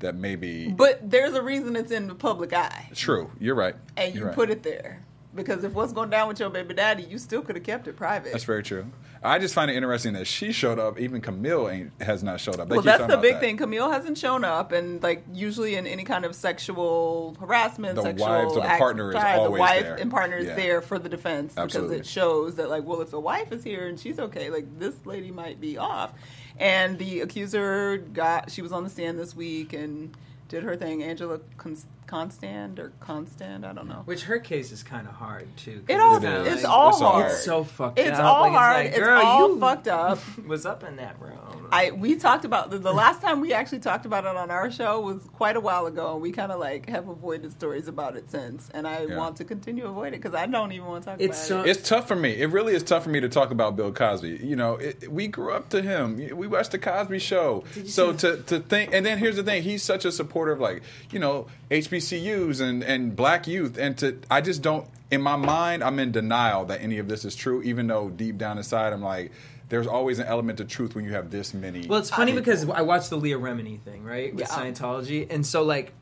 that 0.04 0.16
maybe 0.16 0.70
But 0.70 1.10
there's 1.10 1.34
a 1.34 1.42
reason 1.42 1.76
it's 1.76 1.92
in 1.92 2.08
the 2.08 2.16
public 2.16 2.54
eye. 2.54 2.90
true. 2.94 3.32
You're 3.40 3.56
right. 3.56 3.76
and 3.98 4.14
you 4.14 4.20
You're 4.20 4.28
right. 4.30 4.36
put 4.36 4.50
it 4.52 4.64
there 4.64 5.04
because 5.36 5.64
if 5.64 5.74
what's 5.74 5.94
going 5.94 6.10
down 6.10 6.28
with 6.28 6.40
your 6.40 6.50
baby 6.50 6.74
daddy, 6.74 7.04
you 7.04 7.18
still 7.18 7.42
could 7.42 7.56
have 7.56 7.64
kept 7.66 7.88
it 7.88 7.96
private. 7.96 8.32
That's 8.32 8.44
very 8.44 8.64
true. 8.64 8.86
I 9.26 9.40
just 9.40 9.54
find 9.54 9.72
it 9.72 9.76
interesting 9.76 10.14
that 10.14 10.28
she 10.28 10.52
showed 10.52 10.80
up. 10.80 11.00
Even 11.00 11.22
Camille 11.22 11.70
ain't, 11.70 11.92
has 12.02 12.24
not 12.24 12.42
showed 12.42 12.60
up. 12.60 12.68
They 12.68 12.76
well, 12.76 12.82
that's 12.84 13.08
the 13.08 13.18
big 13.18 13.36
that. 13.36 13.40
thing. 13.40 13.56
Camille 13.58 13.90
hasn't 13.90 14.18
shown 14.18 14.44
up, 14.44 14.74
and 14.74 15.02
like 15.02 15.24
usually 15.34 15.76
in 15.76 15.88
any 15.88 16.04
kind 16.04 16.26
of 16.26 16.36
sexual 16.36 17.36
harassment, 17.40 17.96
The 17.96 18.02
sexual 18.04 18.28
wives 18.28 18.54
or 18.54 18.62
the 18.62 18.68
act- 18.68 18.80
partner 18.80 19.10
is 19.12 19.16
always 19.16 19.54
the 19.54 19.60
wife 19.60 19.82
there. 19.84 19.96
and 19.96 20.12
partner 20.12 20.38
is 20.38 20.48
Yeah. 20.48 20.56
there 20.56 20.82
for 20.82 21.00
the 21.00 21.08
defense 21.10 21.54
Absolutely. 21.58 21.98
because 21.98 22.08
it 22.08 22.12
shows 22.12 22.56
that 22.56 22.70
like, 22.70 22.84
well, 22.84 23.02
if 23.02 23.12
the 23.12 23.20
wife 23.20 23.52
is 23.54 23.64
here 23.64 23.88
and 23.88 23.98
she's 24.00 24.20
okay, 24.20 24.50
like 24.50 24.78
this 24.78 24.96
lady 25.06 25.32
might 25.32 25.62
be 25.62 25.78
off. 25.78 26.12
And 26.60 27.00
the 27.00 27.22
accuser 27.22 27.98
got 27.98 28.52
she 28.52 28.62
was 28.62 28.72
on 28.72 28.84
the 28.84 28.90
stand 28.90 29.18
this 29.18 29.36
week 29.36 29.74
and 29.74 30.16
did 30.50 30.64
her 30.64 30.76
thing. 30.76 31.02
Angela 31.02 31.40
Con- 31.58 31.78
Constant 32.08 32.80
or 32.80 32.92
Constant, 33.00 33.66
I 33.66 33.74
don't 33.74 33.88
know. 33.88 34.02
Which 34.06 34.24
her 34.24 34.40
case 34.40 34.72
is 34.72 34.84
kind 34.84 35.08
of 35.08 35.14
hard 35.14 35.48
too. 35.58 35.84
It 35.88 36.00
all, 36.00 36.20
kinda 36.20 36.44
it's 36.46 36.64
like- 36.64 36.72
all 36.72 36.90
It's 36.90 37.02
all 37.02 37.12
hard. 37.12 37.22
hard. 37.24 37.32
It's 37.34 37.44
so 37.46 37.64
fucked 37.64 38.00
It's 38.00 38.18
up. 38.20 38.26
all 38.26 38.42
Like, 38.42 38.52
hard. 38.54 38.76
like, 38.78 38.88
It's 38.90 38.98
girl, 39.00 39.26
all 39.26 39.50
you 39.54 39.60
fucked 39.60 39.88
up. 39.88 40.20
Was 40.48 40.66
up 40.66 40.84
in 40.84 40.98
that 40.98 41.20
room. 41.20 41.68
I 41.72 41.92
we 41.92 42.16
talked 42.16 42.46
about 42.46 42.70
the, 42.70 42.78
the 42.78 42.94
last 42.94 43.22
time 43.22 43.40
we 43.42 43.52
actually 43.54 43.80
talked 43.80 44.06
about 44.06 44.26
it 44.26 44.36
on 44.36 44.52
our 44.52 44.70
show 44.70 45.00
was 45.02 45.28
quite 45.34 45.56
a 45.56 45.60
while 45.60 45.88
ago, 45.88 46.14
and 46.14 46.22
we 46.22 46.32
kind 46.32 46.52
of 46.52 46.60
like 46.60 46.88
have 46.90 47.08
avoided 47.10 47.52
stories 47.52 47.88
about 47.88 48.16
it 48.16 48.30
since. 48.30 48.70
And 48.74 48.88
I 48.88 49.06
Yeah. 49.06 49.18
want 49.18 49.38
to 49.38 49.44
continue 49.44 49.84
to 49.84 49.90
avoid 49.90 50.10
it 50.14 50.22
because 50.22 50.36
I 50.36 50.46
don't 50.46 50.72
even 50.72 50.88
want 50.88 51.04
to 51.04 51.10
talk 51.12 51.22
It's 51.22 51.38
about 51.50 51.64
so- 51.64 51.70
it. 51.70 51.70
It's 51.78 51.90
tough 51.90 52.08
for 52.08 52.16
me. 52.16 52.40
It 52.42 52.48
really 52.52 52.76
is 52.76 52.84
tough 52.84 53.04
for 53.04 53.10
me 53.10 53.20
to 53.22 53.30
talk 53.30 53.50
about 53.52 53.76
Bill 53.76 53.92
Cosby. 53.92 54.40
You 54.44 54.56
know, 54.56 54.76
it, 54.76 55.12
we 55.12 55.28
grew 55.28 55.52
up 55.54 55.70
to 55.70 55.82
him. 55.82 56.18
We 56.36 56.48
watched 56.48 56.72
the 56.72 56.80
Cosby 56.80 57.20
Show. 57.20 57.64
So 57.86 58.14
to 58.14 58.38
to 58.44 58.60
think, 58.60 58.94
and 58.94 59.04
then 59.06 59.18
here's 59.18 59.36
the 59.38 59.44
thing: 59.44 59.64
he's 59.64 59.82
such 59.84 60.06
a 60.06 60.12
supporter 60.12 60.52
of 60.52 60.60
like 60.60 60.84
you 61.12 61.18
know 61.20 61.48
HBCUs 61.74 62.62
and 62.62 62.84
and 62.84 63.16
black 63.16 63.48
youth, 63.48 63.78
and 63.78 63.98
to 63.98 64.18
I 64.30 64.42
just 64.42 64.62
don't. 64.62 64.88
In 65.12 65.22
my 65.22 65.36
mind, 65.36 65.84
I'm 65.84 66.00
in 66.00 66.12
denial 66.12 66.66
that 66.66 66.82
any 66.82 66.98
of 67.00 67.08
this 67.08 67.26
is 67.26 67.36
true, 67.36 67.62
even 67.64 67.88
though 67.88 68.10
deep 68.10 68.38
down 68.38 68.58
inside, 68.58 68.94
I'm 68.94 69.02
like. 69.02 69.32
There's 69.70 69.88
always 69.88 70.20
an 70.20 70.28
element 70.28 70.60
of 70.60 70.68
truth 70.68 70.94
when 70.94 71.04
you 71.04 71.14
have 71.14 71.32
this 71.32 71.52
many. 71.52 71.88
Well, 71.88 71.98
it's 71.98 72.12
funny 72.12 72.34
people. 72.34 72.42
because 72.42 72.70
I 72.70 72.82
watched 72.84 73.10
the 73.10 73.16
Leah 73.18 73.40
Remini 73.40 73.80
thing, 73.80 74.04
right, 74.04 74.32
with 74.32 74.42
Yeah. 74.42 74.48
Scientology, 74.56 75.26
and 75.32 75.44
so 75.44 75.64
like, 75.64 75.94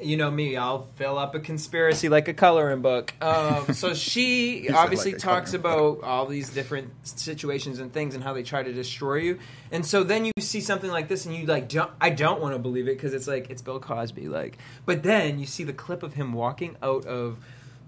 you 0.00 0.16
know 0.16 0.30
me, 0.30 0.56
I'll 0.56 0.86
fill 0.96 1.18
up 1.18 1.34
a 1.34 1.40
conspiracy 1.40 2.08
like 2.08 2.28
a 2.28 2.34
coloring 2.34 2.82
book. 2.82 3.12
Um, 3.22 3.72
so 3.74 3.94
she 3.94 4.68
obviously 4.70 5.12
like 5.12 5.20
talks 5.20 5.54
about 5.54 6.02
all 6.02 6.26
these 6.26 6.50
different 6.50 6.90
situations 7.06 7.78
and 7.78 7.92
things 7.92 8.14
and 8.14 8.22
how 8.22 8.32
they 8.32 8.42
try 8.42 8.62
to 8.62 8.72
destroy 8.72 9.16
you, 9.16 9.38
and 9.70 9.84
so 9.84 10.04
then 10.04 10.24
you 10.24 10.32
see 10.38 10.60
something 10.60 10.90
like 10.90 11.08
this 11.08 11.26
and 11.26 11.34
you 11.34 11.46
like, 11.46 11.68
don't, 11.68 11.90
I 12.00 12.10
don't 12.10 12.40
want 12.40 12.54
to 12.54 12.58
believe 12.58 12.88
it 12.88 12.96
because 12.96 13.14
it's 13.14 13.28
like 13.28 13.50
it's 13.50 13.62
Bill 13.62 13.80
Cosby, 13.80 14.28
like, 14.28 14.58
but 14.86 15.02
then 15.02 15.38
you 15.38 15.46
see 15.46 15.64
the 15.64 15.72
clip 15.72 16.02
of 16.02 16.14
him 16.14 16.32
walking 16.32 16.76
out 16.82 17.06
of 17.06 17.38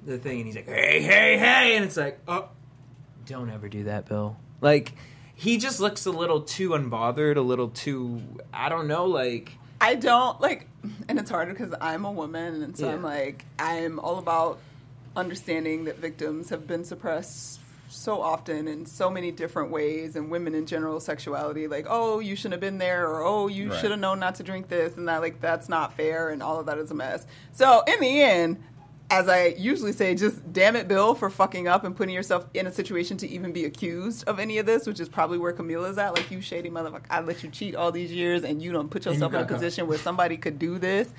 the 0.05 0.19
thing 0.19 0.39
and 0.39 0.47
he's 0.47 0.57
like, 0.57 0.69
hey, 0.69 1.03
hey, 1.03 1.39
hey, 1.39 1.77
and 1.77 1.85
it's 1.85 1.97
like, 1.97 2.19
oh 2.27 2.49
don't 3.31 3.51
ever 3.51 3.69
do 3.69 3.85
that, 3.85 4.07
Bill. 4.07 4.37
Like 4.61 4.93
he 5.35 5.57
just 5.57 5.81
looks 5.81 6.05
a 6.05 6.11
little 6.11 6.43
too 6.43 6.71
unbothered, 6.71 7.37
a 7.37 7.41
little 7.41 7.69
too 7.69 8.21
I 8.53 8.69
don't 8.69 8.89
know, 8.89 9.07
like 9.07 9.53
I 9.81 9.95
don't 9.95 10.41
like, 10.41 10.69
and 11.09 11.19
it's 11.19 11.31
harder 11.31 11.53
because 11.53 11.75
I'm 11.81 12.05
a 12.05 12.13
woman, 12.13 12.63
and 12.63 12.77
so 12.77 12.87
Yeah. 12.87 12.93
I'm 12.95 13.03
like, 13.03 13.45
I'm 13.59 13.99
all 13.99 14.19
about 14.19 14.59
understanding 15.17 15.85
that 15.85 15.99
victims 15.99 16.51
have 16.51 16.67
been 16.67 16.85
suppressed 16.85 17.61
so 17.89 18.23
often 18.23 18.69
in 18.69 18.87
so 18.87 19.11
many 19.11 19.33
different 19.33 19.71
ways, 19.71 20.15
and 20.15 20.31
women 20.31 20.55
in 20.55 20.65
general, 20.67 21.01
sexuality, 21.01 21.67
like, 21.67 21.87
oh, 21.89 22.21
you 22.21 22.37
shouldn't 22.37 22.53
have 22.53 22.61
been 22.61 22.79
there, 22.79 23.09
or 23.09 23.23
oh, 23.25 23.49
you 23.49 23.71
Right. 23.71 23.81
should 23.81 23.91
have 23.91 23.99
known 23.99 24.21
not 24.21 24.37
to 24.37 24.43
drink 24.45 24.69
this, 24.69 24.97
and 24.97 25.09
that, 25.09 25.21
like, 25.21 25.41
that's 25.41 25.69
not 25.69 25.95
fair, 25.95 26.29
and 26.29 26.41
all 26.43 26.61
of 26.61 26.67
that 26.67 26.79
is 26.79 26.91
a 26.91 26.95
mess. 26.95 27.27
So 27.53 27.83
in 27.89 27.99
the 28.01 28.23
end. 28.23 28.63
As 29.11 29.29
I 29.29 29.47
usually 29.59 29.93
say, 29.93 30.15
just 30.15 30.53
damn 30.53 30.77
it, 30.77 30.87
Bill, 30.87 31.17
for 31.17 31.31
fucking 31.31 31.67
up 31.67 31.83
and 31.83 31.97
putting 31.97 32.15
yourself 32.15 32.47
in 32.55 32.69
a 32.69 32.73
situation 32.73 33.17
to 33.19 33.29
even 33.29 33.53
be 33.53 33.65
accused 33.65 34.27
of 34.29 34.39
any 34.39 34.59
of 34.59 34.67
this, 34.67 34.87
which 34.87 35.01
is 35.01 35.09
probably 35.09 35.37
where 35.37 35.53
Camila's 35.53 35.99
at. 35.99 36.15
Like, 36.15 36.31
you 36.31 36.41
shady 36.41 36.71
motherfucker, 36.71 37.07
I 37.11 37.21
let 37.21 37.43
you 37.43 37.51
cheat 37.51 37.75
all 37.75 37.91
these 37.91 38.13
years 38.13 38.45
and 38.45 38.63
you 38.63 38.71
don't 38.71 38.89
put 38.89 39.05
you 39.07 39.13
yourself 39.13 39.35
in 39.35 39.41
a 39.41 39.45
position 39.47 39.89
where 39.89 39.99
somebody 39.99 40.37
could 40.37 40.61
do 40.61 40.79
this. 40.79 41.13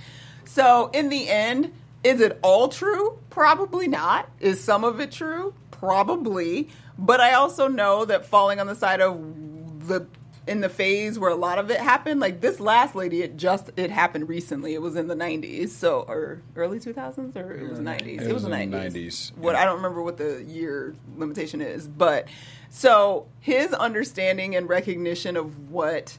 So, 0.46 0.90
in 0.94 1.10
the 1.10 1.30
end, 1.30 1.74
is 2.04 2.22
it 2.22 2.40
all 2.42 2.70
true? 2.70 3.20
Probably 3.30 3.88
not. 3.88 4.30
Is 4.40 4.64
some 4.64 4.84
of 4.84 5.00
it 5.00 5.12
true? 5.12 5.54
Probably. 5.72 6.70
But 6.98 7.20
I 7.20 7.34
also 7.34 7.68
know 7.68 8.06
that 8.06 8.26
falling 8.26 8.60
on 8.60 8.68
the 8.68 8.76
side 8.76 9.02
of 9.02 9.88
the 9.88 10.08
in 10.48 10.62
the 10.62 10.70
phase 10.70 11.20
where 11.20 11.30
a 11.30 11.36
lot 11.36 11.60
of 11.60 11.70
it 11.70 11.80
happened, 11.80 12.20
like 12.20 12.42
this 12.42 12.60
last 12.60 12.96
lady, 12.96 13.22
it 13.22 13.38
just 13.38 13.70
it 13.78 13.92
happened 13.92 14.28
recently. 14.28 14.74
It 14.74 14.82
was 14.82 14.96
in 14.96 15.08
the 15.08 15.16
'90s, 15.16 15.70
so 15.70 16.02
or 16.08 16.42
early 16.56 16.80
2000s, 16.80 17.36
or 17.36 17.54
it 17.54 17.70
was 17.70 17.80
'90s. 17.80 18.22
It, 18.22 18.34
was, 18.34 18.44
the 18.44 18.52
in 18.52 18.72
the 18.72 18.78
90s. 18.78 18.94
90s, 18.94 19.38
What 19.38 19.54
yeah. 19.54 19.62
I 19.62 19.66
don't 19.66 19.76
remember 19.76 20.02
what 20.02 20.18
the 20.18 20.44
year 20.44 20.96
limitation 21.16 21.62
is, 21.62 21.88
but 21.88 22.28
so 22.70 23.28
his 23.40 23.74
understanding 23.74 24.56
and 24.56 24.68
recognition 24.68 25.38
of 25.38 25.70
what 25.70 26.18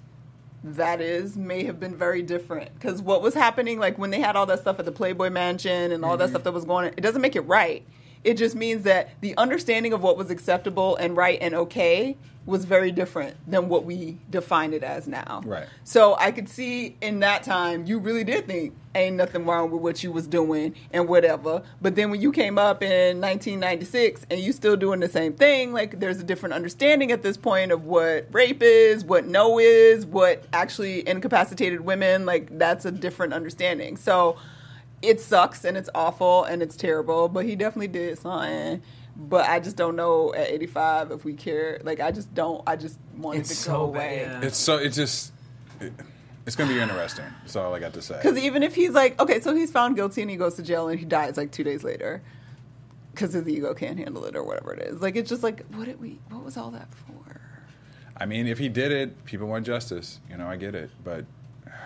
that 0.65 1.01
is 1.01 1.37
may 1.37 1.65
have 1.65 1.81
been 1.81 1.97
very 1.97 2.23
different 2.23 2.73
because 2.75 3.03
what 3.03 3.21
was 3.21 3.35
happening 3.35 3.81
like 3.81 3.99
when 3.99 4.11
they 4.11 4.21
had 4.21 4.37
all 4.37 4.47
that 4.47 4.61
stuff 4.61 4.79
at 4.79 4.85
the 4.85 4.93
playboy 4.93 5.29
mansion 5.29 5.91
and 5.91 6.05
all 6.05 6.17
that 6.17 6.27
mm-hmm. 6.27 6.35
stuff 6.35 6.45
that 6.45 6.53
was 6.53 6.65
going 6.65 6.87
on 6.87 6.93
it 6.97 7.01
doesn't 7.01 7.21
make 7.21 7.35
it 7.35 7.41
right 7.41 7.85
It 8.25 8.35
just 8.35 8.55
means 8.55 8.85
that 8.85 9.11
the 9.21 9.37
understanding 9.37 9.93
of 9.93 10.03
what 10.03 10.17
was 10.17 10.31
acceptable 10.31 10.97
and 10.97 11.17
right 11.17 11.39
and 11.41 11.55
okay 11.55 12.17
was 12.45 12.65
very 12.65 12.91
different 12.91 13.37
than 13.49 13.69
what 13.69 13.85
we 13.85 14.19
define 14.29 14.73
it 14.73 14.83
as 14.83 15.07
now. 15.07 15.43
Right. 15.45 15.67
So 15.85 16.17
I 16.19 16.33
could 16.33 16.49
see 16.49 16.97
in 17.01 17.21
that 17.21 17.43
time 17.45 17.87
you 17.87 17.99
really 17.99 18.25
did 18.25 18.47
think 18.47 18.75
ain't 18.95 19.17
nothing 19.17 19.47
wrong 19.47 19.71
with 19.71 19.81
what 19.81 20.03
you 20.03 20.11
was 20.11 20.27
doing 20.27 20.75
and 20.93 21.09
whatever. 21.09 21.63
But 21.81 21.95
then 21.95 22.11
when 22.11 22.21
you 22.21 22.33
came 22.33 22.59
up 22.59 22.83
in 22.83 23.21
1996 23.21 24.27
and 24.31 24.41
you 24.41 24.53
still 24.53 24.77
doing 24.77 25.01
the 25.01 25.09
same 25.09 25.35
thing, 25.35 25.73
like 25.73 26.01
there's 26.01 26.19
a 26.19 26.25
different 26.25 26.55
understanding 26.55 27.13
at 27.13 27.23
this 27.23 27.37
point 27.37 27.71
of 27.71 27.85
what 27.85 28.27
rape 28.33 28.63
is, 28.63 29.05
what 29.05 29.27
no 29.27 29.59
is, 29.59 30.05
what 30.05 30.45
actually 30.53 31.07
incapacitated 31.09 31.83
women, 31.83 32.27
like 32.27 32.59
that's 32.59 32.85
a 32.85 32.91
different 32.91 33.33
understanding. 33.33 33.97
So 33.97 34.37
it 35.03 35.21
sucks 35.21 35.65
and 35.65 35.77
it's 35.77 35.91
awful 35.95 36.45
and 36.45 36.63
it's 36.63 36.77
terrible, 36.77 37.29
but 37.29 37.45
he 37.45 37.57
definitely 37.57 37.89
did 37.89 38.19
something. 38.19 38.83
But 39.15 39.49
I 39.49 39.61
just 39.61 39.77
don't 39.77 39.97
know 39.97 40.33
at 40.33 40.49
85 40.49 41.11
if 41.11 41.25
we 41.25 41.35
care. 41.35 41.81
Like 41.83 42.01
I 42.01 42.11
just 42.13 42.33
don't. 42.33 42.63
I 42.67 42.77
just 42.77 42.99
want 43.17 43.41
it 43.41 43.45
to 43.47 43.55
so 43.55 43.73
go 43.73 43.85
away. 43.85 44.25
bad. 44.27 44.45
It's 44.45 44.57
so 44.57 44.79
it's 44.79 44.97
just 44.97 45.33
it, 45.81 45.93
it's 46.47 46.57
gonna 46.57 46.73
be 46.73 46.81
interesting. 46.81 47.27
That's 47.43 47.57
all 47.57 47.75
I 47.75 47.79
got 47.79 47.93
to 47.95 48.03
say. 48.03 48.17
Because 48.17 48.39
even 48.39 48.63
if 48.63 48.75
he's 48.75 48.93
like, 48.93 49.21
okay, 49.21 49.41
so 49.41 49.55
he's 49.55 49.71
found 49.71 49.97
guilty 49.97 50.23
and 50.23 50.31
he 50.31 50.37
goes 50.37 50.55
to 50.55 50.63
jail 50.63 50.89
and 50.89 50.99
he 50.99 51.05
dies 51.05 51.37
like 51.37 51.53
two 51.53 51.65
days 51.65 51.85
later 51.85 52.23
because 53.13 53.35
his 53.35 53.47
ego 53.47 53.75
can't 53.75 53.99
handle 53.99 54.25
it 54.25 54.35
or 54.35 54.43
whatever 54.43 54.73
it 54.73 54.81
is. 54.81 55.03
Like 55.03 55.17
it's 55.17 55.29
just 55.29 55.43
like, 55.43 55.65
what 55.75 55.85
did 55.85 56.01
we? 56.01 56.19
What 56.31 56.45
was 56.45 56.57
all 56.57 56.71
that 56.71 56.89
for? 56.95 57.41
I 58.17 58.27
mean, 58.27 58.47
if 58.47 58.59
he 58.59 58.69
did 58.69 58.93
it, 58.93 59.25
people 59.25 59.47
want 59.47 59.67
justice. 59.67 60.21
You 60.31 60.37
know, 60.37 60.47
I 60.47 60.57
get 60.57 60.75
it, 60.75 60.91
but 61.03 61.25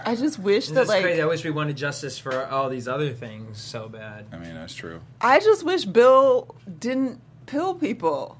I 0.04 0.14
just 0.14 0.38
wish 0.38 0.68
that 0.68 0.82
It's 0.82 0.88
like 0.88 1.02
crazy. 1.02 1.22
I 1.22 1.26
wish 1.26 1.44
we 1.44 1.50
wanted 1.50 1.76
justice 1.76 2.18
for 2.18 2.46
all 2.46 2.68
these 2.68 2.86
other 2.88 3.12
things 3.12 3.58
so 3.58 3.88
bad. 3.88 4.26
I 4.32 4.36
mean 4.36 4.54
that's 4.54 4.74
true. 4.74 5.00
I 5.20 5.40
just 5.40 5.64
wish 5.64 5.84
Bill 5.84 6.54
didn't 6.78 7.20
pill 7.46 7.74
people. 7.74 8.38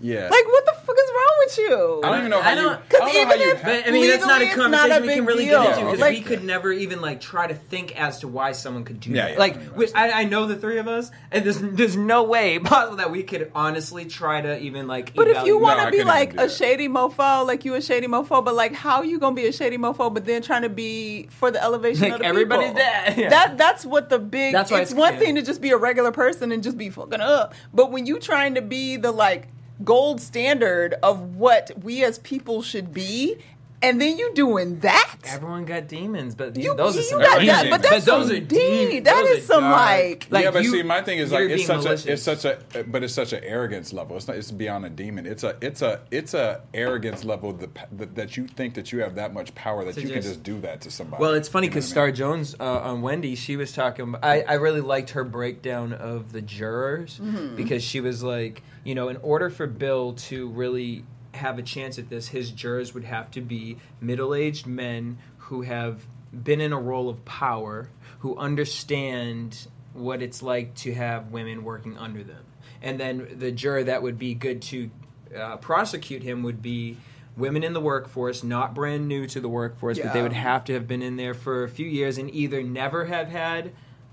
Yeah. 0.00 0.28
Like 0.30 0.46
what 0.46 0.64
the 0.66 0.72
fuck 0.72 0.96
is 0.96 1.10
wrong 1.14 1.36
with 1.40 1.58
you? 1.58 2.00
I 2.04 2.08
don't 2.10 2.18
even 2.18 2.30
know 2.30 2.38
I 2.38 2.42
how 2.42 2.50
you. 2.50 2.56
don't- 2.56 2.72
I 2.72 2.76
'cause 2.76 2.84
don't 2.90 3.00
know 3.00 3.06
how 3.24 3.34
even 3.34 3.40
you 3.40 3.50
if- 3.52 3.62
But 3.62 3.86
I 3.86 3.90
mean, 3.90 4.08
that's 4.08 4.26
not 4.26 4.40
a 4.42 4.46
conversation 4.46 4.88
not 4.90 4.98
a 5.02 5.06
we 5.06 5.14
can 5.14 5.26
really 5.26 5.44
deal. 5.46 5.62
get 5.62 5.72
into 5.72 5.84
because 5.84 6.00
Like- 6.00 6.14
we 6.14 6.20
could 6.22 6.44
never 6.44 6.72
even 6.72 7.00
like 7.02 7.20
try 7.20 7.46
to 7.46 7.54
think 7.54 8.00
as 8.00 8.20
to 8.20 8.28
why 8.28 8.52
someone 8.52 8.84
could 8.84 8.98
do 9.00 9.10
Yeah, 9.10 9.22
that. 9.26 9.32
yeah, 9.32 9.38
like, 9.38 9.54
I 9.56 9.58
mean, 9.58 9.70
we, 9.76 9.86
I, 9.94 10.10
I 10.20 10.24
know 10.24 10.46
the 10.46 10.56
three 10.56 10.78
of 10.78 10.88
us, 10.88 11.10
and 11.30 11.44
there's 11.44 11.58
there's 11.60 11.96
no 11.96 12.22
way 12.22 12.58
possible 12.64 12.96
that 12.96 13.10
we 13.10 13.22
could 13.22 13.50
honestly 13.54 14.06
try 14.06 14.40
to 14.40 14.58
even 14.58 14.86
like. 14.86 15.14
But 15.14 15.28
if 15.28 15.44
you 15.44 15.58
want 15.58 15.80
to 15.80 15.86
I 15.86 15.90
be 15.90 16.02
like 16.04 16.40
a 16.40 16.48
shady 16.48 16.88
mofo, 16.88 17.46
like 17.46 17.64
you 17.64 17.74
a 17.74 17.82
shady 17.82 18.06
mofo, 18.06 18.44
but 18.44 18.54
like 18.54 18.72
how 18.74 19.02
you 19.02 19.18
gonna 19.18 19.34
be 19.36 19.46
a 19.46 19.52
shady 19.52 19.76
mofo, 19.78 20.12
but 20.12 20.24
then 20.24 20.40
trying 20.42 20.62
to 20.62 20.68
be 20.70 21.28
for 21.30 21.50
the 21.50 21.62
elevation 21.62 22.04
Like, 22.04 22.12
of 22.14 22.18
the 22.20 22.26
everybody's 22.26 22.68
people? 22.68 22.82
dead. 22.82 23.16
Yeah. 23.18 23.28
That 23.28 23.58
that's 23.58 23.84
what 23.84 24.08
the 24.08 24.18
big. 24.18 24.54
That's 24.54 24.70
why 24.70 24.80
it's, 24.80 24.92
it's- 24.92 24.98
one 24.98 25.18
thing 25.18 25.34
to 25.34 25.42
just 25.42 25.60
be 25.60 25.70
a 25.70 25.76
regular 25.76 26.10
person 26.12 26.52
and 26.52 26.62
just 26.62 26.78
be 26.78 26.88
fucking 26.88 27.20
up, 27.20 27.54
but 27.74 27.90
when 27.92 28.06
you 28.06 28.18
trying 28.18 28.54
to 28.54 28.62
be 28.62 28.96
the 28.96 29.12
like 29.12 29.48
gold 29.84 30.20
standard 30.20 30.94
of 31.02 31.36
what 31.36 31.70
we 31.82 32.04
as 32.04 32.18
people 32.18 32.62
should 32.62 32.92
be, 32.92 33.36
and 33.82 34.00
then 34.00 34.18
you 34.18 34.32
doing 34.34 34.80
that. 34.80 35.16
everyone 35.24 35.64
got 35.64 35.88
demons, 35.88 36.34
but 36.34 36.56
You, 36.56 36.74
those 36.76 36.96
are 36.98 37.02
some 37.02 37.20
got 37.20 37.40
demons. 37.40 37.62
that, 37.62 37.70
but 37.70 37.82
that's 37.82 38.04
those 38.04 38.26
some 38.28 38.36
are 38.36 38.40
deep. 38.40 38.48
deep. 38.48 39.04
That 39.04 39.22
Those 39.22 39.38
is 39.38 39.46
some 39.46 39.62
dark. 39.62 39.76
like 39.76 40.26
Like, 40.30 40.44
yeah, 40.44 40.50
but 40.50 40.62
you- 40.64 40.70
see, 40.70 40.82
my 40.82 41.02
thing 41.02 41.18
is 41.18 41.32
like 41.32 41.48
it's 41.50 41.66
being 41.66 41.82
such 41.82 42.06
a 42.06 42.12
it's 42.12 42.22
such 42.22 42.44
a 42.44 42.84
but 42.84 43.02
it's 43.02 43.14
such 43.14 43.32
an 43.32 43.42
arrogance 43.44 43.92
level. 43.92 44.16
It's 44.16 44.28
not 44.28 44.36
it's 44.36 44.50
beyond 44.50 44.84
a 44.86 44.90
demon. 44.90 45.26
It's 45.26 45.44
a 45.44 45.56
it's 45.60 45.82
a 45.82 46.00
it's 46.10 46.34
a 46.34 46.60
arrogance 46.74 47.24
level 47.24 47.52
that 47.54 47.74
that, 47.98 48.14
that 48.16 48.36
you 48.36 48.46
think 48.46 48.74
that 48.74 48.92
you 48.92 49.00
have 49.00 49.14
that 49.16 49.32
much 49.32 49.54
power 49.54 49.84
that 49.84 49.94
To 49.94 50.00
you 50.00 50.06
can 50.08 50.16
just- 50.16 50.28
just 50.28 50.42
do 50.42 50.60
that 50.60 50.80
to 50.82 50.90
somebody. 50.90 51.20
Well, 51.22 51.34
it's 51.34 51.48
funny 51.48 51.66
You 51.66 51.70
know 51.70 51.74
because 51.76 51.84
what 51.94 52.02
I 52.02 52.10
Star? 52.10 52.12
Jones 52.12 52.56
uh, 52.60 52.64
on 52.80 53.02
Wendy, 53.02 53.34
she 53.34 53.56
was 53.56 53.72
talking. 53.72 54.14
I, 54.22 54.42
I 54.42 54.54
really 54.54 54.80
liked 54.80 55.10
her 55.10 55.24
breakdown 55.24 55.92
of 55.92 56.32
the 56.32 56.40
jurors 56.42 57.18
Mm-hmm. 57.22 57.56
because 57.56 57.82
she 57.82 58.00
was 58.00 58.22
like, 58.22 58.62
you 58.84 58.94
know, 58.94 59.08
in 59.08 59.16
order 59.18 59.50
for 59.50 59.66
Bill 59.66 60.12
to 60.14 60.48
really 60.50 61.04
have 61.34 61.58
a 61.58 61.62
chance 61.62 61.98
at 61.98 62.08
this, 62.08 62.28
his 62.28 62.50
jurors 62.50 62.94
would 62.94 63.04
have 63.04 63.30
to 63.32 63.40
be 63.40 63.78
middle-aged 64.00 64.66
men 64.66 65.18
who 65.38 65.62
have 65.62 66.06
been 66.32 66.60
in 66.60 66.72
a 66.72 66.80
role 66.80 67.08
of 67.08 67.24
power, 67.24 67.88
who 68.20 68.36
understand 68.36 69.66
what 69.92 70.22
it's 70.22 70.42
like 70.42 70.74
to 70.76 70.94
have 70.94 71.32
women 71.32 71.64
working 71.64 71.96
under 71.98 72.22
them, 72.22 72.44
and 72.82 73.00
then 73.00 73.28
the 73.38 73.50
juror 73.50 73.84
that 73.84 74.02
would 74.02 74.18
be 74.18 74.34
good 74.34 74.62
to 74.62 74.90
uh, 75.36 75.56
prosecute 75.56 76.22
him 76.22 76.42
would 76.42 76.62
be 76.62 76.96
women 77.36 77.64
in 77.64 77.72
the 77.72 77.80
workforce, 77.80 78.44
not 78.44 78.74
brand 78.74 79.08
new 79.08 79.26
to 79.26 79.40
the 79.40 79.48
workforce, 79.48 79.98
but 79.98 80.12
they 80.12 80.22
would 80.22 80.32
have 80.32 80.64
to 80.64 80.74
have 80.74 80.86
been 80.86 81.02
in 81.02 81.16
there 81.16 81.34
for 81.34 81.64
a 81.64 81.68
few 81.68 81.86
years 81.86 82.18
and 82.18 82.32
either 82.34 82.62
never 82.62 83.06
have 83.06 83.28
had 83.28 83.72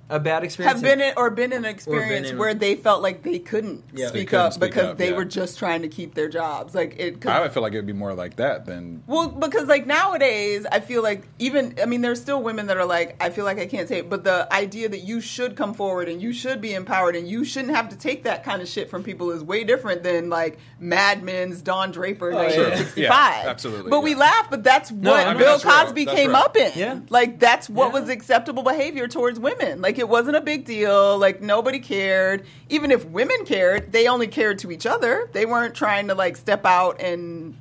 a 0.09 0.19
bad 0.19 0.43
experience 0.43 0.73
have 0.75 0.81
been 0.81 1.01
in 1.01 1.13
or 1.17 1.29
been 1.29 1.51
in 1.51 1.65
an 1.65 1.65
experience 1.65 2.29
in- 2.29 2.37
where 2.37 2.53
they 2.53 2.75
felt 2.75 3.01
like 3.01 3.23
they 3.23 3.39
couldn't 3.39 3.83
Yeah. 3.93 4.07
speak 4.07 4.29
couldn't 4.29 4.45
up 4.45 4.53
speak 4.53 4.69
because 4.71 4.85
up, 4.91 4.97
they 4.97 5.09
yeah. 5.09 5.17
were 5.17 5.25
just 5.25 5.59
trying 5.59 5.81
to 5.81 5.87
keep 5.89 6.13
their 6.15 6.29
jobs. 6.29 6.73
Like 6.73 6.95
it. 6.97 7.19
'cause- 7.19 7.31
I 7.31 7.41
would 7.41 7.51
feel 7.51 7.61
like 7.63 7.73
it 7.73 7.77
would 7.77 7.85
be 7.87 7.93
more 7.93 8.13
like 8.13 8.37
that 8.37 8.65
than 8.65 9.03
well, 9.07 9.27
because 9.27 9.67
like 9.67 9.85
nowadays, 9.85 10.65
I 10.71 10.79
feel 10.79 11.03
like 11.03 11.23
even 11.39 11.75
I 11.81 11.85
mean, 11.85 12.01
there's 12.01 12.21
still 12.21 12.41
women 12.41 12.67
that 12.67 12.77
are 12.77 12.85
like, 12.85 13.15
I 13.19 13.29
feel 13.31 13.43
like 13.45 13.59
I 13.59 13.65
can't 13.65 13.87
say 13.89 13.97
it, 13.99 14.09
but 14.09 14.23
the 14.23 14.47
idea 14.53 14.87
that 14.89 14.99
you 15.03 15.19
should 15.19 15.55
come 15.57 15.73
forward 15.73 16.07
and 16.07 16.21
you 16.21 16.31
should 16.31 16.61
be 16.61 16.73
empowered 16.73 17.15
and 17.15 17.27
you 17.27 17.43
shouldn't 17.43 17.75
have 17.75 17.89
to 17.89 17.97
take 17.97 18.23
that 18.23 18.43
kind 18.45 18.61
of 18.61 18.67
shit 18.69 18.89
from 18.89 19.03
people 19.03 19.31
is 19.31 19.43
way 19.43 19.63
different 19.65 20.03
than 20.03 20.29
like 20.29 20.57
Mad 20.79 21.21
Men's 21.23 21.61
Don 21.61 21.91
Draper, 21.91 22.27
Oh, 22.31 22.35
yeah. 22.41 22.43
1965. 22.47 23.43
Yeah, 23.43 23.49
absolutely, 23.49 23.89
But 23.89 24.01
we 24.03 24.15
laugh, 24.15 24.47
but 24.49 24.63
that's 24.63 24.91
what 24.91 25.19
I 25.19 25.29
mean, 25.29 25.37
Bill 25.37 25.57
that's. 25.57 25.63
Cosby 25.63 26.05
That's 26.05 26.17
came 26.17 26.29
real. 26.29 26.37
up 26.37 26.55
in. 26.55 26.71
Yeah. 26.75 26.99
Like 27.09 27.39
that's 27.39 27.69
what 27.69 27.93
Yeah. 27.93 27.99
was 27.99 28.09
acceptable 28.09 28.63
behavior 28.63 29.07
towards 29.07 29.39
women. 29.39 29.81
Like 29.81 29.96
it 29.97 30.09
wasn't 30.09 30.35
a 30.35 30.41
big 30.41 30.65
deal. 30.65 31.17
Like 31.17 31.41
nobody 31.41 31.79
cared. 31.79 32.45
Even 32.69 32.91
if 32.91 33.05
women 33.05 33.45
cared, 33.45 33.91
they 33.91 34.07
only 34.07 34.27
cared 34.27 34.59
to 34.59 34.71
each 34.71 34.85
other. 34.85 35.29
They 35.33 35.45
weren't 35.45 35.75
trying 35.75 36.07
to 36.07 36.15
like 36.15 36.37
step 36.37 36.65
out 36.65 37.01
and 37.01 37.57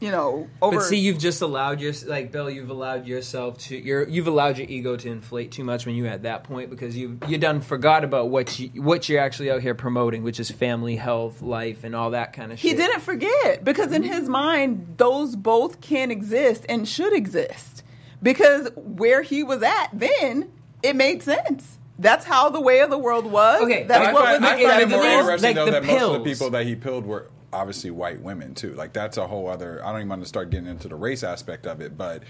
you 0.00 0.10
know 0.10 0.48
over. 0.60 0.76
But 0.76 0.84
see, 0.84 0.98
you've 0.98 1.18
just 1.18 1.42
allowed 1.42 1.80
your 1.80 1.92
like 2.06 2.32
Bill. 2.32 2.50
You've 2.50 2.70
allowed 2.70 3.06
yourself 3.06 3.58
to. 3.58 3.76
You're, 3.76 4.08
you've 4.08 4.26
allowed 4.26 4.58
your 4.58 4.68
ego 4.68 4.96
to 4.96 5.08
inflate 5.08 5.52
too 5.52 5.64
much 5.64 5.86
when 5.86 5.94
you're 5.94 6.08
at 6.08 6.22
that 6.24 6.44
point 6.44 6.70
because 6.70 6.96
you 6.96 7.18
you 7.28 7.38
done 7.38 7.60
forgot 7.60 8.04
about 8.04 8.28
what 8.28 8.58
you 8.58 8.82
what 8.82 9.08
you're 9.08 9.20
actually 9.20 9.50
out 9.50 9.62
here 9.62 9.74
promoting, 9.74 10.22
which 10.22 10.40
is 10.40 10.50
family, 10.50 10.96
health, 10.96 11.42
life, 11.42 11.84
and 11.84 11.94
all 11.94 12.10
that 12.10 12.32
kind 12.32 12.52
of 12.52 12.58
shit. 12.58 12.72
he 12.72 12.76
didn't 12.76 13.00
forget 13.00 13.64
because 13.64 13.92
in 13.92 14.02
mm-hmm. 14.02 14.12
his 14.12 14.28
mind, 14.28 14.94
those 14.98 15.36
both 15.36 15.80
can 15.80 16.10
exist 16.10 16.66
and 16.68 16.88
should 16.88 17.12
exist. 17.12 17.82
Because 18.22 18.70
where 18.76 19.22
he 19.22 19.42
was 19.42 19.62
at 19.62 19.88
then, 19.92 20.50
it 20.86 20.96
made 20.96 21.22
sense. 21.22 21.78
That's 21.98 22.24
how 22.24 22.50
the 22.50 22.60
way 22.60 22.80
of 22.80 22.90
the 22.90 22.98
world 22.98 23.30
was. 23.30 23.62
Okay, 23.62 23.84
that's 23.84 24.08
I 24.08 24.12
what 24.12 24.24
find, 24.24 24.42
was 24.42 24.50
I 24.50 24.62
find 24.62 24.82
it 24.82 24.88
more 24.94 25.04
interesting 25.04 25.48
like, 25.48 25.56
though 25.56 25.64
the 25.66 25.70
that 25.72 25.84
most 25.84 26.02
of 26.02 26.12
the 26.12 26.30
people 26.30 26.50
that 26.50 26.66
he 26.66 26.74
pilled 26.76 27.06
were 27.06 27.30
obviously 27.52 27.90
white 27.90 28.20
women 28.20 28.54
too. 28.54 28.74
Like 28.74 28.92
that's 28.92 29.16
a 29.16 29.26
whole 29.26 29.48
other. 29.48 29.82
I 29.84 29.92
don't 29.92 30.00
even 30.00 30.08
want 30.10 30.22
to 30.22 30.28
start 30.28 30.50
getting 30.50 30.68
into 30.68 30.88
the 30.88 30.94
race 30.94 31.24
aspect 31.24 31.66
of 31.66 31.80
it, 31.80 31.96
but 31.96 32.22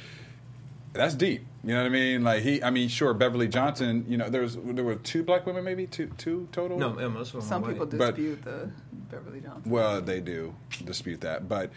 that's 0.93 1.15
deep. 1.15 1.45
You 1.65 1.75
know 1.75 1.81
what 1.81 1.87
I 1.87 1.91
mean? 1.91 2.23
Like 2.23 2.43
he, 2.43 2.63
I 2.63 2.71
mean, 2.71 2.89
sure, 2.89 3.13
Beverly 3.13 3.49
Johnson. 3.49 4.05
You 4.09 4.17
know, 4.19 4.31
there 4.31 4.43
was 4.43 4.57
there 4.57 4.85
were 4.85 4.95
two 4.97 5.25
black 5.25 5.47
women, 5.47 5.65
maybe 5.65 5.87
two 5.87 6.11
two 6.17 6.49
total. 6.53 6.79
No, 6.79 6.99
yeah, 6.99 7.09
most 7.09 7.29
of 7.29 7.41
them. 7.41 7.43
Some 7.43 7.65
are 7.65 7.73
people 7.73 7.87
white. 7.87 7.99
But- 7.99 8.17
dispute 8.17 8.45
the 8.45 8.71
Beverly 9.11 9.41
Johnson. 9.41 9.71
Well, 9.71 10.01
they 10.01 10.21
do 10.21 10.55
dispute 10.85 11.21
that, 11.23 11.49
but 11.49 11.71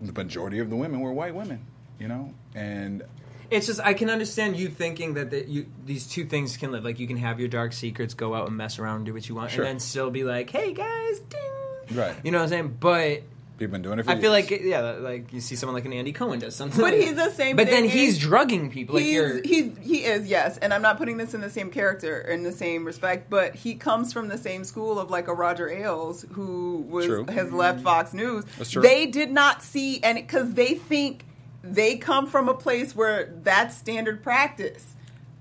the 0.00 0.12
majority 0.12 0.58
of 0.58 0.68
the 0.68 0.76
women 0.76 1.00
were 1.00 1.12
white 1.12 1.34
women. 1.34 1.64
You 1.98 2.08
know, 2.08 2.34
and 2.54 3.02
It's 3.50 3.66
just 3.66 3.80
I 3.80 3.94
can 3.94 4.10
understand 4.10 4.56
you 4.56 4.68
thinking 4.68 5.14
that 5.14 5.30
the, 5.30 5.44
you, 5.48 5.66
these 5.84 6.06
two 6.06 6.24
things 6.24 6.56
can 6.56 6.70
live. 6.72 6.84
Like 6.84 6.98
you 7.00 7.06
can 7.06 7.16
have 7.16 7.40
your 7.40 7.48
dark 7.48 7.72
secrets, 7.72 8.14
go 8.14 8.34
out 8.34 8.48
and 8.48 8.56
mess 8.56 8.78
around, 8.78 8.96
and 8.96 9.06
do 9.06 9.14
what 9.14 9.28
you 9.28 9.34
want, 9.34 9.50
Sure. 9.50 9.64
and 9.64 9.74
then 9.74 9.80
still 9.80 10.10
be 10.10 10.24
like, 10.24 10.50
"Hey 10.50 10.72
guys, 10.72 11.18
ding!" 11.20 11.98
Right. 11.98 12.14
You 12.22 12.30
know 12.30 12.38
what 12.38 12.44
I'm 12.44 12.48
saying? 12.50 12.76
But 12.78 13.22
people 13.58 13.72
been 13.72 13.82
doing 13.82 13.98
it. 13.98 14.04
for 14.04 14.10
I 14.12 14.20
feel 14.20 14.30
like 14.30 14.50
yeah, 14.50 14.80
like 14.92 15.32
you 15.32 15.40
see 15.40 15.56
someone 15.56 15.74
like 15.74 15.84
an 15.84 15.92
Andy 15.92 16.12
Cohen 16.12 16.38
does 16.38 16.54
something. 16.54 16.80
But 16.80 16.92
like 16.94 17.02
he's 17.02 17.16
that. 17.16 17.30
the 17.30 17.34
same 17.34 17.56
But 17.56 17.66
then 17.66 17.82
thing 17.82 17.90
he's 17.90 18.18
drugging 18.18 18.70
people. 18.70 18.94
Like 18.94 19.04
he's, 19.04 19.12
you're, 19.14 19.42
he's 19.42 19.76
he 19.82 20.04
is 20.04 20.26
yes, 20.28 20.56
and 20.58 20.72
I'm 20.72 20.82
not 20.82 20.96
putting 20.96 21.16
this 21.16 21.34
in 21.34 21.40
the 21.40 21.50
same 21.50 21.70
character 21.70 22.20
in 22.20 22.42
the 22.44 22.52
same 22.52 22.84
respect, 22.84 23.28
but 23.28 23.54
he 23.56 23.74
comes 23.74 24.12
from 24.12 24.28
the 24.28 24.38
same 24.38 24.62
school 24.64 24.98
of 25.00 25.10
like 25.10 25.26
a 25.28 25.34
Roger 25.34 25.68
Ailes 25.68 26.24
who 26.32 26.86
was 26.88 27.06
True. 27.06 27.26
has 27.26 27.52
left 27.52 27.80
Fox 27.82 28.14
News. 28.14 28.44
That's 28.56 28.70
true. 28.70 28.82
They 28.82 29.06
did 29.06 29.30
not 29.32 29.62
see 29.62 30.00
and 30.02 30.16
because 30.16 30.54
they 30.54 30.74
think 30.74 31.24
they 31.62 31.96
come 31.96 32.26
from 32.26 32.48
a 32.48 32.54
place 32.54 32.94
where 32.96 33.32
that's 33.42 33.76
standard 33.76 34.22
practice. 34.22 34.86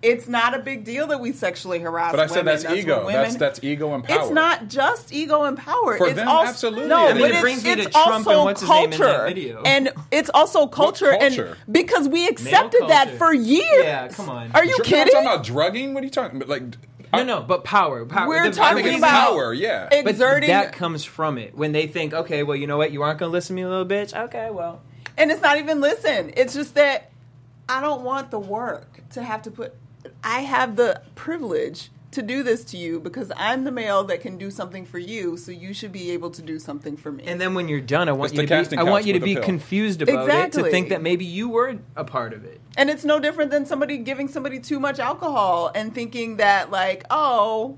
It's 0.01 0.29
not 0.29 0.53
a 0.53 0.59
big 0.59 0.85
deal 0.85 1.07
that 1.07 1.19
we 1.19 1.33
sexually 1.33 1.79
harass. 1.79 2.11
But 2.11 2.21
I 2.21 2.27
said 2.27 2.45
women. 2.45 2.61
that's 2.61 2.73
ego. 2.73 3.05
That's- 3.07 3.35
that's 3.35 3.59
ego 3.61 3.93
and 3.93 4.01
power. 4.01 4.21
It's 4.21 4.29
not 4.29 4.69
just 4.69 5.11
ego 5.11 5.43
and 5.43 5.57
power. 5.57 5.97
For 5.97 6.07
it's 6.07 6.15
them, 6.15 6.27
also, 6.29 6.49
absolutely. 6.49 6.87
No, 6.87 7.07
I 7.09 7.13
mean, 7.13 7.21
but 7.23 7.31
it 7.31 7.33
it's, 7.33 7.41
brings 7.41 7.63
me 7.65 7.75
to 7.75 7.89
Trump 7.89 7.95
also 8.25 8.31
and 8.31 8.43
what's 8.45 8.61
his 8.61 8.69
name 8.69 8.83
in 8.85 8.89
that 8.91 8.97
culture, 8.97 9.25
video. 9.25 9.61
and 9.63 9.89
it's 10.09 10.29
also 10.33 10.67
culture, 10.67 11.17
culture? 11.19 11.57
and 11.65 11.73
because 11.73 12.07
we 12.07 12.29
accepted 12.29 12.81
that 12.87 13.17
for 13.17 13.33
years. 13.33 13.65
Yeah, 13.83 14.07
come 14.07 14.29
on. 14.29 14.51
Are 14.53 14.63
you 14.63 14.77
Dr- 14.77 14.85
kidding? 14.87 15.01
I'm 15.17 15.23
talking 15.23 15.27
about 15.27 15.43
drugging. 15.45 15.93
What 15.93 16.03
are 16.03 16.05
you 16.05 16.11
talking 16.11 16.37
about? 16.41 16.47
Like, 16.47 16.63
no, 17.13 17.23
no, 17.25 17.41
but 17.41 17.65
power. 17.65 18.05
power. 18.05 18.27
We're 18.29 18.43
The- 18.45 18.51
the 18.51 18.55
talking 18.55 18.85
reason- 18.85 18.99
about 18.99 19.31
power, 19.33 19.53
yeah. 19.53 19.87
But 19.91 20.07
exerting, 20.07 20.47
that 20.49 20.71
comes 20.71 21.03
from 21.03 21.37
it 21.37 21.57
when 21.57 21.73
they 21.73 21.87
think, 21.87 22.13
okay, 22.13 22.43
well, 22.43 22.55
you 22.55 22.67
know 22.67 22.77
what, 22.77 22.93
you 22.93 23.01
aren't 23.01 23.19
gonna 23.19 23.33
listen 23.33 23.57
to 23.57 23.61
me, 23.63 23.67
little 23.67 23.85
bitch. 23.85 24.17
Okay, 24.17 24.49
well, 24.49 24.79
and 25.19 25.29
it's 25.31 25.41
not 25.41 25.57
even 25.59 25.79
listen. 25.81 26.31
It's 26.35 26.53
just 26.55 26.73
that 26.75 27.11
I 27.67 27.81
don't 27.81 28.01
want 28.03 28.31
the 28.31 28.39
work 28.39 29.01
to 29.11 29.21
have 29.21 29.43
to 29.43 29.51
put. 29.51 29.75
I 30.23 30.39
have 30.39 30.75
the 30.75 31.01
privilege 31.13 31.91
to 32.11 32.23
do 32.23 32.41
this 32.41 32.63
to 32.63 32.77
you 32.77 32.99
because 32.99 33.31
I'm 33.35 33.65
the 33.65 33.71
male 33.71 34.03
that 34.05 34.21
can 34.21 34.37
do 34.39 34.49
something 34.49 34.83
for 34.83 34.97
you, 34.97 35.37
so 35.37 35.51
you 35.51 35.73
should 35.75 35.91
be 35.91 36.09
able 36.09 36.31
to 36.31 36.41
do 36.41 36.57
something 36.57 36.97
for 36.97 37.11
me. 37.11 37.23
And 37.27 37.39
then 37.39 37.53
when 37.53 37.67
you're 37.67 37.81
done, 37.81 38.09
I 38.09 38.13
want 38.13 38.31
It's 38.31 38.33
you 38.33 38.47
the 38.47 38.47
to 38.47 38.53
be, 38.55 38.59
casting 38.61 38.79
I 38.79 38.83
want 38.83 39.01
couch 39.03 39.07
you 39.07 39.13
to 39.13 39.19
with 39.19 39.23
a 39.23 39.25
be 39.25 39.35
pill. 39.35 39.43
confused 39.43 40.01
about 40.01 40.21
it 40.21 40.23
Exactly. 40.23 40.63
to 40.63 40.71
think 40.71 40.89
that 40.89 41.03
maybe 41.03 41.25
you 41.25 41.49
were 41.49 41.77
a 41.95 42.03
part 42.03 42.33
of 42.33 42.45
it. 42.45 42.59
And 42.77 42.89
it's 42.89 43.05
no 43.05 43.19
different 43.19 43.51
than 43.51 43.67
somebody 43.67 43.97
giving 43.99 44.27
somebody 44.27 44.59
too 44.59 44.79
much 44.79 44.97
alcohol 44.97 45.71
and 45.75 45.93
thinking 45.93 46.37
that, 46.37 46.71
like, 46.71 47.03
oh, 47.11 47.77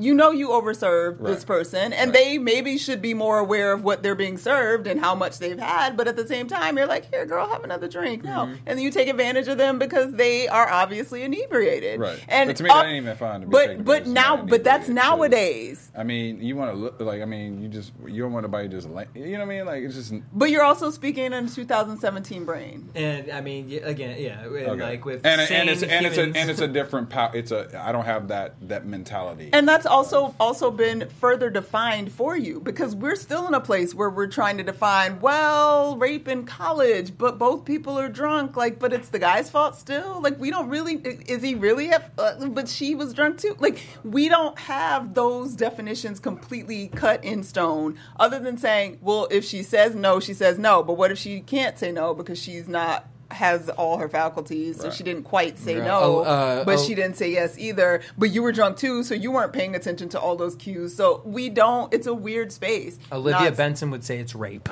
you 0.00 0.14
know, 0.14 0.30
you 0.30 0.48
overserved 0.48 1.24
this 1.24 1.44
person, 1.44 1.92
and 1.92 2.10
Right. 2.10 2.24
they 2.24 2.38
maybe 2.38 2.78
should 2.78 3.02
be 3.02 3.14
more 3.14 3.38
aware 3.38 3.72
of 3.72 3.84
what 3.84 4.02
they're 4.02 4.14
being 4.14 4.38
served 4.38 4.86
and 4.86 4.98
how 5.00 5.14
much 5.14 5.38
they've 5.38 5.58
had. 5.58 5.96
But 5.96 6.08
at 6.08 6.16
the 6.16 6.26
same 6.26 6.48
time, 6.48 6.76
you're 6.76 6.86
like, 6.86 7.10
here, 7.10 7.26
girl, 7.26 7.46
have 7.48 7.64
another 7.64 7.88
drink. 7.88 8.24
No. 8.24 8.30
Mm-hmm. 8.30 8.54
And 8.66 8.78
then 8.78 8.80
you 8.80 8.90
take 8.90 9.08
advantage 9.08 9.48
of 9.48 9.58
them 9.58 9.78
because 9.78 10.12
they 10.12 10.48
are 10.48 10.68
obviously 10.70 11.22
inebriated. 11.22 12.00
Right. 12.00 12.18
And 12.28 12.48
But 12.48 12.56
to 12.56 12.62
me, 12.64 12.70
up- 12.70 12.76
that 12.82 12.88
ain't 12.88 13.04
even 13.04 13.16
fine 13.16 13.40
to 13.42 13.46
be 13.46 13.50
But, 13.50 13.84
but 13.84 14.06
now, 14.06 14.36
but 14.38 14.64
that's 14.64 14.88
nowadays. 14.88 15.90
I 15.96 16.02
mean, 16.04 16.40
you 16.40 16.56
want 16.56 16.72
to 16.72 16.76
look 16.76 17.00
like 17.00 17.20
I 17.22 17.24
mean, 17.24 17.62
you 17.62 17.68
just 17.68 17.92
you 18.06 18.22
don't 18.22 18.32
want 18.32 18.44
nobody 18.44 18.68
just 18.68 18.88
like 18.88 19.08
you 19.14 19.32
know 19.32 19.38
what 19.38 19.42
I 19.42 19.44
mean? 19.56 19.66
Like 19.66 19.82
it's 19.82 19.94
just 19.94 20.14
But 20.32 20.50
you're 20.50 20.62
also 20.64 20.90
speaking 20.90 21.32
in 21.32 21.48
2017 21.48 22.44
brain. 22.44 22.90
And 22.94 23.30
I 23.30 23.40
mean, 23.40 23.80
again, 23.82 24.16
yeah, 24.18 24.40
and 24.44 24.56
okay. 24.56 24.80
like 24.82 25.04
with 25.04 25.26
and, 25.26 25.40
and 25.40 25.48
sane 25.48 25.68
it's 25.68 25.82
and 25.82 26.06
it's 26.06 26.16
a 26.18 26.22
and 26.22 26.50
it's 26.50 26.60
a 26.60 26.68
different 26.68 27.10
power. 27.10 27.30
It's 27.34 27.50
a 27.50 27.68
I 27.84 27.92
don't 27.92 28.04
have 28.04 28.28
that 28.28 28.54
that 28.68 28.86
mentality. 28.86 29.50
And 29.52 29.68
that's 29.68 29.86
also 29.90 30.34
also 30.40 30.70
been 30.70 31.08
further 31.08 31.50
defined 31.50 32.12
for 32.12 32.36
you 32.36 32.60
because 32.60 32.94
we're 32.94 33.16
still 33.16 33.46
in 33.46 33.54
a 33.54 33.60
place 33.60 33.94
where 33.94 34.08
we're 34.08 34.26
trying 34.26 34.56
to 34.58 34.62
define, 34.62 35.20
well, 35.20 35.96
rape 35.96 36.28
in 36.28 36.46
college, 36.46 37.18
but 37.18 37.38
both 37.38 37.64
people 37.64 37.98
are 37.98 38.08
drunk. 38.08 38.56
Like, 38.56 38.78
but 38.78 38.92
it's 38.92 39.08
the 39.08 39.18
guy's 39.18 39.50
fault 39.50 39.76
still. 39.76 40.20
Like, 40.20 40.38
we 40.38 40.50
don't 40.50 40.68
really. 40.68 40.94
Is 40.94 41.42
he 41.42 41.54
really? 41.54 41.88
Have, 41.88 42.10
uh, 42.16 42.46
but 42.48 42.68
she 42.68 42.94
was 42.94 43.12
drunk 43.12 43.38
too. 43.38 43.56
Like, 43.58 43.80
we 44.04 44.28
don't 44.28 44.58
have 44.60 45.14
those 45.14 45.54
definitions 45.54 46.20
completely 46.20 46.88
cut 46.88 47.22
in 47.24 47.42
stone. 47.42 47.98
Other 48.18 48.38
than 48.38 48.56
saying, 48.56 48.98
well, 49.02 49.28
if 49.30 49.44
she 49.44 49.62
says 49.62 49.94
no, 49.94 50.20
she 50.20 50.34
says 50.34 50.58
no. 50.58 50.82
But 50.82 50.94
what 50.94 51.10
if 51.10 51.18
she 51.18 51.40
can't 51.40 51.78
say 51.78 51.92
no 51.92 52.14
because 52.14 52.38
she's 52.38 52.68
not 52.68 53.06
has 53.30 53.68
all 53.70 53.98
her 53.98 54.08
faculties, 54.08 54.78
so 54.78 54.84
Right. 54.84 54.92
she 54.92 55.04
didn't 55.04 55.22
quite 55.24 55.58
say 55.58 55.76
Right. 55.76 55.84
no, 55.86 56.00
Oh, 56.00 56.18
uh, 56.20 56.64
but 56.64 56.78
oh. 56.78 56.82
she 56.84 56.94
didn't 56.94 57.16
say 57.16 57.30
yes 57.30 57.56
either. 57.58 58.00
But 58.18 58.30
you 58.30 58.42
were 58.42 58.52
drunk 58.52 58.76
too, 58.76 59.02
so 59.04 59.14
you 59.14 59.30
weren't 59.30 59.52
paying 59.52 59.74
attention 59.76 60.08
to 60.10 60.20
all 60.20 60.34
those 60.36 60.56
cues. 60.56 60.96
So 60.96 61.22
we 61.24 61.48
don't. 61.48 61.92
It's 61.94 62.06
a 62.06 62.14
weird 62.14 62.50
space. 62.52 62.98
Olivia 63.12 63.44
Not- 63.50 63.56
Benson 63.56 63.90
would 63.90 64.04
say 64.04 64.18
it's 64.18 64.34
rape. 64.34 64.68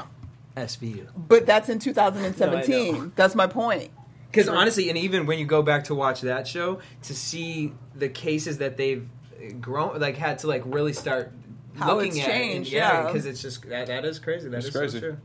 SVU. 0.56 1.06
but 1.16 1.46
that's 1.46 1.68
in 1.68 1.78
2017. 1.78 2.94
No, 2.94 3.10
that's 3.14 3.36
my 3.36 3.46
point. 3.46 3.90
Because 4.30 4.48
honestly, 4.48 4.88
and 4.88 4.98
even 4.98 5.24
when 5.24 5.38
you 5.38 5.44
go 5.46 5.62
back 5.62 5.84
to 5.84 5.94
watch 5.94 6.20
that 6.22 6.48
show, 6.48 6.80
to 7.04 7.14
see 7.14 7.72
the 7.94 8.08
cases 8.08 8.58
that 8.58 8.76
they've 8.76 9.08
grown, 9.60 10.00
like 10.00 10.16
had 10.16 10.40
to 10.40 10.48
like 10.48 10.62
really 10.66 10.92
start 10.92 11.32
How 11.76 11.94
looking 11.94 12.16
it's 12.16 12.20
at, 12.20 12.28
it, 12.28 12.32
and- 12.34 12.42
changed, 12.52 12.72
yeah, 12.72 12.92
yeah. 13.02 13.06
because 13.06 13.24
it's 13.24 13.40
just 13.40 13.68
that, 13.68 13.86
that 13.86 14.04
is 14.04 14.18
crazy. 14.18 14.48
That 14.48 14.56
It's 14.58 14.66
is 14.66 14.74
crazy. 14.76 14.98
So 14.98 15.06
true. 15.10 15.16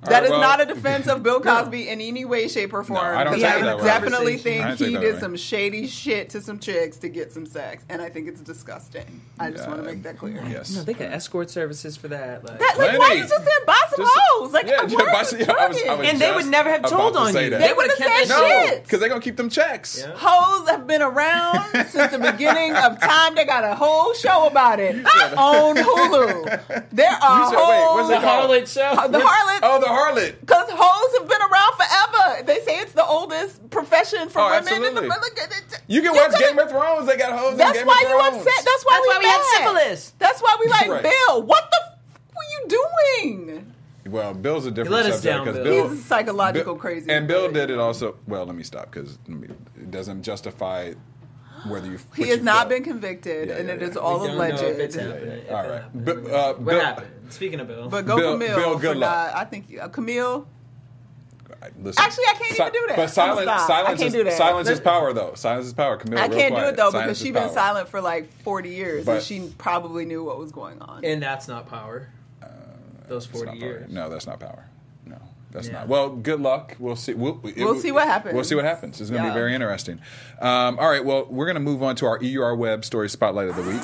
All 0.00 0.10
That 0.10 0.14
right, 0.18 0.24
is 0.26 0.30
well- 0.30 0.40
not 0.40 0.60
a 0.60 0.66
defense 0.66 1.08
of 1.08 1.24
Bill 1.24 1.40
Cosby 1.48 1.88
in 1.88 2.00
any 2.00 2.24
way, 2.24 2.46
shape, 2.46 2.72
or 2.72 2.84
form. 2.84 3.00
I 3.00 3.24
don't 3.24 3.34
because 3.34 3.50
take 3.50 3.60
it 3.60 3.64
I 3.64 3.66
that 3.66 3.78
way. 3.78 3.84
definitely 3.84 4.34
I 4.34 4.36
think 4.38 4.64
don't 4.64 4.78
he 4.78 4.96
did 4.96 5.14
way. 5.14 5.20
some 5.20 5.36
shady 5.36 5.86
shit 5.88 6.30
to 6.30 6.40
some 6.40 6.60
chicks 6.60 6.98
to 6.98 7.08
get 7.08 7.32
some 7.32 7.44
sex, 7.46 7.82
and 7.88 8.00
I 8.00 8.08
think 8.08 8.28
it's 8.28 8.40
disgusting. 8.40 9.20
I 9.40 9.50
just 9.50 9.64
Yeah. 9.64 9.70
want 9.70 9.80
to 9.82 9.86
make 9.90 10.04
that 10.04 10.16
clear. 10.16 10.40
Yes. 10.48 10.70
No, 10.74 10.82
they 10.82 10.94
got 10.94 11.10
escort 11.12 11.50
services 11.50 11.96
for 11.96 12.06
that. 12.08 12.44
Like, 12.44 12.58
That, 12.60 12.74
like, 12.78 12.90
why 12.98 13.06
Plenty. 13.06 13.16
you 13.22 13.28
just 13.28 13.44
didn't 13.44 13.66
buy 13.66 13.80
some 13.90 14.04
Just- 14.04 14.18
hoes? 14.20 14.52
Like, 14.52 14.66
yeah, 14.66 14.82
where 14.82 14.88
yeah, 15.06 15.12
buy 15.12 15.20
is 15.22 15.28
some- 15.30 15.38
the 15.40 15.44
yeah, 15.46 15.52
I 15.52 15.66
was- 15.68 15.82
I 15.82 15.94
was 15.94 16.08
and 16.08 16.20
they 16.20 16.32
would 16.32 16.46
never 16.46 16.70
have 16.70 16.82
told 16.88 17.14
to 17.14 17.18
on 17.18 17.32
say 17.32 17.44
you. 17.46 17.50
that. 17.50 17.58
They 17.60 17.66
They 17.68 17.72
would 17.72 17.90
have 17.90 17.98
would've 17.98 18.12
kept 18.14 18.28
said 18.28 18.36
that 18.38 18.48
shit. 18.62 18.68
shit. 18.74 18.82
because 18.84 19.00
they're 19.00 19.08
gonna 19.08 19.20
keep 19.20 19.36
them 19.36 19.50
checks. 19.50 19.98
Yeah. 20.00 20.12
Hoes 20.16 20.68
have 20.68 20.86
been 20.86 21.02
around 21.02 21.64
since 21.90 22.12
the 22.12 22.18
beginning 22.20 22.74
of 22.76 23.00
time. 23.00 23.34
They 23.34 23.44
got 23.44 23.64
a 23.64 23.74
whole 23.74 24.14
show 24.14 24.46
about 24.46 24.78
it 24.78 24.94
on 25.36 25.74
Hulu. 25.76 26.84
There 26.92 27.10
are 27.10 27.40
You 27.40 27.50
said- 27.50 27.68
wait, 27.68 27.94
what's 27.94 28.08
The 28.08 28.26
harlot 28.26 28.72
show. 28.72 29.08
the 29.08 29.18
harlot. 29.18 29.58
Oh, 29.62 29.80
The 29.88 29.94
harlot. 30.20 30.40
Because 30.40 30.68
hoes 30.70 31.18
have 31.18 31.28
been 31.28 31.42
around 31.42 31.72
forever. 31.76 32.42
They 32.44 32.60
say 32.64 32.78
it's 32.80 32.92
the 32.92 33.04
oldest 33.04 33.68
profession 33.70 34.28
for 34.28 34.40
Oh, 34.40 34.50
women. 34.50 34.84
In 34.84 34.94
the, 34.94 35.02
absolutely. 35.10 35.78
You 35.86 36.02
can 36.02 36.14
watch 36.14 36.30
could've- 36.32 36.38
Game 36.40 36.58
of 36.58 36.70
Thrones. 36.70 37.06
They 37.06 37.16
got 37.16 37.38
hoes 37.38 37.52
in 37.52 37.58
That's 37.58 37.78
Game 37.78 37.86
why 37.86 38.02
of 38.04 38.10
you 38.10 38.16
Thrones. 38.18 38.46
upset. 38.46 38.64
That's 38.64 38.84
why 38.84 38.92
That's 38.94 39.02
we 39.02 39.08
why 39.08 39.18
we 39.18 39.26
had 39.26 39.38
mad. 39.38 39.56
syphilis. 39.82 40.12
That's 40.18 40.40
why 40.42 40.56
we 40.60 40.66
like 40.70 40.88
Right. 40.88 41.02
Bill. 41.02 41.42
What 41.42 41.70
the 41.70 41.78
f- 41.86 41.98
were 42.34 42.48
you 42.52 42.78
doing? 43.48 43.74
Well, 44.06 44.32
Bill's 44.32 44.64
a 44.64 44.70
different 44.70 44.92
let 44.92 45.06
us 45.06 45.16
subject 45.16 45.24
down, 45.36 45.44
because 45.44 45.62
Bill. 45.62 45.84
Bill, 45.84 45.88
He's 45.94 46.04
psychological 46.04 46.74
Bill- 46.74 46.80
crazy. 46.80 47.10
and 47.10 47.28
Bill 47.28 47.50
did 47.50 47.70
it 47.70 47.78
also. 47.78 48.16
Well, 48.26 48.46
let 48.46 48.54
me 48.56 48.62
stop 48.62 48.90
because 48.90 49.18
it 49.28 49.90
doesn't 49.90 50.22
justify 50.22 50.94
whether 51.66 51.86
you. 51.86 51.98
He 52.16 52.28
has 52.28 52.42
not 52.42 52.56
felt. 52.56 52.68
been 52.70 52.84
convicted, 52.84 53.48
Yeah, 53.48 53.56
and 53.56 53.68
yeah, 53.68 53.74
it 53.74 53.80
yeah. 53.80 53.86
is 53.88 53.96
all 53.96 54.20
We 54.20 54.26
don't 54.28 54.38
know 54.38 54.44
if 54.44 54.78
it's 54.78 54.96
alleged. 54.96 55.14
happening. 55.14 55.38
if 55.38 55.50
right. 55.50 55.70
happened. 55.82 56.04
But, 56.04 56.16
uh, 56.30 56.54
what 56.54 56.64
Bill- 56.64 56.80
happened? 56.80 57.06
Speaking 57.30 57.60
of 57.60 57.68
Bill, 57.68 57.88
But 57.88 58.06
go 58.06 58.16
Bill- 58.16 58.32
Camille 58.32 58.56
Bill, 58.56 58.74
for 58.74 58.80
good 58.80 58.96
luck. 58.96 59.32
not. 59.34 59.36
I 59.36 59.44
think 59.44 59.78
uh, 59.80 59.88
Camille. 59.88 60.46
Listen, 61.82 62.04
Actually, 62.04 62.24
I 62.26 62.32
can't 62.34 62.52
even 62.60 62.72
do 62.72 62.86
that. 62.88 62.96
But 62.96 63.10
silence, 63.10 63.50
silence, 63.66 64.00
is, 64.00 64.12
that. 64.12 64.32
silence 64.34 64.68
is 64.68 64.78
power, 64.80 65.12
though. 65.12 65.32
Silence 65.34 65.66
is 65.66 65.72
power. 65.72 65.96
Camille, 65.96 66.18
I 66.20 66.28
can't 66.28 66.54
do 66.54 66.60
it 66.62 66.76
though 66.76 66.90
Silence 66.90 67.06
because 67.06 67.18
she's 67.18 67.32
been 67.32 67.50
silent 67.52 67.88
for 67.88 68.00
like 68.00 68.30
forty 68.42 68.70
years, 68.70 69.04
But- 69.04 69.16
and 69.16 69.22
she 69.24 69.52
probably 69.58 70.04
knew 70.04 70.22
what 70.22 70.38
was 70.38 70.52
going 70.52 70.80
on. 70.80 71.04
and 71.04 71.20
that's 71.22 71.48
not 71.48 71.68
power. 71.68 72.08
Those 73.08 73.26
forty 73.26 73.46
not 73.46 73.58
power. 73.58 73.68
years. 73.68 73.90
No, 73.90 74.08
that's 74.08 74.26
not 74.26 74.38
power. 74.38 74.66
No, 75.50 75.54
that's 75.54 75.68
Yeah. 75.68 75.72
not. 75.74 75.88
Well, 75.88 76.08
good 76.10 76.40
luck. 76.40 76.76
We'll 76.78 76.96
see. 76.96 77.14
We'll, 77.14 77.40
it- 77.44 77.56
We'll 77.56 77.78
see 77.80 77.92
what 77.92 78.06
happens. 78.06 78.34
We'll 78.34 78.44
see 78.44 78.54
what 78.54 78.64
happens. 78.64 79.00
It's 79.00 79.10
going 79.10 79.22
to 79.22 79.28
Yeah. 79.28 79.34
be 79.34 79.38
very 79.38 79.54
interesting. 79.54 80.00
Um, 80.40 80.78
all 80.78 80.88
right. 80.90 81.04
Well, 81.04 81.26
we're 81.30 81.46
going 81.46 81.54
to 81.56 81.60
move 81.60 81.82
on 81.82 81.96
to 81.96 82.06
our 82.06 82.18
EUR 82.22 82.54
Web 82.54 82.84
Story 82.84 83.08
Spotlight 83.08 83.48
of 83.48 83.56
the 83.56 83.62
Week. 83.62 83.82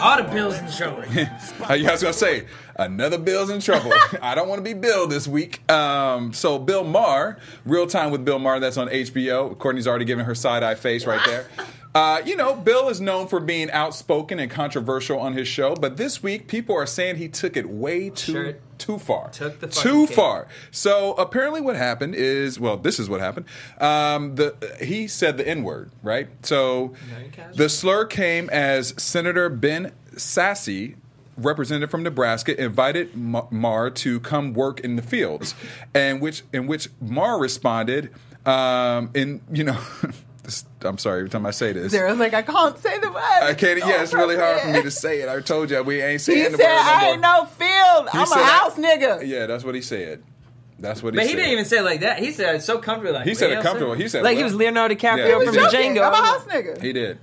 All 0.00 0.16
the 0.16 0.28
bills 0.32 0.56
in 0.58 0.70
trouble. 0.70 1.02
I 1.68 1.76
was 1.90 2.02
going 2.02 2.12
to 2.12 2.12
say, 2.12 2.44
another 2.76 3.18
Bill's 3.18 3.50
in 3.50 3.60
trouble. 3.60 3.92
I 4.22 4.36
don't 4.36 4.48
want 4.48 4.60
to 4.60 4.62
be 4.62 4.72
Bill 4.78 5.08
this 5.08 5.26
week. 5.26 5.68
Um, 5.70 6.32
so, 6.32 6.56
Bill 6.58 6.84
Maher, 6.84 7.38
Real 7.64 7.86
Time 7.88 8.12
with 8.12 8.24
Bill 8.24 8.38
Maher, 8.38 8.60
that's 8.60 8.76
on 8.76 8.88
HBO. 8.88 9.58
Courtney's 9.58 9.88
already 9.88 10.04
given 10.04 10.24
her 10.24 10.36
side 10.36 10.62
eye 10.62 10.74
face 10.76 11.06
right 11.06 11.20
there. 11.26 11.46
Uh, 11.94 12.20
you 12.24 12.36
know, 12.36 12.54
Bill 12.54 12.90
is 12.90 13.00
known 13.00 13.26
for 13.26 13.40
being 13.40 13.70
outspoken 13.70 14.38
and 14.38 14.50
controversial 14.50 15.18
on 15.18 15.32
his 15.32 15.48
show, 15.48 15.74
but 15.74 15.96
this 15.96 16.22
week 16.22 16.46
people 16.46 16.76
are 16.76 16.84
saying 16.86 17.16
he 17.16 17.28
took 17.28 17.56
it 17.56 17.68
way 17.68 18.10
too 18.10 18.32
Sure. 18.32 18.54
Too 18.78 18.98
far. 18.98 19.30
Took 19.30 19.60
the 19.60 19.66
too 19.66 20.06
cake. 20.06 20.16
far. 20.16 20.46
So 20.70 21.12
apparently, 21.14 21.60
what 21.60 21.76
happened 21.76 22.14
is, 22.14 22.58
well, 22.60 22.76
this 22.76 22.98
is 22.98 23.08
what 23.10 23.20
happened. 23.20 23.46
Um, 23.80 24.36
the 24.36 24.54
he 24.80 25.06
said 25.08 25.36
the 25.36 25.46
N 25.46 25.62
word, 25.64 25.90
right? 26.02 26.28
So 26.42 26.94
the 27.54 27.68
slur 27.68 28.04
came 28.06 28.48
as 28.50 28.94
Senator 28.96 29.48
Ben 29.48 29.92
Sasse. 30.14 30.94
Representative 31.36 31.88
from 31.88 32.02
Nebraska 32.02 32.60
invited 32.60 33.14
Ma- 33.14 33.46
Maher 33.52 33.90
to 33.90 34.18
come 34.18 34.54
work 34.54 34.80
in 34.80 34.96
the 34.96 35.02
fields, 35.02 35.54
and 35.94 36.20
which 36.20 36.42
in 36.52 36.66
which 36.66 36.88
Maher 37.00 37.38
responded, 37.38 38.10
um, 38.44 39.10
in 39.14 39.40
you 39.52 39.62
know, 39.62 39.78
I'm 40.82 40.98
sorry 40.98 41.18
every 41.20 41.30
time 41.30 41.46
I 41.46 41.50
say 41.50 41.72
this, 41.72 41.92
Sarah's 41.92 42.18
like, 42.18 42.34
I 42.34 42.42
can't 42.42 42.78
say 42.78 42.98
the 42.98 43.10
word. 43.10 43.16
I 43.22 43.54
can't. 43.54 43.78
Yeah, 43.78 44.02
it's 44.02 44.14
really 44.14 44.36
hard 44.36 44.60
for 44.60 44.68
me 44.68 44.82
to 44.82 44.90
say 44.90 45.20
it. 45.20 45.28
I 45.28 45.40
told 45.40 45.70
you 45.70 45.82
we 45.82 46.00
ain't 46.00 46.12
He 46.12 46.18
saying 46.18 46.44
said, 46.44 46.52
the 46.52 46.58
word 46.58 46.64
no 46.64 46.82
I 46.82 47.00
more. 47.02 47.12
ain't 47.12 47.20
no 47.20 47.44
field. 47.46 48.08
He 48.12 48.18
I'm 48.18 48.26
said 48.26 48.40
a 48.40 48.44
house 48.44 48.74
nigga. 48.76 49.26
Yeah, 49.26 49.46
that's 49.46 49.64
what 49.64 49.74
he 49.74 49.82
said. 49.82 50.22
That's 50.78 51.02
what 51.02 51.14
he 51.14 51.18
said. 51.20 51.24
But 51.24 51.26
said. 51.26 51.30
he 51.30 51.36
didn't 51.36 51.52
even 51.52 51.64
say 51.64 51.78
it 51.78 51.82
like 51.82 52.00
that. 52.00 52.18
He 52.20 52.30
said 52.32 52.54
it 52.56 52.62
so 52.62 52.78
comfortable. 52.78 53.18
Like, 53.18 53.26
He 53.26 53.34
said 53.34 53.50
it 53.50 53.62
comfortable. 53.62 53.94
sir." 53.94 54.02
He 54.02 54.08
said, 54.08 54.22
like 54.22 54.36
he 54.36 54.44
was 54.44 54.54
Leonardo 54.54 54.94
DiCaprio 54.94 55.16
Yeah, 55.18 55.38
he 55.40 55.46
from 55.46 55.56
was 55.56 55.72
Joking. 55.72 55.94
Django. 55.96 56.06
I'm 56.06 56.12
a 56.12 56.16
house 56.26 56.44
nigga. 56.44 56.80
He 56.80 56.92
did. 56.92 57.18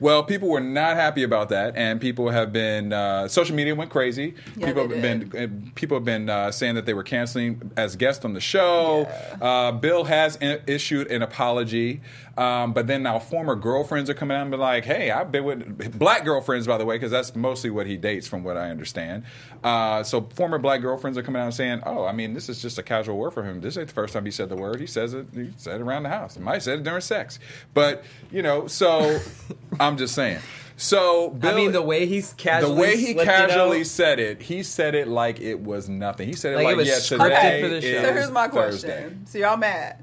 Well, 0.00 0.22
people 0.22 0.48
were 0.48 0.60
not 0.60 0.96
happy 0.96 1.24
about 1.24 1.50
that, 1.50 1.76
and 1.76 2.00
people 2.00 2.30
have 2.30 2.54
been. 2.54 2.90
Uh, 2.90 3.28
social 3.28 3.54
media 3.54 3.74
went 3.74 3.90
crazy. 3.90 4.34
Yeah, 4.56 4.66
people 4.68 4.88
they 4.88 4.98
have 4.98 5.30
been. 5.32 5.42
uh, 5.66 5.70
People 5.74 5.98
have 5.98 6.06
been 6.06 6.30
uh, 6.30 6.50
saying 6.52 6.76
that 6.76 6.86
they 6.86 6.94
were 6.94 7.02
canceling 7.02 7.70
as 7.76 7.96
guests 7.96 8.24
on 8.24 8.32
the 8.32 8.40
show. 8.40 9.04
Uh, 9.42 9.72
Bill 9.72 10.04
has 10.04 10.38
i- 10.40 10.60
issued 10.66 11.08
an 11.10 11.20
apology, 11.20 12.00
um, 12.40 12.72
but 12.72 12.86
then 12.86 13.02
now 13.02 13.18
former 13.18 13.54
girlfriends 13.54 14.08
are 14.08 14.14
coming 14.14 14.36
out 14.36 14.42
and 14.42 14.50
be 14.50 14.56
like, 14.56 14.84
"Hey, 14.84 15.10
I've 15.10 15.30
been 15.30 15.44
with 15.44 15.98
black 15.98 16.24
girlfriends, 16.24 16.66
by 16.66 16.78
the 16.78 16.86
way, 16.86 16.96
because 16.96 17.10
that's 17.10 17.36
mostly 17.36 17.68
what 17.68 17.86
he 17.86 17.96
dates, 17.96 18.26
from 18.26 18.42
what 18.42 18.56
I 18.56 18.70
understand." 18.70 19.24
Uh, 19.62 20.02
so 20.02 20.22
former 20.34 20.58
black 20.58 20.80
girlfriends 20.80 21.18
are 21.18 21.22
coming 21.22 21.40
out 21.42 21.46
and 21.46 21.54
saying, 21.54 21.82
"Oh, 21.84 22.06
I 22.06 22.12
mean, 22.12 22.32
this 22.32 22.48
is 22.48 22.62
just 22.62 22.78
a 22.78 22.82
casual 22.82 23.18
word 23.18 23.32
for 23.32 23.42
him. 23.42 23.60
This 23.60 23.76
ain't 23.76 23.88
the 23.88 23.94
first 23.94 24.14
time 24.14 24.24
he 24.24 24.30
said 24.30 24.48
the 24.48 24.56
word. 24.56 24.80
He 24.80 24.86
says 24.86 25.12
it. 25.12 25.26
He 25.34 25.50
said 25.56 25.80
it 25.80 25.82
around 25.82 26.04
the 26.04 26.08
house. 26.08 26.34
He 26.36 26.40
might 26.40 26.54
have 26.54 26.62
said 26.62 26.78
it 26.78 26.82
during 26.82 27.02
sex, 27.02 27.38
but 27.74 28.04
you 28.30 28.42
know, 28.42 28.66
so." 28.66 29.20
I'm 29.80 29.96
just 29.96 30.14
saying. 30.14 30.40
So 30.76 31.28
Bill, 31.30 31.52
I 31.52 31.54
mean, 31.54 31.72
the 31.72 31.82
way 31.82 32.06
he's 32.06 32.32
the 32.32 32.72
way 32.72 32.96
he 32.96 33.12
slipped 33.12 33.20
it 33.20 33.24
casually 33.26 33.84
said 33.84 34.18
it, 34.18 34.42
he 34.42 34.62
said 34.62 34.94
it 34.94 35.08
like 35.08 35.38
it 35.38 35.60
was 35.60 35.90
nothing. 35.90 36.26
He 36.26 36.34
said 36.34 36.54
it 36.54 36.56
Like 36.56 36.64
like, 36.64 36.72
it 36.72 36.76
was 36.78 36.88
yeah, 36.88 36.94
scripted 36.94 37.36
today 37.36 37.62
for 37.62 37.68
the 37.68 37.76
is 37.76 37.84
show. 37.84 38.02
So 38.02 38.12
here's 38.14 38.30
my 38.30 38.48
Thursday. 38.48 39.00
question. 39.02 39.26
So 39.26 39.38
y'all 39.38 39.58
mad? 39.58 40.02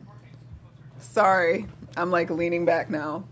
Sorry, 0.99 1.65
I'm 1.95 2.11
like 2.11 2.29
leaning 2.29 2.65
back 2.65 2.89
now 2.89 3.23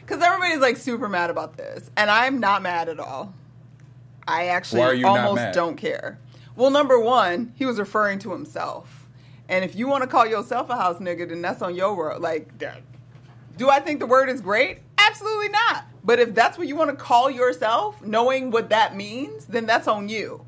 because 0.00 0.22
everybody's 0.22 0.60
like 0.60 0.76
super 0.76 1.08
mad 1.08 1.30
about 1.30 1.56
this, 1.56 1.90
and 1.96 2.10
I'm 2.10 2.40
not 2.40 2.62
mad 2.62 2.88
at 2.88 2.98
all. 3.00 3.34
I 4.26 4.48
actually 4.48 5.04
almost 5.04 5.52
don't 5.54 5.76
care. 5.76 6.18
Well, 6.56 6.70
number 6.70 6.98
one, 6.98 7.52
he 7.56 7.64
was 7.64 7.78
referring 7.78 8.18
to 8.20 8.32
himself, 8.32 9.08
and 9.48 9.64
if 9.64 9.74
you 9.74 9.88
want 9.88 10.02
to 10.02 10.08
call 10.08 10.26
yourself 10.26 10.68
a 10.70 10.76
house 10.76 10.98
nigga, 10.98 11.28
then 11.28 11.42
that's 11.42 11.62
on 11.62 11.74
your 11.74 11.94
world. 11.94 12.20
Like, 12.22 12.58
do 13.56 13.70
I 13.70 13.80
think 13.80 14.00
the 14.00 14.06
word 14.06 14.28
is 14.28 14.40
great? 14.40 14.78
Absolutely 14.98 15.48
not. 15.48 15.84
But 16.02 16.18
if 16.18 16.34
that's 16.34 16.56
what 16.56 16.66
you 16.66 16.76
want 16.76 16.90
to 16.90 16.96
call 16.96 17.30
yourself, 17.30 18.02
knowing 18.02 18.50
what 18.50 18.70
that 18.70 18.96
means, 18.96 19.46
then 19.46 19.66
that's 19.66 19.86
on 19.88 20.08
you. 20.08 20.44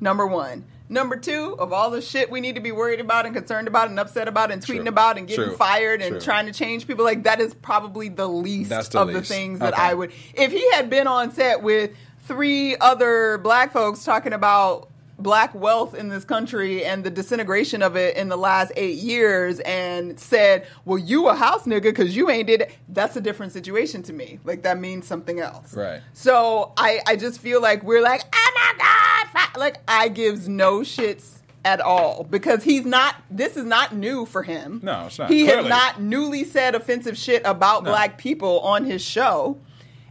Number 0.00 0.26
one. 0.26 0.64
Number 0.90 1.16
two, 1.16 1.54
of 1.58 1.72
all 1.72 1.90
the 1.90 2.00
shit 2.00 2.30
we 2.30 2.40
need 2.40 2.54
to 2.54 2.60
be 2.62 2.72
worried 2.72 3.00
about 3.00 3.26
and 3.26 3.34
concerned 3.34 3.68
about 3.68 3.88
and 3.90 4.00
upset 4.00 4.26
about 4.26 4.50
and 4.50 4.62
tweeting 4.62 4.80
True. 4.80 4.88
about 4.88 5.18
and 5.18 5.28
getting 5.28 5.44
True. 5.46 5.56
fired 5.56 6.00
and 6.00 6.12
True. 6.12 6.20
trying 6.20 6.46
to 6.46 6.52
change 6.52 6.86
people, 6.86 7.04
like 7.04 7.24
that 7.24 7.40
is 7.40 7.52
probably 7.54 8.08
the 8.08 8.26
least 8.26 8.70
That's 8.70 8.88
the 8.88 9.00
of 9.00 9.12
the 9.12 9.20
things 9.22 9.58
that 9.60 9.74
Okay. 9.74 9.82
I 9.82 9.94
would. 9.94 10.12
If 10.34 10.50
he 10.50 10.70
had 10.72 10.88
been 10.88 11.06
on 11.06 11.32
set 11.32 11.62
with 11.62 11.90
three 12.26 12.76
other 12.76 13.38
black 13.38 13.72
folks 13.72 14.04
talking 14.04 14.32
about 14.32 14.87
black 15.18 15.54
wealth 15.54 15.94
in 15.94 16.08
this 16.08 16.24
country 16.24 16.84
and 16.84 17.02
the 17.02 17.10
disintegration 17.10 17.82
of 17.82 17.96
it 17.96 18.16
in 18.16 18.28
the 18.28 18.36
last 18.36 18.70
eight 18.76 18.98
years 18.98 19.58
and 19.60 20.18
said, 20.18 20.66
well, 20.84 20.98
you 20.98 21.28
a 21.28 21.34
house 21.34 21.64
nigga 21.64 21.82
because 21.82 22.14
you 22.16 22.30
ain't 22.30 22.46
did 22.46 22.60
it. 22.62 22.72
That's 22.88 23.16
a 23.16 23.20
different 23.20 23.52
situation 23.52 24.02
to 24.04 24.12
me. 24.12 24.38
Like 24.44 24.62
that 24.62 24.78
means 24.78 25.06
something 25.06 25.40
else. 25.40 25.74
Right. 25.74 26.00
So 26.12 26.72
I, 26.76 27.00
I 27.06 27.16
just 27.16 27.40
feel 27.40 27.60
like 27.60 27.82
we're 27.82 28.02
like, 28.02 28.22
oh 28.32 28.50
my 28.54 28.78
God. 28.78 29.28
fi-" 29.52 29.58
Like 29.58 29.78
I 29.88 30.08
gives 30.08 30.48
no 30.48 30.80
shits 30.80 31.34
at 31.64 31.80
all 31.80 32.24
because 32.30 32.62
he's 32.62 32.84
not, 32.86 33.16
this 33.30 33.56
is 33.56 33.64
not 33.64 33.94
new 33.94 34.24
for 34.24 34.44
him. 34.44 34.80
No, 34.84 35.06
it's 35.06 35.18
not. 35.18 35.28
He 35.30 35.44
Clearly. 35.44 35.62
has 35.64 35.68
not 35.68 36.00
newly 36.00 36.44
said 36.44 36.76
offensive 36.76 37.18
shit 37.18 37.42
about 37.44 37.82
No. 37.82 37.90
black 37.90 38.18
people 38.18 38.60
on 38.60 38.84
his 38.84 39.02
show. 39.02 39.58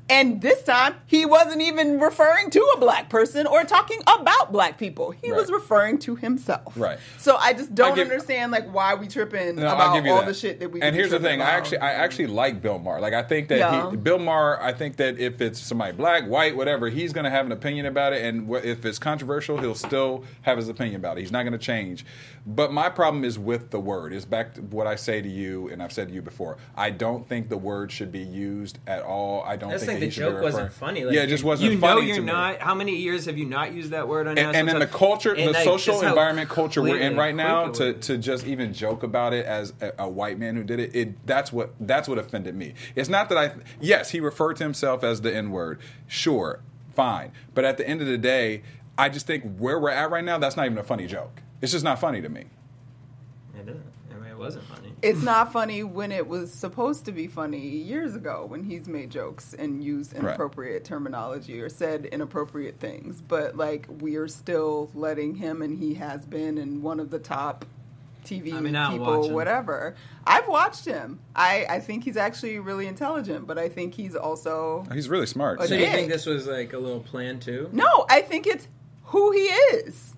And 0.10 0.42
this 0.42 0.64
time, 0.64 0.96
he 1.06 1.26
wasn't 1.26 1.62
even 1.62 2.00
referring 2.00 2.50
to 2.52 2.60
a 2.76 2.80
black 2.80 3.10
person 3.10 3.46
or 3.46 3.64
talking 3.66 4.00
about 4.08 4.54
black 4.54 4.78
people. 4.78 5.12
He 5.12 5.32
was 5.34 5.52
referring 5.52 6.00
to 6.00 6.16
himself. 6.16 6.74
Right. 6.78 6.98
So 7.18 7.36
I 7.36 7.52
just 7.54 7.76
don't 7.76 7.96
give- 7.96 8.08
understand 8.10 8.52
like 8.54 8.72
why 8.74 8.96
we 8.96 9.08
tripping 9.08 9.56
No, 9.58 9.68
about 9.68 10.08
all 10.08 10.20
that. 10.20 10.26
the 10.28 10.34
shit 10.34 10.60
that 10.62 10.72
we. 10.72 10.82
And 10.82 10.96
here's 10.96 11.12
the 11.12 11.20
thing: 11.20 11.42
I 11.42 11.50
actually, 11.52 11.80
I 11.80 11.92
actually 11.94 12.28
like 12.28 12.62
Bill 12.62 12.80
Maher. 12.80 13.02
Like, 13.02 13.14
I 13.14 13.24
think 13.24 13.50
that 13.50 13.58
Yeah. 13.60 13.92
he, 13.92 13.98
Bill 13.98 14.20
Maher. 14.20 14.62
I 14.64 14.72
think 14.72 14.96
that 14.98 15.20
if 15.20 15.42
it's 15.42 15.60
somebody 15.60 15.92
black, 15.92 16.24
white, 16.26 16.56
whatever, 16.56 16.88
he's 16.90 17.12
going 17.12 17.26
to 17.26 17.30
have 17.32 17.46
an 17.46 17.52
opinion 17.52 17.86
about 17.86 18.14
it. 18.14 18.24
And 18.24 18.50
if 18.64 18.86
it's 18.86 19.00
controversial, 19.00 19.58
he'll 19.58 19.76
still 19.76 20.24
have 20.44 20.58
his 20.58 20.70
opinion 20.70 20.96
about 20.96 21.18
it. 21.18 21.22
He's 21.22 21.32
not 21.32 21.44
going 21.44 21.52
to 21.54 21.58
change. 21.60 22.06
But 22.50 22.72
my 22.72 22.88
problem 22.90 23.26
is 23.26 23.38
with 23.38 23.72
the 23.72 23.80
word. 23.80 24.14
Is 24.14 24.24
back 24.24 24.54
to 24.54 24.62
what 24.62 24.88
I 24.88 24.96
say 24.96 25.22
to 25.22 25.28
you, 25.28 25.68
and 25.68 25.84
I've 25.84 25.92
said 25.92 26.08
to 26.08 26.14
you 26.14 26.22
before. 26.22 26.56
I 26.78 26.92
don't 26.92 27.28
think 27.28 27.50
the 27.50 27.58
word 27.58 27.92
should 27.92 28.10
be 28.10 28.22
used 28.22 28.80
at 28.88 29.04
all. 29.04 29.44
I 29.44 29.58
don't 29.58 29.74
I 29.74 29.78
think, 29.78 29.88
think 29.88 30.00
the 30.00 30.06
he 30.06 30.12
should 30.12 30.28
be 30.28 30.32
joke 30.36 30.44
wasn't 30.44 30.72
funny. 30.72 31.04
Like, 31.04 31.14
yeah, 31.14 31.24
it 31.24 31.28
just 31.28 31.44
wasn't 31.44 31.74
You 31.74 31.78
funny 31.78 32.02
know, 32.02 32.08
you're 32.08 32.16
to 32.16 32.22
me. 32.22 32.32
not. 32.32 32.60
How 32.60 32.74
many 32.74 32.96
years 32.96 33.26
have 33.26 33.38
you 33.38 33.44
not 33.44 33.74
used 33.74 33.92
that 33.92 34.08
word 34.08 34.28
on 34.28 34.38
and, 34.38 34.56
and 34.56 34.70
in 34.70 34.80
the 34.80 34.88
culture, 34.88 35.36
the 35.36 35.52
like, 35.52 35.66
social 35.66 36.02
environment 36.02 36.48
culture 36.50 36.82
we're 36.82 37.00
in 37.00 37.18
right 37.18 37.36
now, 37.36 37.68
to, 37.68 37.92
to 37.92 38.18
just 38.18 38.48
even 38.48 38.72
joke 38.72 39.04
about 39.04 39.34
it 39.34 39.46
as 39.46 39.74
a, 39.82 39.92
a 40.00 40.10
white 40.10 40.40
man 40.40 40.56
who 40.56 40.64
did 40.64 40.80
it, 40.80 40.96
it 40.96 41.28
that's 41.28 41.52
what 41.52 41.74
that's 41.82 42.08
what 42.08 42.18
offended 42.18 42.56
me. 42.56 42.76
It's 42.96 43.10
not 43.10 43.28
that 43.28 43.38
I 43.38 43.52
yes 43.82 44.12
he 44.12 44.22
referred 44.22 44.56
to 44.58 44.64
himself 44.64 45.04
as 45.04 45.20
the 45.20 45.36
N 45.36 45.52
word, 45.52 45.82
sure, 46.08 46.62
fine, 46.96 47.34
but 47.54 47.66
at 47.66 47.78
the 47.78 47.86
end 47.86 48.00
of 48.00 48.08
the 48.08 48.18
day, 48.18 48.64
I 48.98 49.10
just 49.10 49.28
think 49.28 49.58
where 49.58 49.78
we're 49.78 49.90
at 49.90 50.10
right 50.12 50.24
now, 50.24 50.38
that's 50.38 50.56
not 50.56 50.66
even 50.66 50.78
a 50.78 50.84
funny 50.84 51.08
joke. 51.08 51.42
It's 51.62 51.72
just 51.72 51.84
not 51.84 52.00
funny 52.00 52.22
to 52.22 52.30
me. 52.30 52.46
It 53.56 53.68
isn't. 53.68 53.84
I 54.12 54.16
mean, 54.16 54.30
it 54.32 54.38
wasn't 54.38 54.66
funny. 54.66 54.94
It's 55.04 55.22
not 55.22 55.54
funny 55.54 55.84
when 55.84 56.12
it 56.12 56.28
was 56.28 56.52
supposed 56.52 57.06
to 57.06 57.12
be 57.12 57.28
funny 57.28 57.68
years 57.68 58.16
ago 58.16 58.46
when 58.48 58.64
he's 58.64 58.88
made 58.88 59.12
jokes 59.12 59.54
and 59.54 59.84
used 59.84 60.14
inappropriate 60.14 60.86
terminology 60.86 61.62
or 61.62 61.70
said 61.70 62.06
inappropriate 62.06 62.80
things. 62.80 63.22
But 63.22 63.56
like 63.56 63.86
we're 63.88 64.28
still 64.28 64.90
letting 64.96 65.36
him 65.36 65.62
and 65.62 65.78
he 65.78 65.94
has 65.96 66.26
been 66.26 66.58
in 66.58 66.82
one 66.82 67.00
of 67.00 67.12
the 67.12 67.20
top 67.20 67.66
TV 68.26 68.54
I 68.54 68.60
mean, 68.60 68.76
I 68.76 68.90
don't 68.90 69.00
watch 69.00 69.22
people, 69.22 69.36
whatever. 69.36 69.96
I've 70.26 70.48
watched 70.48 70.86
him. 70.86 71.20
I, 71.36 71.66
I 71.70 71.80
think 71.80 72.04
he's 72.04 72.18
actually 72.18 72.60
really 72.60 72.88
intelligent, 72.88 73.48
but 73.48 73.58
I 73.58 73.70
think 73.70 73.94
he's 73.94 74.16
also 74.16 74.86
He's 74.92 75.10
really 75.10 75.28
smart. 75.28 75.62
A 75.62 75.68
So 75.68 75.76
you 75.76 75.86
think 75.86 76.10
this 76.10 76.26
was 76.26 76.48
like 76.48 76.74
a 76.74 76.80
little 76.80 77.00
plan 77.00 77.40
too? 77.40 77.70
No, 77.72 78.06
I 78.10 78.22
think 78.22 78.48
it's 78.48 78.68
who 79.06 79.32
he 79.32 79.46
is. 79.46 80.16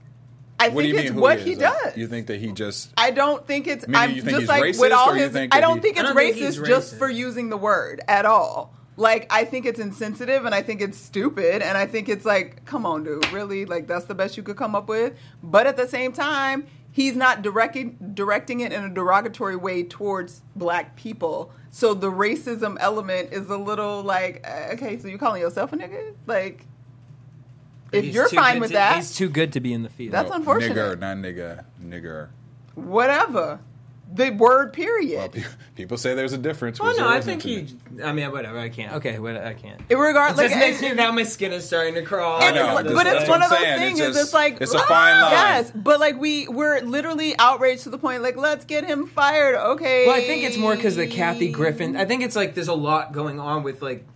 I 0.60 0.70
what 0.70 0.82
do 0.84 0.88
think 0.88 0.88
you 0.88 0.94
mean? 0.96 1.06
it's 1.14 1.22
what 1.22 1.40
he, 1.40 1.52
he 1.52 1.56
does. 1.56 1.98
You 1.98 2.08
think 2.08 2.28
that 2.28 2.40
he 2.40 2.52
just 2.52 2.92
I 2.98 3.12
don't 3.12 3.46
think 3.46 3.68
it's. 3.68 3.88
Meaning 3.88 4.02
I'm 4.02 4.12
you 4.12 4.22
think 4.22 4.30
just 4.32 4.40
he's 4.42 4.50
like 4.50 4.64
racist, 4.64 4.80
with 4.82 4.92
all 4.92 5.14
his. 5.14 5.36
I 5.36 5.48
don't 5.60 5.78
he- 5.78 5.82
think 5.82 5.98
it's 5.98 6.04
don't 6.04 6.16
think 6.16 6.36
racist 6.38 6.66
just 6.68 6.96
for 6.98 7.10
using 7.10 7.50
the 7.50 7.58
word 7.58 8.02
at 8.08 8.26
all. 8.26 8.74
Like 8.98 9.28
I 9.30 9.46
think 9.46 9.66
it's 9.66 9.80
insensitive, 9.80 10.46
and 10.46 10.54
I 10.54 10.62
think 10.62 10.82
it's 10.82 10.98
stupid, 10.98 11.62
and 11.62 11.78
I 11.78 11.86
think 11.86 12.10
it's 12.10 12.26
like, 12.26 12.66
come 12.66 12.86
on, 12.86 13.06
dude, 13.06 13.32
really? 13.32 13.66
Like 13.66 13.88
that's 13.88 14.06
the 14.06 14.16
best 14.16 14.36
you 14.36 14.44
could 14.44 14.58
come 14.58 14.76
up 14.76 14.90
with. 14.90 15.14
But 15.42 15.68
at 15.68 15.78
the 15.78 15.88
same 15.88 16.12
time, 16.12 16.68
he's 16.92 17.16
not 17.16 17.42
directing 17.42 17.98
directing 18.14 18.60
it 18.60 18.74
in 18.74 18.84
a 18.84 18.90
derogatory 18.90 19.56
way 19.56 19.84
towards 19.84 20.42
black 20.56 20.98
people. 20.98 21.54
So 21.72 21.94
the 21.94 22.12
racism 22.12 22.76
element 22.80 23.32
is 23.32 23.50
a 23.50 23.58
little 23.58 24.02
like, 24.04 24.46
uh, 24.46 24.74
okay, 24.74 24.98
so 24.98 25.08
you 25.08 25.18
calling 25.18 25.42
yourself 25.42 25.72
a 25.72 25.78
nigga? 25.78 26.14
Like, 26.26 26.66
if 27.92 28.04
He's 28.06 28.14
you're 28.16 28.30
fine 28.30 28.60
with 28.60 28.70
to- 28.70 28.74
that, 28.76 28.98
he's 28.98 29.16
too 29.16 29.30
good 29.30 29.54
to 29.54 29.60
be 29.60 29.74
in 29.74 29.84
the 29.84 29.90
field. 29.90 30.14
That's 30.14 30.32
unfortunate. 30.32 30.76
Nigger, 30.78 31.00
not 31.00 31.18
nigga, 31.18 31.66
nigger. 31.84 32.30
whatever. 32.76 33.60
The 34.12 34.32
word 34.32 34.74
period. 34.74 35.18
Well, 35.20 35.30
pe- 35.30 35.44
people 35.76 35.96
say 35.96 36.16
there's 36.16 36.34
a 36.34 36.38
difference. 36.40 36.80
Well, 36.80 36.98
no, 36.98 37.08
I 37.08 37.20
isn't 37.20 37.42
think 37.42 37.70
to 37.70 37.76
he. 38.00 38.04
I 38.04 38.12
mean, 38.12 38.32
whatever. 38.32 38.58
I 38.58 38.70
can't. 38.70 38.94
Okay, 38.94 39.20
what 39.20 39.38
I 39.38 39.54
can't. 39.54 39.80
It 39.88 39.98
regard 39.98 40.32
It 40.32 40.38
like 40.38 40.48
just 40.50 40.60
makes 40.60 40.82
me 40.82 40.94
now. 40.94 41.12
My 41.12 41.22
skin 41.22 41.54
is 41.54 41.64
starting 41.64 41.94
to 41.94 42.02
crawl. 42.02 42.42
I 42.42 42.50
know, 42.50 42.76
it's, 42.80 42.92
but 42.92 43.06
it's 43.06 43.30
one 43.30 43.44
of 43.44 43.52
those 43.52 43.60
saying. 43.60 43.80
things. 43.80 44.00
It's 44.00 44.08
It's, 44.10 44.18
just- 44.18 44.20
just 44.20 44.34
like 44.34 44.62
it's 44.62 44.74
a 44.74 44.80
fine 44.80 45.14
ah, 45.16 45.22
line. 45.26 45.32
Yes, 45.32 45.72
but 45.76 46.00
like 46.00 46.18
we 46.20 46.48
we're 46.48 46.80
literally 46.82 47.38
outraged 47.38 47.84
to 47.84 47.92
the 47.92 48.00
point 48.00 48.24
like 48.24 48.36
let's 48.36 48.66
get 48.66 48.84
him 48.84 49.06
fired. 49.06 49.54
Okay. 49.74 50.08
Well, 50.08 50.16
I 50.16 50.22
think 50.22 50.44
it's 50.44 50.58
more 50.58 50.76
because 50.76 50.96
the 50.96 51.06
Kathy 51.06 51.52
Griffin. 51.52 51.96
I 51.96 52.06
think 52.06 52.24
it's 52.24 52.36
like 52.36 52.56
there's 52.56 52.68
a 52.68 52.74
lot 52.74 53.12
going 53.12 53.40
on 53.40 53.62
with 53.62 53.84
like. 53.84 54.08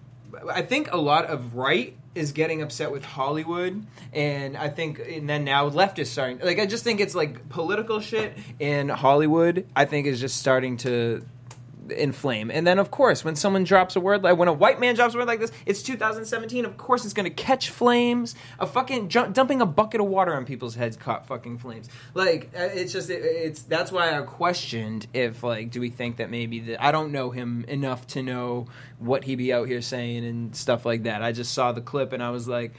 I 0.51 0.63
think 0.63 0.91
a 0.91 0.97
lot 0.97 1.25
of 1.25 1.53
right 1.53 1.95
is 2.15 2.31
getting 2.31 2.61
upset 2.61 2.91
with 2.91 3.03
Hollywood, 3.03 3.85
and 4.11 4.55
I 4.57 4.69
think 4.69 4.99
and 4.99 5.29
then 5.29 5.43
now 5.43 5.65
left 5.65 5.99
is 5.99 6.11
starting. 6.11 6.39
Like 6.39 6.59
I 6.59 6.65
just 6.65 6.83
think 6.83 6.99
it's 6.99 7.15
like 7.15 7.49
political 7.49 7.99
shit 7.99 8.37
in 8.59 8.89
Hollywood. 8.89 9.67
I 9.75 9.85
think 9.85 10.07
is 10.07 10.19
just 10.19 10.37
starting 10.37 10.77
to 10.77 11.25
inflame. 11.89 12.51
And 12.51 12.65
then 12.65 12.79
of 12.79 12.91
course, 12.91 13.23
when 13.23 13.35
someone 13.35 13.63
drops 13.63 13.95
a 13.95 13.99
word 13.99 14.23
like 14.23 14.37
when 14.37 14.47
a 14.47 14.53
white 14.53 14.79
man 14.79 14.95
drops 14.95 15.15
a 15.15 15.17
word 15.17 15.27
like 15.27 15.39
this, 15.39 15.51
it's 15.65 15.81
2017. 15.83 16.65
Of 16.65 16.77
course, 16.77 17.05
it's 17.05 17.13
going 17.13 17.25
to 17.25 17.43
catch 17.43 17.69
flames. 17.69 18.35
A 18.59 18.67
fucking 18.67 19.09
ju- 19.09 19.29
dumping 19.31 19.61
a 19.61 19.65
bucket 19.65 20.01
of 20.01 20.07
water 20.07 20.33
on 20.33 20.45
people's 20.45 20.75
heads 20.75 20.97
caught 20.97 21.25
fucking 21.25 21.57
flames. 21.57 21.89
Like 22.13 22.51
uh, 22.55 22.69
it's 22.73 22.93
just 22.93 23.09
it, 23.09 23.23
it's 23.23 23.61
that's 23.63 23.91
why 23.91 24.17
I 24.17 24.21
questioned 24.21 25.07
if 25.13 25.43
like 25.43 25.71
do 25.71 25.79
we 25.79 25.89
think 25.89 26.17
that 26.17 26.29
maybe 26.29 26.59
that 26.61 26.83
I 26.83 26.91
don't 26.91 27.11
know 27.11 27.31
him 27.31 27.65
enough 27.67 28.07
to 28.07 28.23
know 28.23 28.67
what 28.99 29.23
he 29.25 29.35
be 29.35 29.51
out 29.53 29.67
here 29.67 29.81
saying 29.81 30.25
and 30.25 30.55
stuff 30.55 30.85
like 30.85 31.03
that. 31.03 31.21
I 31.21 31.31
just 31.31 31.53
saw 31.53 31.71
the 31.71 31.81
clip 31.81 32.13
and 32.13 32.23
I 32.23 32.29
was 32.29 32.47
like. 32.47 32.73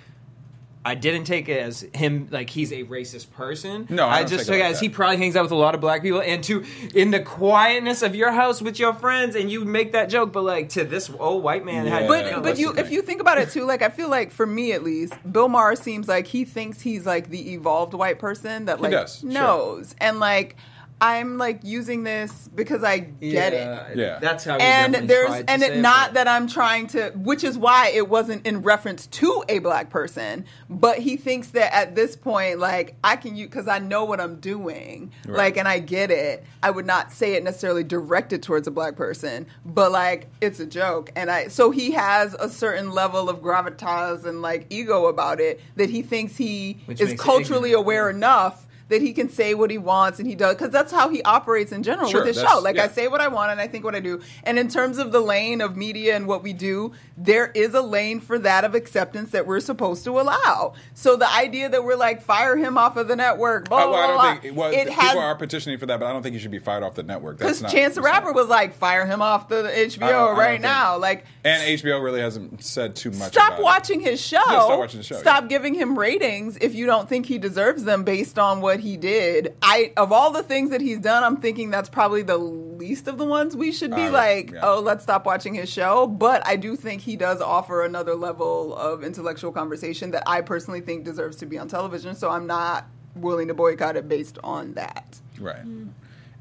I 0.85 0.95
didn't 0.95 1.24
take 1.24 1.49
it 1.49 1.61
as 1.61 1.87
him 1.95 2.28
like 2.30 2.51
he's 2.51 2.72
a 2.72 2.85
racist 2.85 3.30
person. 3.30 3.87
No, 3.89 4.07
I 4.07 4.16
I, 4.16 4.18
don't 4.20 4.30
just 4.30 4.32
take 4.32 4.41
it 4.41 4.45
took 4.45 4.55
it 4.57 4.62
like 4.62 4.70
as 4.72 4.80
that. 4.80 4.85
he 4.85 4.89
probably 4.91 5.16
hangs 5.16 5.37
out 5.37 5.43
with 5.43 5.53
a 5.53 5.57
lot 5.57 5.74
of 5.74 5.80
black 5.80 6.03
people, 6.03 6.20
and 6.20 6.45
to 6.45 6.64
in 6.95 7.11
the 7.11 7.20
quietness 7.20 8.03
of 8.03 8.14
your 8.14 8.32
house 8.32 8.61
with 8.61 8.78
your 8.78 8.93
friends, 8.93 9.35
and 9.35 9.51
you 9.51 9.64
make 9.64 9.93
that 9.93 10.11
joke, 10.11 10.32
but 10.32 10.43
like 10.43 10.68
to 10.70 10.85
this 10.85 11.11
old 11.18 11.43
white 11.43 11.64
man, 11.64 11.87
Yeah. 11.87 12.07
But 12.07 12.26
Yeah, 12.26 12.41
but 12.41 12.59
you 12.59 12.72
if 12.74 12.91
you 12.91 13.03
think 13.03 13.20
about 13.20 13.39
it 13.39 13.51
too, 13.51 13.64
like 13.64 13.82
I 13.82 13.89
feel 13.89 14.09
like 14.09 14.30
for 14.30 14.47
me 14.47 14.72
at 14.72 14.82
least, 14.82 15.14
Bill 15.30 15.49
Maher 15.49 15.76
seems 15.76 16.09
like 16.09 16.26
he 16.26 16.45
thinks 16.45 16.80
he's 16.80 17.07
like 17.07 17.30
the 17.30 17.55
evolved 17.55 17.95
white 17.95 18.18
person 18.18 18.66
that 18.66 18.80
like 18.80 18.93
does, 18.93 19.20
sure. 19.20 19.30
knows 19.30 19.95
and 19.99 20.20
like 20.20 20.57
I'm 21.05 21.36
like 21.38 21.61
using 21.64 22.02
this 22.02 22.48
because 22.55 22.82
I 22.82 22.98
get 22.98 23.52
it. 23.52 23.96
Yeah. 23.96 24.18
that's 24.20 24.44
how. 24.44 24.57
He 24.57 24.62
and 24.62 24.94
there's 24.94 25.26
tried 25.28 25.46
to 25.46 25.50
and 25.52 25.62
say 25.62 25.68
it 25.68 25.76
it, 25.78 25.80
not 25.80 26.09
but- 26.09 26.14
that 26.14 26.28
I'm 26.28 26.46
trying 26.48 26.86
to 26.88 27.11
which 27.14 27.44
is 27.44 27.59
why 27.59 27.90
it 27.94 28.09
wasn't 28.09 28.46
in 28.46 28.62
reference 28.62 29.07
to 29.09 29.44
a 29.48 29.59
black 29.59 29.90
person 29.90 30.44
but 30.70 30.98
he 30.98 31.16
thinks 31.16 31.48
that 31.48 31.74
at 31.74 31.94
this 31.94 32.16
point 32.16 32.59
like 32.59 32.94
I 33.05 33.16
can 33.16 33.36
use 33.36 33.50
cuz 33.50 33.68
I 33.68 33.80
know 33.80 34.05
what 34.05 34.20
I'm 34.20 34.36
doing 34.40 35.12
Right. 35.26 35.36
like 35.36 35.57
and 35.59 35.68
I 35.68 35.78
get 35.80 36.11
it 36.11 36.44
I 36.62 36.70
would 36.70 36.86
not 36.86 37.12
say 37.12 37.34
it 37.34 37.44
necessarily 37.44 37.84
directed 37.84 38.42
towards 38.42 38.66
a 38.66 38.70
black 38.70 38.96
person 38.96 39.46
but 39.64 39.92
like 39.92 40.28
it's 40.40 40.61
a 40.61 40.66
joke 40.66 41.11
and 41.16 41.30
I 41.30 41.48
so 41.48 41.70
he 41.70 41.90
has 41.92 42.34
a 42.34 42.48
certain 42.48 42.92
level 42.92 43.28
of 43.28 43.40
gravitas 43.40 44.24
and 44.24 44.40
like 44.42 44.66
ego 44.70 45.07
about 45.07 45.40
it 45.40 45.61
that 45.76 45.90
he 45.90 46.02
thinks 46.02 46.36
he 46.36 46.78
Which 46.86 47.00
is 47.00 47.20
culturally 47.20 47.70
ignorant, 47.70 47.84
aware 47.84 48.11
yeah. 48.11 48.16
enough 48.16 48.66
that 48.89 49.01
he 49.01 49.12
can 49.12 49.28
say 49.30 49.55
what 49.55 49.70
he 49.70 49.78
wants 49.78 50.18
and 50.18 50.28
he 50.28 50.35
does 50.35 50.55
because 50.55 50.70
that's 50.70 50.93
how 50.93 51.09
he 51.09 51.22
operates 51.22 51.72
in 51.72 51.82
general 51.82 52.09
Sure, 52.11 52.20
with 52.24 52.35
his 52.37 52.43
show 52.45 52.59
like 52.61 52.76
yeah. 52.76 52.85
I 52.85 52.89
say 52.89 53.09
what 53.09 53.20
I 53.20 53.28
want 53.28 53.51
and 53.51 53.61
I 53.61 53.66
think 53.66 53.85
what 53.85 53.95
I 53.95 54.01
do. 54.01 54.20
And 54.45 54.59
in 54.59 54.68
terms 54.68 54.99
of 54.99 55.11
the 55.12 55.20
lane 55.20 55.61
of 55.61 55.76
media 55.76 56.14
and 56.16 56.26
what 56.26 56.43
we 56.43 56.53
do, 56.53 56.93
there 57.16 57.47
is 57.55 57.72
a 57.74 57.80
lane 57.80 58.20
for 58.20 58.39
that 58.41 58.64
of 58.64 58.74
acceptance 58.74 59.30
that 59.30 59.47
we're 59.47 59.61
supposed 59.61 60.05
to 60.05 60.20
allow. 60.20 60.74
So 60.95 61.16
the 61.16 61.30
idea 61.32 61.68
that 61.70 61.82
we're 61.85 61.97
like 61.97 62.20
fire 62.22 62.57
him 62.57 62.76
off 62.76 62.97
of 62.97 63.09
the 63.09 63.16
network, 63.16 63.68
blah, 63.68 63.85
Uh, 63.85 63.91
well, 63.91 63.95
I 63.95 64.07
blah, 64.07 64.07
don't 64.07 64.16
blah, 64.35 64.43
think 64.43 64.57
well, 64.57 64.70
it 64.72 64.89
people 64.89 65.03
has 65.03 65.16
are 65.16 65.35
petitioning 65.37 65.78
for 65.78 65.87
that, 65.87 65.99
but 65.99 66.07
I 66.07 66.12
don't 66.12 66.22
think 66.22 66.35
he 66.35 66.41
should 66.41 66.51
be 66.51 66.59
fired 66.59 66.82
off 66.82 66.95
the 66.95 67.03
network. 67.03 67.39
That's 67.39 67.61
because 67.61 67.62
not 67.62 67.72
Chance 67.72 67.95
the 67.95 68.03
that's 68.03 68.12
not- 68.12 68.24
Rapper 68.24 68.32
was 68.32 68.49
like 68.49 68.74
fire 68.74 69.07
him 69.07 69.22
off 69.22 69.49
the 69.49 69.62
HBO 69.64 69.99
don't- 70.01 70.37
I 70.37 70.39
right 70.39 70.61
now. 70.61 70.99
Like 70.99 71.24
and 71.43 71.62
HBO 71.80 72.03
really 72.03 72.20
hasn't 72.20 72.62
said 72.62 72.97
too 72.97 73.11
much. 73.12 73.32
Stop 73.32 73.55
about 73.55 73.62
watching 73.62 74.01
his 74.01 74.20
show. 74.20 74.41
stop 74.45 74.78
watching 74.78 74.99
the 75.01 75.05
show, 75.05 75.16
Stop 75.16 75.45
yeah. 75.45 75.49
giving 75.49 75.74
him 75.74 75.99
ratings 75.99 76.57
if 76.59 76.74
you 76.74 76.87
don't 76.87 77.09
think 77.09 77.26
he 77.26 77.39
deserves 77.39 77.85
them 77.85 78.05
based 78.05 78.39
on 78.39 78.61
what 78.61 78.73
what 78.74 78.80
he 78.80 78.96
did. 78.96 79.54
I 79.62 79.92
of 79.96 80.12
all 80.12 80.32
the 80.32 80.42
things 80.42 80.70
that 80.70 80.80
he's 80.80 80.98
done, 80.98 81.22
I'm 81.22 81.36
thinking 81.36 81.70
that's 81.70 81.88
probably 81.88 82.22
the 82.22 82.36
least 82.36 83.06
of 83.08 83.18
the 83.18 83.24
ones 83.24 83.56
we 83.56 83.70
should 83.72 83.94
be 83.94 84.02
Uh, 84.02 84.10
like, 84.10 84.50
yeah. 84.50 84.60
oh, 84.62 84.80
let's 84.80 85.04
stop 85.04 85.24
watching 85.24 85.54
his 85.54 85.70
show. 85.70 86.06
But 86.06 86.46
I 86.46 86.56
do 86.56 86.74
think 86.76 87.02
he 87.02 87.16
does 87.16 87.40
offer 87.40 87.84
another 87.84 88.14
level 88.16 88.76
of 88.76 89.04
intellectual 89.04 89.52
conversation 89.52 90.10
that 90.10 90.24
I 90.26 90.40
personally 90.40 90.80
think 90.80 91.04
deserves 91.04 91.36
to 91.36 91.46
be 91.46 91.56
on 91.58 91.68
television. 91.68 92.14
So 92.16 92.30
I'm 92.30 92.46
not 92.46 92.86
willing 93.14 93.48
to 93.48 93.54
boycott 93.54 93.96
it 93.96 94.08
based 94.08 94.38
on 94.42 94.74
that. 94.74 95.20
Right. 95.38 95.62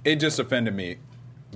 It 0.04 0.16
just 0.16 0.40
offended 0.40 0.74
me 0.74 0.98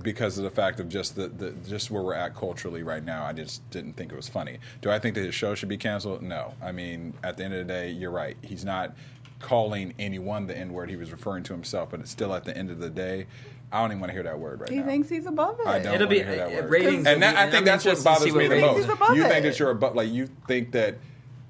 because 0.04 0.38
of 0.38 0.44
the 0.44 0.52
fact 0.52 0.80
of 0.80 0.88
just 0.90 1.16
the, 1.16 1.28
the 1.28 1.52
just 1.68 1.90
where 1.90 2.04
we're 2.04 2.14
at 2.14 2.36
culturally 2.36 2.84
right 2.84 3.04
now. 3.04 3.26
I 3.26 3.34
just 3.34 3.68
didn't 3.72 3.94
think 3.94 4.12
it 4.12 4.16
was 4.16 4.30
funny. 4.30 4.60
Do 4.82 4.92
I 4.92 5.00
think 5.00 5.16
that 5.16 5.24
his 5.26 5.34
show 5.34 5.56
should 5.56 5.70
be 5.70 5.78
canceled? 5.78 6.22
No. 6.22 6.54
I 6.62 6.72
mean, 6.72 7.16
at 7.24 7.36
the 7.36 7.44
end 7.44 7.56
of 7.56 7.66
the 7.66 7.74
day, 7.74 7.90
you're 7.90 8.12
right. 8.12 8.38
He's 8.44 8.64
not 8.64 8.96
calling 9.40 9.94
anyone 10.00 10.48
the 10.48 10.58
N 10.58 10.74
word. 10.74 10.90
He 10.90 10.96
was 10.96 11.12
referring 11.12 11.44
to 11.44 11.54
himself, 11.54 11.90
but 11.92 12.00
it's 12.00 12.12
still 12.12 12.34
at 12.34 12.44
the 12.46 12.56
end 12.58 12.72
of 12.72 12.80
the 12.80 12.90
day, 12.90 13.28
I 13.72 13.82
don't 13.82 13.92
even 13.92 14.00
want 14.00 14.10
to 14.10 14.14
hear 14.14 14.24
that 14.24 14.40
word 14.40 14.62
right 14.62 14.70
now. 14.72 14.78
He 14.78 14.82
thinks 14.84 15.10
he's 15.10 15.26
above 15.26 15.60
it. 15.60 15.68
I 15.68 15.80
don't 15.80 15.96
It'll 15.96 16.08
be 16.08 16.20
wanna 16.20 16.30
hear 16.36 16.38
that 16.38 16.58
uh, 16.58 16.62
word. 16.62 16.72
ratings. 16.72 17.06
and 17.08 17.22
that, 17.22 17.36
I 17.36 17.52
think 17.52 17.66
that's 17.66 17.86
what 17.86 17.98
interested 17.98 18.26
to 18.26 18.34
bothers 18.34 18.36
me 18.36 18.48
the 18.48 18.96
most. 18.96 19.16
You 19.16 19.24
think 19.24 19.46
it. 19.46 19.50
that 19.50 19.60
you're 19.60 19.72
above, 19.72 19.96
like 19.96 20.10
you 20.10 20.30
think 20.48 20.72
that 20.72 20.98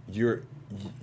you're 0.10 0.44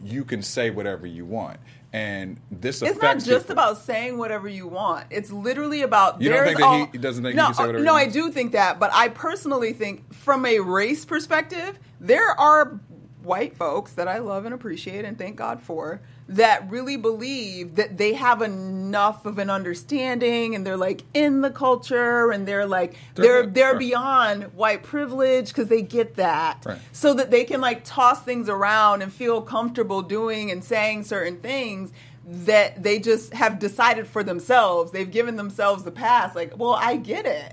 you 0.05 0.24
can 0.24 0.43
say 0.43 0.68
whatever 0.70 1.07
you 1.07 1.24
want, 1.24 1.59
and 1.93 2.39
this 2.51 2.82
It's 2.82 3.01
not 3.01 3.18
just 3.20 3.47
people. 3.47 3.53
about 3.53 3.78
saying 3.78 4.18
whatever 4.18 4.47
you 4.49 4.66
want. 4.66 5.07
It's 5.11 5.30
literally 5.30 5.82
about. 5.82 6.20
You 6.20 6.28
don't 6.28 6.39
there's 6.39 6.49
think 6.49 6.59
that 6.59 6.64
all- 6.66 6.87
he 6.93 6.99
doesn't 6.99 7.22
think 7.22 7.32
he 7.35 7.37
no, 7.39 7.47
can 7.47 7.55
say 7.55 7.62
whatever 7.62 7.78
he 7.78 7.85
No, 7.85 7.95
I 7.95 8.07
do 8.07 8.30
think 8.30 8.53
that, 8.53 8.78
but 8.78 8.91
I 8.93 9.09
personally 9.09 9.72
think, 9.72 10.12
from 10.12 10.45
a 10.45 10.61
race 10.61 11.05
perspective, 11.07 11.78
there 12.01 12.39
are 12.39 12.78
white 13.22 13.57
folks 13.57 13.93
that 13.93 14.07
I 14.09 14.18
love 14.18 14.45
and 14.45 14.55
appreciate 14.55 15.07
and 15.07 15.16
thank 15.16 15.37
God 15.37 15.62
for 15.62 16.03
that 16.26 16.70
really 16.70 16.96
believe 16.96 17.74
that 17.74 17.98
they 17.98 18.14
have 18.14 18.40
enough 18.40 19.26
of 19.26 19.38
an 19.38 19.50
understanding 19.50 20.54
and 20.54 20.66
they're 20.66 20.76
like 20.76 21.02
in 21.12 21.42
the 21.42 21.50
culture 21.50 22.30
and 22.30 22.48
they're 22.48 22.64
like 22.66 22.96
They're- 23.14 23.42
they're 23.42 23.46
they're 23.46 23.70
sure. 23.72 23.78
beyond 23.78 24.44
white 24.54 24.82
privilege 24.82 25.48
because 25.48 25.68
they 25.68 25.82
get 25.82 26.16
that 26.16 26.62
Right. 26.64 26.78
so 26.92 27.12
that 27.14 27.30
they 27.30 27.44
can 27.44 27.60
like 27.60 27.82
toss 27.84 28.22
things 28.22 28.48
around 28.48 29.02
and 29.02 29.12
feel 29.12 29.42
comfortable 29.42 30.00
doing 30.00 30.50
and 30.50 30.64
saying 30.64 31.04
certain 31.04 31.36
things 31.40 31.92
that 32.26 32.82
they 32.82 32.98
just 32.98 33.34
have 33.34 33.58
decided 33.58 34.06
for 34.06 34.22
themselves. 34.22 34.92
They've 34.92 35.10
given 35.10 35.36
themselves 35.36 35.82
the 35.82 35.90
pass. 35.90 36.34
Like, 36.34 36.56
well, 36.56 36.72
I 36.72 36.96
get 36.96 37.26
it. 37.26 37.52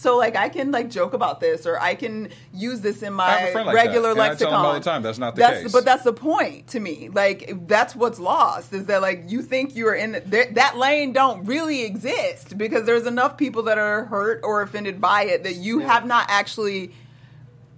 So 0.00 0.16
like 0.16 0.34
I 0.34 0.48
can 0.48 0.70
like 0.72 0.88
joke 0.88 1.12
about 1.12 1.40
this 1.40 1.66
or 1.66 1.78
I 1.78 1.94
can 1.94 2.30
use 2.54 2.80
this 2.80 3.02
in 3.02 3.20
I 3.20 3.32
have 3.32 3.50
a 3.50 3.54
my 3.58 3.62
like 3.64 3.74
regular 3.74 4.14
that, 4.14 4.20
lexicon. 4.20 4.54
all 4.54 4.72
the 4.72 4.80
time, 4.80 5.02
that's 5.02 5.18
not 5.18 5.34
the 5.34 5.40
That's- 5.40 5.64
case. 5.64 5.72
But 5.72 5.84
that's 5.84 6.04
the 6.04 6.14
point 6.14 6.68
to 6.68 6.80
me. 6.80 7.10
Like 7.12 7.52
that's 7.66 7.94
what's 7.94 8.18
lost 8.18 8.72
is 8.72 8.86
that 8.86 9.02
like 9.02 9.24
you 9.26 9.42
think 9.42 9.76
you 9.76 9.86
are 9.88 9.94
in 9.94 10.12
the, 10.12 10.48
that 10.52 10.78
lane 10.78 11.12
don't 11.12 11.44
really 11.44 11.82
exist 11.84 12.56
because 12.56 12.86
there's 12.86 13.06
enough 13.06 13.36
people 13.36 13.62
that 13.64 13.76
are 13.76 14.06
hurt 14.06 14.40
or 14.42 14.62
offended 14.62 15.02
by 15.02 15.24
it 15.24 15.44
that 15.44 15.56
you 15.56 15.80
have 15.80 16.06
not 16.06 16.24
actually 16.30 16.92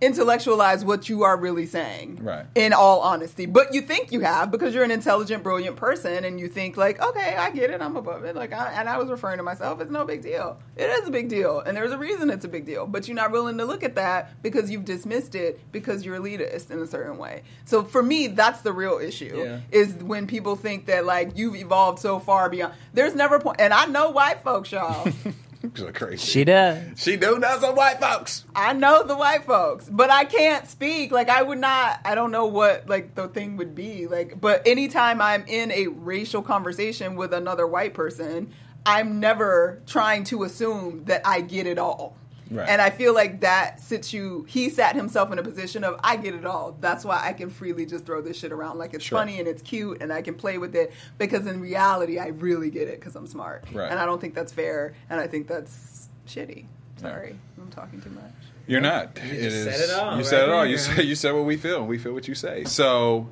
intellectualize 0.03 0.85
what 0.85 1.09
you 1.09 1.23
are 1.23 1.37
really 1.37 1.65
saying. 1.65 2.19
Right. 2.21 2.45
In 2.55 2.73
all 2.73 3.01
honesty. 3.01 3.47
But 3.47 3.73
you 3.73 3.81
think 3.81 4.11
you 4.11 4.21
have 4.21 4.51
because 4.51 4.75
you're 4.75 4.85
an 4.85 4.91
intelligent, 4.91 5.45
brilliant 5.45 5.77
person 5.77 6.25
and 6.25 6.41
you 6.41 6.49
think 6.49 6.77
like, 6.77 7.01
okay, 7.01 7.37
I 7.37 7.51
get 7.51 7.71
it, 7.71 7.81
I'm 7.81 7.97
above 7.97 8.25
it. 8.25 8.35
Like 8.35 8.53
I, 8.53 8.73
and 8.73 8.89
I 8.89 8.99
was 8.99 9.09
referring 9.09 9.37
to 9.37 9.45
myself, 9.45 9.81
it's 9.81 9.91
no 9.91 10.05
big 10.05 10.21
deal. 10.21 10.59
It 10.77 10.91
is 10.91 11.07
a 11.07 11.11
big 11.11 11.29
deal. 11.29 11.61
And 11.61 11.77
there's 11.77 11.93
a 11.93 11.99
reason 11.99 12.29
it's 12.31 12.45
a 12.45 12.49
big 12.49 12.67
deal. 12.67 12.87
But 12.87 13.07
you're 13.07 13.15
not 13.15 13.31
willing 13.31 13.57
to 13.59 13.65
look 13.65 13.85
at 13.85 13.95
that 13.95 14.43
because 14.43 14.71
you've 14.71 14.85
dismissed 14.85 15.37
it 15.37 15.61
because 15.71 16.05
you're 16.05 16.19
elitist 16.19 16.73
in 16.73 16.81
a 16.81 16.87
certain 16.87 17.17
way. 17.17 17.43
So 17.65 17.85
for 17.85 18.03
me, 18.03 18.27
that's 18.27 18.63
the 18.63 18.73
real 18.73 18.99
issue. 18.99 19.37
Yeah. 19.37 19.61
Is 19.71 19.95
when 19.95 20.27
people 20.27 20.57
think 20.57 20.87
that 20.87 21.07
like 21.07 21.39
you've 21.39 21.55
evolved 21.55 22.01
so 22.01 22.19
far 22.19 22.51
beyond 22.51 22.75
there's 22.93 23.15
never 23.15 23.39
point 23.39 23.61
and 23.61 23.73
I 23.73 23.87
know 23.87 24.11
white 24.11 24.43
folks, 24.43 24.73
y'all. 24.73 25.09
She's 25.75 25.91
crazy. 25.93 26.27
She 26.27 26.45
does. 26.45 26.81
She 26.97 27.17
do 27.17 27.39
know 27.39 27.59
some 27.61 27.77
white 27.77 28.01
folks. 28.01 28.45
I 28.55 28.73
know 28.73 29.03
the 29.05 29.17
white 29.17 29.45
folks, 29.45 29.89
but 29.89 30.11
I 30.11 30.25
can't 30.25 30.67
speak. 30.69 31.13
Like 31.13 31.29
I 31.29 31.43
would 31.43 31.59
not. 31.59 32.01
I 32.05 32.15
don't 32.15 32.31
know 32.31 32.47
what 32.47 32.89
like 32.89 33.15
the 33.15 33.29
thing 33.29 33.57
would 33.57 33.75
be. 33.75 34.07
Like, 34.07 34.41
but 34.41 34.67
anytime 34.67 35.21
I'm 35.21 35.45
in 35.47 35.71
a 35.73 35.87
racial 35.87 36.43
conversation 36.43 37.17
with 37.17 37.33
another 37.33 37.67
white 37.67 37.95
person, 37.95 38.53
I'm 38.85 39.21
never 39.21 39.81
trying 39.87 40.25
to 40.25 40.43
assume 40.43 41.05
that 41.05 41.27
I 41.27 41.41
get 41.41 41.67
it 41.67 41.79
all. 41.79 42.17
Right. 42.53 42.69
And 42.69 42.81
I 42.83 42.91
feel 42.91 43.15
like 43.15 43.41
that 43.41 43.81
sits 43.81 44.13
you. 44.13 44.45
He 44.49 44.69
sat 44.69 44.95
himself 44.95 45.33
in 45.33 45.39
a 45.39 45.43
position 45.43 45.85
of 45.85 45.99
I 46.05 46.17
get 46.17 46.35
it 46.35 46.45
all. 46.45 46.77
That's 46.81 47.05
why 47.05 47.21
I 47.23 47.33
can 47.33 47.51
freely 47.51 47.87
just 47.87 48.05
throw 48.05 48.21
this 48.21 48.39
shit 48.39 48.53
around 48.53 48.79
like 48.79 48.95
it's 48.95 49.05
Sure. 49.05 49.19
funny 49.19 49.39
and 49.39 49.49
it's 49.49 49.63
cute 49.63 50.03
and 50.03 50.13
I 50.13 50.23
can 50.23 50.35
play 50.35 50.59
with 50.59 50.75
it 50.77 50.93
because 51.19 51.47
in 51.47 51.61
reality 51.61 52.19
I 52.19 52.29
really 52.29 52.71
get 52.71 52.89
it 52.89 53.01
because 53.01 53.17
I'm 53.17 53.27
smart. 53.27 53.65
Right. 53.73 53.91
And 53.91 53.99
I 53.99 54.05
don't 54.07 54.21
think 54.21 54.35
that's 54.35 54.53
fair. 54.53 54.95
And 55.11 55.21
I 55.21 55.27
think 55.27 55.47
that's 55.49 56.09
shitty. 56.29 56.67
Sorry, 57.01 57.37
I'm 57.61 57.69
talking 57.71 58.01
too 58.01 58.11
much. 58.11 58.23
You're 58.67 58.81
not. 58.81 59.19
You 59.25 59.31
It 59.33 59.43
just 59.43 59.57
is- 59.57 59.65
said 59.65 59.81
it 59.81 59.91
all 60.03 60.11
You 60.13 60.17
right 60.19 60.27
said 60.27 60.43
it 60.45 60.49
all. 60.51 60.61
there. 60.63 60.67
You 60.71 60.79
said 60.79 61.05
you 61.05 61.15
said 61.15 61.33
what 61.35 61.45
we 61.45 61.57
feel. 61.57 61.79
and 61.81 61.89
We 61.89 61.99
feel 61.99 62.13
what 62.13 62.29
you 62.29 62.35
say. 62.35 62.65
So 62.65 63.29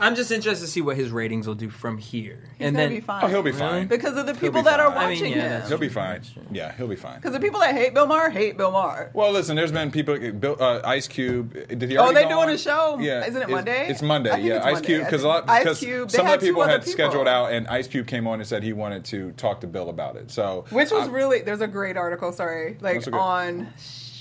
I'm 0.00 0.16
just 0.16 0.32
interested 0.32 0.66
to 0.66 0.70
see 0.70 0.80
what 0.80 0.96
his 0.96 1.10
ratings 1.12 1.46
will 1.46 1.54
do 1.54 1.70
from 1.70 1.98
here. 1.98 2.50
He's 2.58 2.66
and 2.66 2.74
then 2.76 2.88
be 2.90 3.00
fine. 3.00 3.22
oh, 3.24 3.28
he'll 3.28 3.44
be 3.44 3.52
fine. 3.52 3.86
because 3.86 4.16
of 4.16 4.26
the 4.26 4.34
people 4.34 4.60
that 4.64 4.80
are 4.80 4.88
fine. 4.90 4.96
I 4.98 5.08
mean, 5.08 5.20
watching 5.20 5.32
yeah, 5.36 5.60
him. 5.60 5.68
He'll 5.68 5.78
be 5.78 5.88
fine. 5.88 6.22
Yeah, 6.50 6.72
he'll 6.76 6.88
be 6.88 6.96
fine. 6.96 7.16
Because 7.16 7.32
the 7.32 7.38
people 7.38 7.60
that 7.60 7.76
hate 7.76 7.94
Bill 7.94 8.06
Maher 8.06 8.28
hate 8.28 8.56
Bill 8.56 8.72
Maher. 8.72 9.10
Well, 9.14 9.30
listen, 9.30 9.54
there's 9.54 9.70
been 9.70 9.92
people. 9.92 10.18
Bill, 10.32 10.56
uh, 10.58 10.80
Ice 10.84 11.06
Cube. 11.06 11.52
Did 11.68 11.82
he? 11.82 11.96
Oh, 11.96 12.12
they 12.12 12.24
go 12.24 12.30
doing 12.30 12.40
on? 12.40 12.50
a 12.50 12.58
show? 12.58 12.98
Yeah, 13.00 13.24
Isn't 13.24 13.40
it 13.42 13.48
Monday? 13.48 13.86
It's 13.88 14.02
Monday. 14.02 14.30
Yeah, 14.42 14.56
it's 14.56 14.66
Ice 14.66 14.72
Monday. 14.74 14.86
Cube 14.88 15.04
because 15.04 15.22
a 15.22 15.28
lot 15.28 15.48
Ice 15.48 15.62
because 15.62 15.78
Cube, 15.78 16.10
some 16.10 16.26
of 16.26 16.40
the 16.40 16.46
people 16.46 16.64
had 16.64 16.80
people. 16.80 16.92
scheduled 16.92 17.28
out, 17.28 17.52
and 17.52 17.68
Ice 17.68 17.86
Cube 17.86 18.08
came 18.08 18.26
on 18.26 18.40
and 18.40 18.48
said 18.48 18.64
he 18.64 18.72
wanted 18.72 19.04
to 19.06 19.30
talk 19.32 19.60
to 19.60 19.68
Bill 19.68 19.88
about 19.90 20.16
it. 20.16 20.32
So 20.32 20.64
Which 20.70 20.90
was 20.90 21.08
I- 21.08 21.12
really 21.12 21.42
there's 21.42 21.60
a 21.60 21.68
great 21.68 21.96
article, 21.96 22.32
sorry, 22.32 22.78
like 22.80 22.94
That's 22.96 23.08
okay. 23.08 23.16
on 23.16 23.68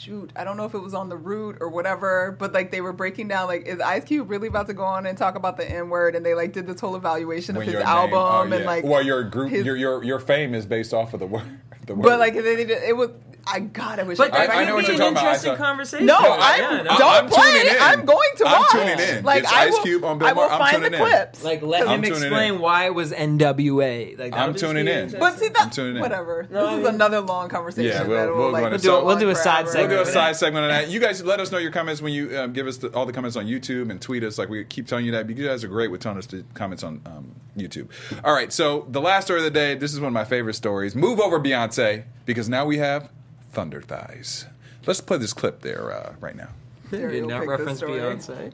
shoot, 0.03 0.31
I 0.35 0.43
don't 0.43 0.57
know 0.57 0.65
if 0.65 0.73
it 0.73 0.79
was 0.79 0.93
on 0.93 1.09
the 1.09 1.15
Root 1.15 1.57
or 1.59 1.69
whatever, 1.69 2.35
but 2.37 2.53
like 2.53 2.71
they 2.71 2.81
were 2.81 2.93
breaking 2.93 3.27
down 3.29 3.47
like 3.47 3.65
is 3.65 3.79
Ice 3.79 4.03
Cube 4.03 4.29
really 4.29 4.47
about 4.47 4.67
to 4.67 4.73
go 4.73 4.83
on 4.83 5.05
and 5.05 5.17
talk 5.17 5.35
about 5.35 5.57
the 5.57 5.69
N 5.69 5.89
word 5.89 6.15
and 6.15 6.25
they 6.25 6.33
like 6.33 6.53
did 6.53 6.67
this 6.67 6.79
whole 6.79 6.95
evaluation 6.95 7.55
of 7.55 7.63
his 7.63 7.75
album 7.75 8.19
oh, 8.19 8.41
and 8.55 8.65
like 8.65 8.83
well, 8.83 9.01
your 9.01 9.23
group, 9.23 9.51
his- 9.51 9.65
your 9.65 9.75
your 9.75 10.03
your 10.03 10.19
fame 10.19 10.53
is 10.53 10.65
based 10.65 10.93
off 10.93 11.13
of 11.13 11.19
the 11.19 11.27
word. 11.27 11.43
The 11.85 11.95
word. 11.95 12.03
but 12.03 12.17
like 12.17 12.33
it 12.35 12.95
was 12.95 13.09
I 13.45 13.59
God 13.59 13.99
I 13.99 14.03
wish 14.03 14.17
But 14.17 14.33
I, 14.33 14.37
that 14.37 14.49
could 14.49 14.55
I 14.55 14.59
could 14.63 14.67
know 14.69 14.75
what 14.75 14.81
be 14.87 14.93
you're 14.93 14.93
an 14.93 14.99
talking 14.99 15.11
about. 15.17 15.23
Interesting 15.35 15.55
conversation. 15.57 16.05
No, 16.05 16.19
No, 16.19 16.31
I'm 16.39 16.63
I- 16.87 16.97
don't 16.97 17.01
I'm 17.01 17.27
play. 17.29 17.51
tuning 17.51 17.67
in. 17.75 17.81
I'm 17.81 18.05
going 18.05 18.29
to 18.37 18.43
watch. 18.45 18.55
I'm 18.73 18.79
tuning 18.97 19.09
in. 19.17 19.23
Like 19.25 19.43
It's 19.43 19.51
I 19.51 19.63
Ice 19.65 19.71
will, 19.73 19.83
Cube 19.83 20.03
on 20.05 20.17
Bill 20.17 20.27
I 20.29 20.31
will 20.33 20.47
Maher. 20.47 20.51
I'm 20.61 20.71
find 20.71 20.83
the 20.83 20.97
in. 20.97 21.05
clips. 21.05 21.43
Like 21.43 21.61
let 21.61 21.87
him 21.87 22.03
explain 22.05 22.53
in. 22.55 22.59
why 22.61 22.85
it 22.85 22.93
was 22.95 23.11
NWA. 23.11 24.17
Like 24.17 24.33
I'm 24.33 24.53
tuning 24.55 24.87
in. 24.87 25.11
But 25.19 25.39
see 25.39 25.47
I'm 25.55 25.69
that 25.69 25.99
whatever. 26.01 26.47
No, 26.49 26.77
this 26.77 26.87
is 26.87 26.93
another 26.93 27.19
long 27.19 27.49
conversation. 27.49 27.91
Yeah, 27.91 28.07
we'll- 28.07 28.35
we'll 28.37 28.51
like, 28.51 28.61
go 28.63 28.67
into 28.73 28.87
go 28.87 28.91
We'll 28.93 29.01
do- 29.01 29.05
we'll 29.07 29.19
do 29.19 29.29
a 29.29 29.35
side 29.35 29.67
forever. 29.67 29.87
We'll 29.89 30.03
do 30.05 30.09
a 30.09 30.13
side 30.13 30.35
segment 30.35 30.63
on 30.63 30.69
that. 30.69 30.89
You 30.89 30.99
guys 30.99 31.23
let 31.23 31.39
us 31.39 31.51
know 31.51 31.57
your 31.57 31.71
comments 31.71 32.01
when 32.01 32.13
you 32.13 32.37
um, 32.39 32.53
give 32.53 32.67
us 32.67 32.77
the, 32.77 32.89
all 32.89 33.05
the 33.05 33.13
comments 33.13 33.35
on 33.35 33.45
YouTube 33.45 33.89
and 33.91 34.01
tweet 34.01 34.23
us. 34.23 34.37
Like 34.37 34.49
we 34.49 34.63
keep 34.63 34.87
telling 34.87 35.05
you 35.05 35.11
that. 35.11 35.27
But 35.27 35.37
you 35.37 35.45
guys 35.47 35.63
are 35.63 35.67
great 35.67 35.91
with 35.91 36.01
telling 36.01 36.17
us 36.17 36.27
the 36.27 36.43
comments 36.53 36.83
on 36.83 37.01
um, 37.05 37.35
YouTube. 37.57 37.89
All 38.23 38.33
right, 38.33 38.51
so 38.53 38.85
the 38.89 39.01
last 39.01 39.25
story 39.25 39.39
of 39.39 39.43
the 39.43 39.51
day. 39.51 39.75
This 39.75 39.93
is 39.93 39.99
one 39.99 40.07
of 40.07 40.13
my 40.13 40.23
favorite 40.25 40.53
stories. 40.53 40.95
Move 40.95 41.19
over, 41.19 41.39
Beyonce, 41.39 42.05
because 42.25 42.47
now 42.47 42.65
we 42.65 42.77
have 42.77 43.09
Thunder 43.53 43.81
Thighs. 43.81 44.47
Let's 44.85 44.99
play 44.99 45.17
this 45.17 45.31
clip 45.33 45.61
there 45.61 45.91
uh, 45.91 46.15
right 46.19 46.35
now. 46.35 46.49
There, 46.89 47.11
did 47.11 47.27
not 47.27 47.47
reference. 47.47 47.81
Beyonce. 47.81 48.51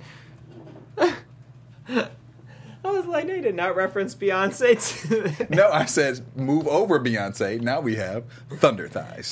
I 0.98 2.92
was 2.92 3.06
like, 3.06 3.28
they 3.28 3.42
did 3.42 3.56
not 3.56 3.76
reference 3.76 4.14
Beyonce. 4.14 5.38
To 5.48 5.56
No, 5.56 5.70
I 5.70 5.86
said 5.86 6.22
move 6.36 6.68
over, 6.68 7.00
Beyonce. 7.00 7.62
Now 7.62 7.80
we 7.80 7.96
have 7.96 8.26
Thunder 8.52 8.88
Thighs. 8.88 9.32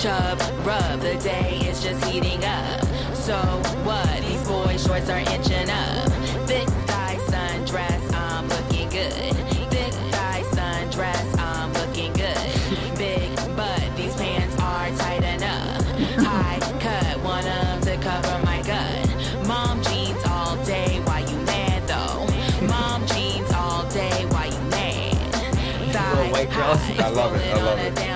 Chub 0.00 0.40
rub, 0.64 1.00
the 1.00 1.14
day 1.22 1.58
is 1.68 1.82
just 1.82 2.02
heating 2.06 2.42
up. 2.42 2.80
So 3.12 3.36
what? 3.84 4.08
These 4.22 4.48
boy 4.48 4.78
shorts 4.78 5.10
are 5.10 5.18
inching 5.18 5.68
up. 5.68 6.08
Thick 6.48 6.68
thigh 6.88 7.18
sundress, 7.26 8.14
I'm 8.14 8.48
looking 8.48 8.88
good. 8.88 9.36
Thick 9.68 9.92
thigh 10.10 10.42
sundress, 10.52 11.38
I'm 11.38 11.70
looking 11.74 12.14
good. 12.14 12.96
Big 12.96 13.36
butt, 13.54 13.94
these 13.94 14.14
pants 14.16 14.58
are 14.58 14.88
tight 14.96 15.22
enough. 15.22 15.84
High 16.16 16.60
cut, 16.80 17.20
one 17.22 17.44
'em 17.44 17.82
to 17.82 17.98
cover 17.98 18.38
my 18.42 18.62
gut. 18.62 19.06
Mom 19.46 19.82
jeans 19.82 20.24
all 20.24 20.56
day, 20.64 21.02
why 21.04 21.18
you 21.28 21.36
mad 21.44 21.86
though? 21.86 22.26
Mom 22.66 23.04
jeans 23.08 23.52
all 23.52 23.84
day, 23.90 24.24
why 24.30 24.46
you 24.46 24.60
mad? 24.70 25.12
Thigh 25.92 26.30
white 26.32 26.50
girl. 26.50 26.74
high, 26.74 27.04
I 27.04 27.08
love 27.10 27.36
it, 27.36 27.54
I 27.54 27.62
love 27.62 27.78
it. 27.80 28.09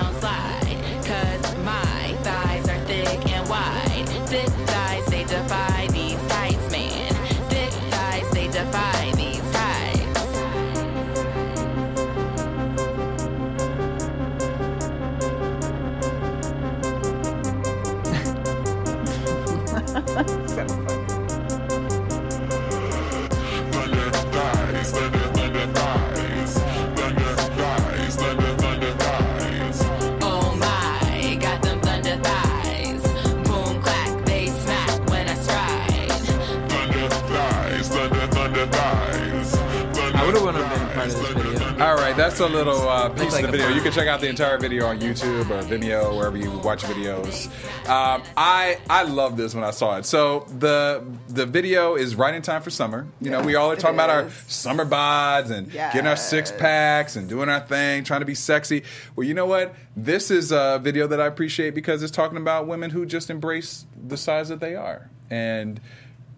Part 41.05 41.27
of 41.27 41.35
this 41.35 41.43
video. 41.43 41.85
All 41.85 41.95
right, 41.95 42.15
that's 42.15 42.39
a 42.39 42.47
little 42.47 42.87
uh, 42.87 43.09
piece 43.09 43.33
like 43.33 43.45
of 43.45 43.51
the 43.51 43.57
video. 43.57 43.73
You 43.73 43.81
can 43.81 43.91
check 43.91 44.07
out 44.07 44.21
the 44.21 44.29
entire 44.29 44.57
video 44.57 44.85
on 44.85 44.99
YouTube 44.99 45.49
or 45.49 45.61
Vimeo, 45.63 46.15
wherever 46.15 46.37
you 46.37 46.51
watch 46.59 46.83
videos. 46.83 47.47
Um, 47.89 48.23
I 48.37 48.79
I 48.89 49.03
love 49.03 49.37
this 49.37 49.53
when 49.53 49.63
I 49.63 49.71
saw 49.71 49.97
it. 49.97 50.05
So 50.05 50.47
the 50.59 51.05
the 51.27 51.45
video 51.45 51.95
is 51.95 52.15
right 52.15 52.33
in 52.33 52.41
time 52.41 52.61
for 52.61 52.69
summer. 52.69 53.07
You 53.21 53.29
know, 53.29 53.41
we 53.41 53.55
all 53.55 53.71
are 53.71 53.75
talking 53.75 53.95
about 53.95 54.09
our 54.09 54.29
summer 54.47 54.85
bods 54.85 55.51
and 55.51 55.71
getting 55.71 56.07
our 56.07 56.15
six 56.15 56.51
packs 56.51 57.15
and 57.15 57.27
doing 57.27 57.49
our 57.49 57.59
thing, 57.59 58.03
trying 58.03 58.21
to 58.21 58.25
be 58.25 58.35
sexy. 58.35 58.83
Well, 59.15 59.27
you 59.27 59.33
know 59.33 59.45
what? 59.45 59.75
This 59.95 60.31
is 60.31 60.51
a 60.51 60.79
video 60.81 61.07
that 61.07 61.21
I 61.21 61.27
appreciate 61.27 61.75
because 61.75 62.03
it's 62.03 62.11
talking 62.11 62.37
about 62.37 62.67
women 62.67 62.89
who 62.89 63.05
just 63.05 63.29
embrace 63.29 63.85
the 64.07 64.17
size 64.17 64.49
that 64.49 64.59
they 64.59 64.75
are. 64.75 65.09
And 65.29 65.81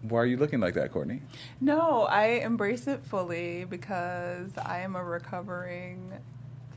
why 0.02 0.18
are 0.20 0.26
you 0.26 0.36
looking 0.36 0.60
like 0.60 0.74
that, 0.74 0.92
Courtney? 0.92 1.22
No, 1.60 2.02
I 2.02 2.40
embrace 2.44 2.86
it 2.86 3.04
fully 3.04 3.64
because 3.64 4.50
I 4.56 4.80
am 4.80 4.96
a 4.96 5.02
recovering 5.02 6.12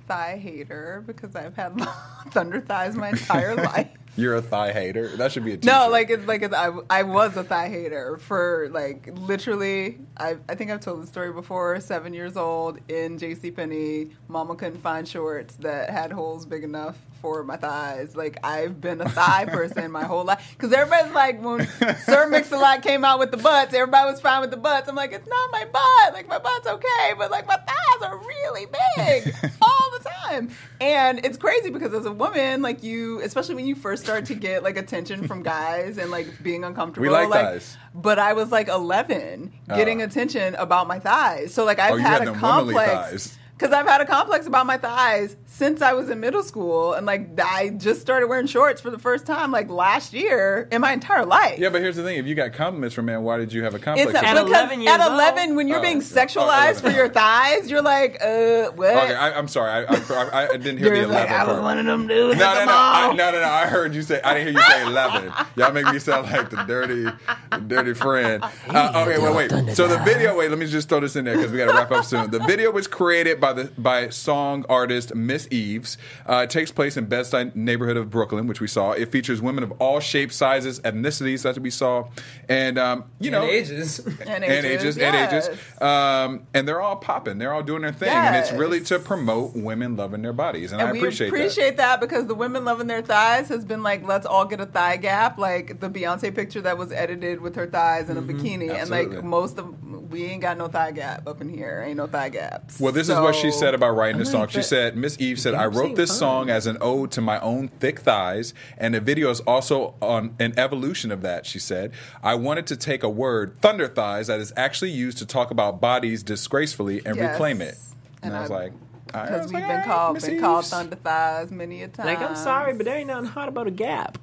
thigh 0.08 0.38
hater 0.38 1.04
because 1.06 1.36
I've 1.36 1.56
had 1.56 1.80
thunder 2.32 2.62
thighs 2.62 2.96
my 2.96 3.10
entire 3.10 3.56
life. 3.74 3.90
You're 4.18 4.36
a 4.36 4.42
thigh 4.42 4.74
hater. 4.74 5.16
That 5.16 5.32
should 5.32 5.46
be 5.46 5.54
a 5.54 5.58
t-shirt. 5.58 5.74
No, 5.74 5.90
like 5.90 6.10
it's 6.10 6.28
like 6.28 6.42
it's, 6.42 6.54
I, 6.54 6.72
I 6.90 7.04
was 7.04 7.38
a 7.38 7.44
thigh 7.44 7.70
hater 7.70 8.18
for 8.18 8.70
like 8.72 9.10
literally. 9.14 10.00
I 10.18 10.38
I 10.50 10.56
think 10.56 10.70
I've 10.70 10.82
told 10.82 11.04
the 11.04 11.08
story 11.08 11.32
before. 11.32 11.80
Seven 11.80 12.14
years 12.14 12.36
old 12.36 12.80
in 12.90 13.18
J.C. 13.18 13.52
Penney, 13.52 14.10
Mama 14.28 14.56
couldn't 14.56 14.82
find 14.82 15.08
shorts 15.08 15.56
that 15.58 15.90
had 15.90 16.12
holes 16.12 16.46
big 16.46 16.64
enough 16.66 16.98
for 17.22 17.44
my 17.44 17.56
thighs. 17.58 18.16
Like 18.16 18.38
I've 18.44 18.82
been 18.82 19.00
a 19.02 19.10
thigh 19.10 19.46
person 19.46 19.92
my 19.92 20.04
whole 20.04 20.24
life. 20.24 20.56
Because 20.58 20.74
everybody's 20.74 21.14
like 21.14 21.42
when 21.42 21.68
Sir 22.06 22.28
Mix-a-Lot 22.28 22.82
came 22.82 23.06
out 23.06 23.20
with 23.20 23.32
the 23.32 23.38
butts, 23.38 23.74
everybody 23.74 24.12
was 24.12 24.20
fine 24.22 24.42
with 24.42 24.52
the 24.52 24.58
butts. 24.58 24.90
I'm 24.90 24.96
like, 24.96 25.12
it's 25.14 25.28
not 25.28 25.52
my 25.52 25.66
butt. 25.66 26.14
Like 26.14 26.28
my 26.28 26.40
butt's 26.40 26.68
okay, 26.68 27.14
but 27.18 27.32
like 27.32 27.48
my 27.48 27.56
thighs 27.58 28.02
are 28.02 28.18
really 28.18 28.66
big 28.66 29.34
all 29.62 29.90
the 29.98 30.10
time. 30.28 30.50
And 30.80 31.24
it's 31.26 31.38
crazy 31.38 31.70
because 31.70 31.94
as 31.94 32.06
a 32.06 32.12
woman, 32.12 32.62
like 32.62 32.84
you, 32.84 33.22
especially 33.22 33.56
when 33.56 33.66
you 33.68 33.76
first 33.76 34.04
start 34.04 34.26
to 34.26 34.36
get 34.36 34.64
like 34.64 34.78
attention 34.78 35.28
from 35.28 35.44
guys 35.44 35.98
and 35.98 36.10
like 36.12 36.28
being 36.42 36.64
uncomfortable. 36.64 37.08
We 37.08 37.10
like 37.14 37.30
thighs. 37.32 37.78
But 37.94 38.18
I 38.20 38.34
was 38.34 38.52
like 38.52 38.68
11 38.68 39.52
getting 39.76 40.02
Oh. 40.02 40.06
attention 40.06 40.56
about 40.56 40.88
my 40.88 41.00
thighs. 41.00 41.54
So 41.54 41.66
like 41.66 41.80
I've 41.80 41.94
Oh, 41.94 41.98
had 41.98 42.22
had 42.24 42.28
a 42.30 42.34
complex. 42.34 43.38
Thighs. 43.62 43.70
Because 43.70 43.74
I've 43.78 43.88
had 43.88 44.02
a 44.02 44.06
complex 44.06 44.48
about 44.48 44.66
my 44.66 44.78
thighs 44.78 45.36
since 45.46 45.82
I 45.82 45.94
was 45.94 46.10
in 46.10 46.20
middle 46.20 46.44
school, 46.44 46.94
and 46.94 47.06
like 47.06 47.40
I 47.40 47.70
just 47.70 48.02
started 48.02 48.28
wearing 48.28 48.48
shorts 48.48 48.82
for 48.82 48.90
the 48.90 48.98
first 49.00 49.26
time 49.26 49.52
like 49.52 49.70
last 49.70 50.14
year 50.14 50.68
in 50.72 50.82
my 50.82 50.92
entire 50.94 51.26
life. 51.26 51.60
Yeah, 51.60 51.70
but 51.70 51.82
here's 51.82 51.96
the 51.96 52.04
thing: 52.04 52.18
if 52.18 52.26
you 52.26 52.36
got 52.36 52.54
compliments 52.54 52.96
from 52.96 53.06
men, 53.06 53.24
why 53.24 53.38
did 53.38 53.54
you 53.54 53.64
have 53.64 53.76
a 53.76 53.80
complex? 53.80 54.10
It's 54.10 54.20
a, 54.20 54.26
At 54.26 54.34
because 54.34 54.50
11 54.50 54.82
years 54.82 54.94
at 55.00 55.12
11, 55.12 55.56
when 55.56 55.68
you're 55.68 55.80
Oh, 55.80 55.82
being 55.82 56.02
sexualized 56.02 56.78
Oh, 56.78 56.90
for 56.90 56.92
your 56.92 57.10
thighs, 57.10 57.70
you're 57.70 57.82
like, 57.82 58.22
uh, 58.22 58.72
what? 58.72 58.90
okay, 58.90 59.16
I, 59.16 59.38
I'm 59.38 59.48
sorry, 59.48 59.86
I, 59.88 59.96
I, 59.96 60.48
I 60.54 60.58
didn't 60.58 60.78
hear 60.78 60.90
the 60.90 60.96
just 61.02 61.10
like, 61.10 61.30
eleven 61.30 61.50
I 61.50 61.54
was 61.54 61.62
one 61.62 61.78
of 61.80 61.86
them 61.86 62.08
dudes 62.08 62.40
No, 62.40 62.46
at 62.46 62.54
no, 62.54 62.60
the 62.60 62.66
no, 62.66 62.72
I, 62.74 63.14
no, 63.14 63.32
no, 63.32 63.40
no. 63.42 63.48
I 63.48 63.66
heard 63.68 63.94
you 63.94 64.02
say. 64.02 64.22
I 64.24 64.34
didn't 64.34 64.54
hear 64.54 64.62
you 64.64 64.68
say 64.72 64.82
eleven. 64.86 65.34
Y'all 65.56 65.72
make 65.72 65.86
me 65.88 66.00
sound 66.00 66.32
like 66.32 66.50
the 66.50 66.64
dirty, 66.64 67.04
the 67.04 67.58
dirty 67.68 67.94
friend. 67.94 68.44
Uh, 68.68 69.06
okay, 69.08 69.20
wait, 69.20 69.52
wait. 69.52 69.76
So 69.76 69.88
the 69.88 69.98
video. 70.00 70.36
Wait, 70.38 70.50
let 70.50 70.58
me 70.60 70.66
just 70.68 70.90
throw 70.90 71.00
this 71.00 71.16
in 71.16 71.26
there 71.26 71.36
because 71.36 71.52
we 71.52 71.58
got 71.58 71.72
to 71.72 71.74
wrap 71.78 71.92
up 71.92 72.06
soon. 72.06 72.32
The 72.32 72.40
video 72.40 72.72
was 72.72 72.88
created 72.88 73.40
by 73.40 73.51
the 73.54 73.66
by 73.78 74.10
song 74.10 74.66
artist 74.70 75.14
Miss 75.16 75.48
Eaves. 75.52 75.98
Uh, 76.28 76.42
it 76.44 76.50
takes 76.50 76.72
place 76.72 76.98
in 76.98 77.06
Bed-Stuy 77.06 77.56
neighborhood 77.56 77.98
of 77.98 78.10
Brooklyn, 78.10 78.48
which 78.48 78.62
we 78.62 78.68
saw. 78.68 78.92
It 78.92 79.12
features 79.12 79.42
women 79.42 79.64
of 79.64 79.72
all 79.74 80.00
shapes, 80.00 80.36
sizes, 80.36 80.80
ethnicities. 80.82 81.44
That's 81.44 81.58
what 81.58 81.64
we 81.64 81.70
saw, 81.70 82.08
and 82.50 82.78
um, 82.78 83.06
you 83.20 83.32
know, 83.32 83.42
And 83.44 83.52
ages. 83.52 84.00
and 84.06 84.44
and 84.44 84.44
ages, 84.66 84.98
and 84.98 85.16
ages. 85.16 85.50
Um, 85.82 86.48
and 86.54 86.68
they're 86.68 86.82
all 86.82 86.96
popping. 86.98 87.38
They're 87.38 87.54
all 87.54 87.64
doing 87.64 87.82
their 87.82 87.94
thing, 87.94 88.10
and 88.10 88.36
it's 88.36 88.52
really 88.52 88.82
to 88.82 89.00
promote 89.00 89.56
women 89.56 89.96
loving 89.96 90.22
their 90.22 90.34
bodies. 90.34 90.72
And, 90.72 90.82
And 90.82 90.90
I 90.90 90.92
we 90.94 91.00
appreciate, 91.00 91.30
appreciate, 91.30 91.78
that. 91.78 92.00
because 92.00 92.28
the 92.28 92.36
women 92.36 92.66
loving 92.66 92.88
their 92.88 93.02
thighs 93.02 93.50
has 93.50 93.66
been 93.66 93.84
like, 93.84 94.06
let's 94.08 94.26
all 94.26 94.46
get 94.46 94.60
a 94.62 94.66
thigh 94.66 94.98
gap, 94.98 95.38
like 95.38 95.80
the 95.80 95.90
Beyonce 95.90 96.34
picture 96.34 96.62
that 96.62 96.78
was 96.78 96.92
edited 96.92 97.42
with 97.42 97.56
her 97.56 97.68
thighs 97.68 98.10
in 98.10 98.18
a 98.18 98.22
bikini, 98.22 98.70
and 98.72 98.90
like 98.90 99.24
most 99.24 99.58
of 99.58 99.82
we 100.12 100.26
ain't 100.26 100.42
got 100.42 100.58
no 100.58 100.68
thigh 100.68 100.92
gap 100.92 101.28
up 101.28 101.42
in 101.42 101.50
here, 101.50 101.84
ain't 101.86 101.98
no 101.98 102.08
thigh 102.08 102.30
gaps. 102.30 102.80
Well, 102.80 102.92
this 102.92 103.08
is 103.10 103.16
what 103.16 103.34
she 103.42 103.52
said 103.52 103.74
about 103.74 103.92
writing 103.96 104.20
the 104.20 104.26
song. 104.26 104.48
She 104.48 104.62
said, 104.62 104.96
Miss 104.96 105.20
Eve 105.20 105.40
said, 105.40 105.54
I 105.54 105.66
wrote 105.66 105.96
this 105.96 106.18
song 106.18 106.50
as 106.50 106.68
an 106.68 106.78
ode 106.82 107.12
to 107.12 107.22
my 107.22 107.40
own 107.40 107.68
thick 107.68 108.00
thighs, 108.00 108.54
and 108.78 108.94
the 108.94 109.00
video 109.02 109.30
is 109.30 109.40
also 109.42 109.96
on 110.02 110.36
an 110.40 110.54
evolution 110.58 111.12
of 111.12 111.22
that, 111.22 111.46
she 111.46 111.60
said. 111.60 111.92
I 112.24 112.36
wanted 112.36 112.68
to 112.68 112.76
take 112.78 113.04
a 113.04 113.10
word, 113.10 113.58
thunder 113.62 113.88
thighs, 113.88 114.28
that 114.28 114.40
is 114.40 114.54
actually 114.56 114.92
used 114.92 115.18
to 115.20 115.26
talk 115.26 115.52
about 115.52 115.82
bodies 115.82 116.24
disgracefully 116.24 117.02
and 117.06 117.16
Yes. 117.18 117.32
reclaim 117.32 117.62
it. 117.62 117.78
And, 118.24 118.32
And 118.32 118.36
I 118.36 118.42
was 118.42 118.52
I- 118.52 118.56
like, 118.56 118.72
all 118.74 118.78
right. 118.78 119.24
I 119.24 119.26
because 119.26 119.42
was 119.44 119.48
we've 119.48 119.54
like, 119.56 119.64
been 119.64 119.72
all 119.72 119.78
right, 119.78 119.86
called 119.86 120.14
Miss 120.16 120.26
been 120.26 120.40
called 120.40 120.64
Eves. 120.64 120.70
thunder 120.70 120.96
thighs 120.96 121.52
many 121.52 121.84
a 121.84 121.88
time. 121.88 122.06
Like, 122.06 122.20
I'm 122.22 122.36
sorry, 122.36 122.74
but 122.74 122.86
there 122.86 122.98
ain't 122.98 123.08
nothing 123.08 123.26
hot 123.26 123.50
about 123.50 123.68
a 123.68 123.72
gap. 123.72 124.18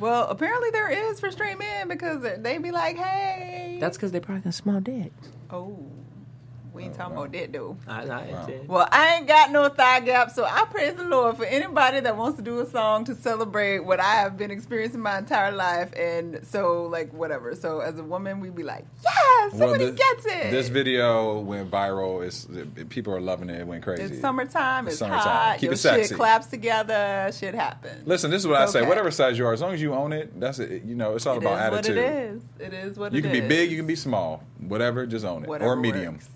well, 0.00 0.26
apparently 0.28 0.70
there 0.70 0.88
is 0.90 1.20
for 1.20 1.30
straight 1.30 1.58
men 1.58 1.86
because 1.86 2.22
they 2.42 2.58
be 2.58 2.72
like, 2.72 2.96
hey, 2.96 3.78
That's 3.80 3.96
because 3.96 4.10
they 4.10 4.18
probably 4.20 4.42
got 4.42 4.48
a 4.50 4.52
small 4.52 4.80
dick. 4.80 5.12
oh, 5.50 5.78
we 6.72 6.84
ain't 6.84 6.94
talking 6.94 7.16
about 7.16 7.32
that 7.32 7.52
though. 7.52 7.76
I, 7.86 8.02
I, 8.08 8.60
Well, 8.66 8.88
I 8.90 9.16
ain't 9.16 9.26
got 9.26 9.50
no 9.50 9.68
thigh 9.68 10.00
gap, 10.00 10.30
so 10.30 10.44
I 10.44 10.64
praise 10.70 10.94
the 10.94 11.04
Lord 11.04 11.36
for 11.36 11.44
anybody 11.44 12.00
that 12.00 12.16
wants 12.16 12.38
to 12.38 12.42
do 12.42 12.60
a 12.60 12.66
song 12.66 13.04
to 13.06 13.14
celebrate 13.14 13.80
what 13.80 14.00
I 14.00 14.14
have 14.14 14.36
been 14.36 14.50
experiencing 14.50 15.00
my 15.00 15.18
entire 15.18 15.52
life. 15.52 15.92
And 15.94 16.46
so, 16.46 16.84
like, 16.84 17.12
whatever. 17.12 17.54
So, 17.54 17.80
as 17.80 17.98
a 17.98 18.02
woman, 18.02 18.40
we 18.40 18.48
be 18.50 18.62
like, 18.62 18.86
yes, 19.04 19.52
somebody 19.58 19.90
thi- 19.90 19.96
gets 19.96 20.26
it. 20.26 20.50
This 20.50 20.68
video 20.68 21.40
went 21.40 21.70
viral. 21.70 22.24
It's, 22.26 22.46
people 22.88 23.14
are 23.14 23.20
loving 23.20 23.50
it. 23.50 23.60
It 23.60 23.66
went 23.66 23.82
crazy. 23.82 24.04
it's 24.04 24.20
summertime. 24.20 24.88
It's 24.88 24.98
Summertime. 24.98 25.20
hot. 25.22 25.54
Keep 25.58 25.62
Your 25.64 25.72
it 25.74 25.76
sexy. 25.78 26.08
shit 26.08 26.16
claps 26.16 26.46
together. 26.46 27.30
Shit 27.32 27.54
happens. 27.54 28.06
Listen, 28.06 28.30
this 28.30 28.40
is 28.42 28.46
what 28.46 28.56
I 28.60 28.64
It's 28.64 28.72
say. 28.72 28.86
Whatever 28.86 29.10
size 29.10 29.36
you 29.38 29.46
are, 29.46 29.52
as 29.52 29.60
long 29.60 29.74
as 29.74 29.82
you 29.82 29.92
own 29.94 30.12
it, 30.12 30.38
that's 30.40 30.58
it. 30.58 30.84
You 30.84 30.94
know, 30.94 31.16
it's 31.16 31.26
all 31.26 31.36
It 31.36 31.42
about 31.42 31.54
is 31.66 31.70
what 31.70 31.78
attitude. 31.80 31.96
it 31.98 32.14
is. 32.14 32.42
It 32.58 32.72
is 32.72 32.98
what 32.98 33.12
it 33.12 33.16
is. 33.18 33.22
You 33.24 33.28
it 33.30 33.32
can 33.32 33.42
be 33.42 33.46
big, 33.48 33.70
you 33.70 33.76
can 33.76 33.86
be 33.86 33.96
small. 33.96 34.42
Whatever, 34.58 35.06
just 35.06 35.24
own 35.24 35.42
it. 35.44 35.48
Whatever 35.48 35.72
or 35.72 35.76
medium. 35.76 36.14
works. 36.14 36.28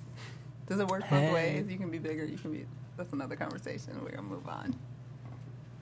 Does 0.67 0.81
it 0.81 0.89
work 0.89 1.03
both 1.09 1.33
ways? 1.33 1.67
You 1.69 1.79
can 1.79 1.91
be 1.91 1.99
bigger. 1.99 2.25
You 2.25 2.39
can 2.39 2.53
be. 2.53 2.67
That's 2.97 3.12
another 3.12 3.37
conversation. 3.37 4.01
We're 4.03 4.11
gonna 4.11 4.23
move 4.23 4.47
on. 4.49 4.75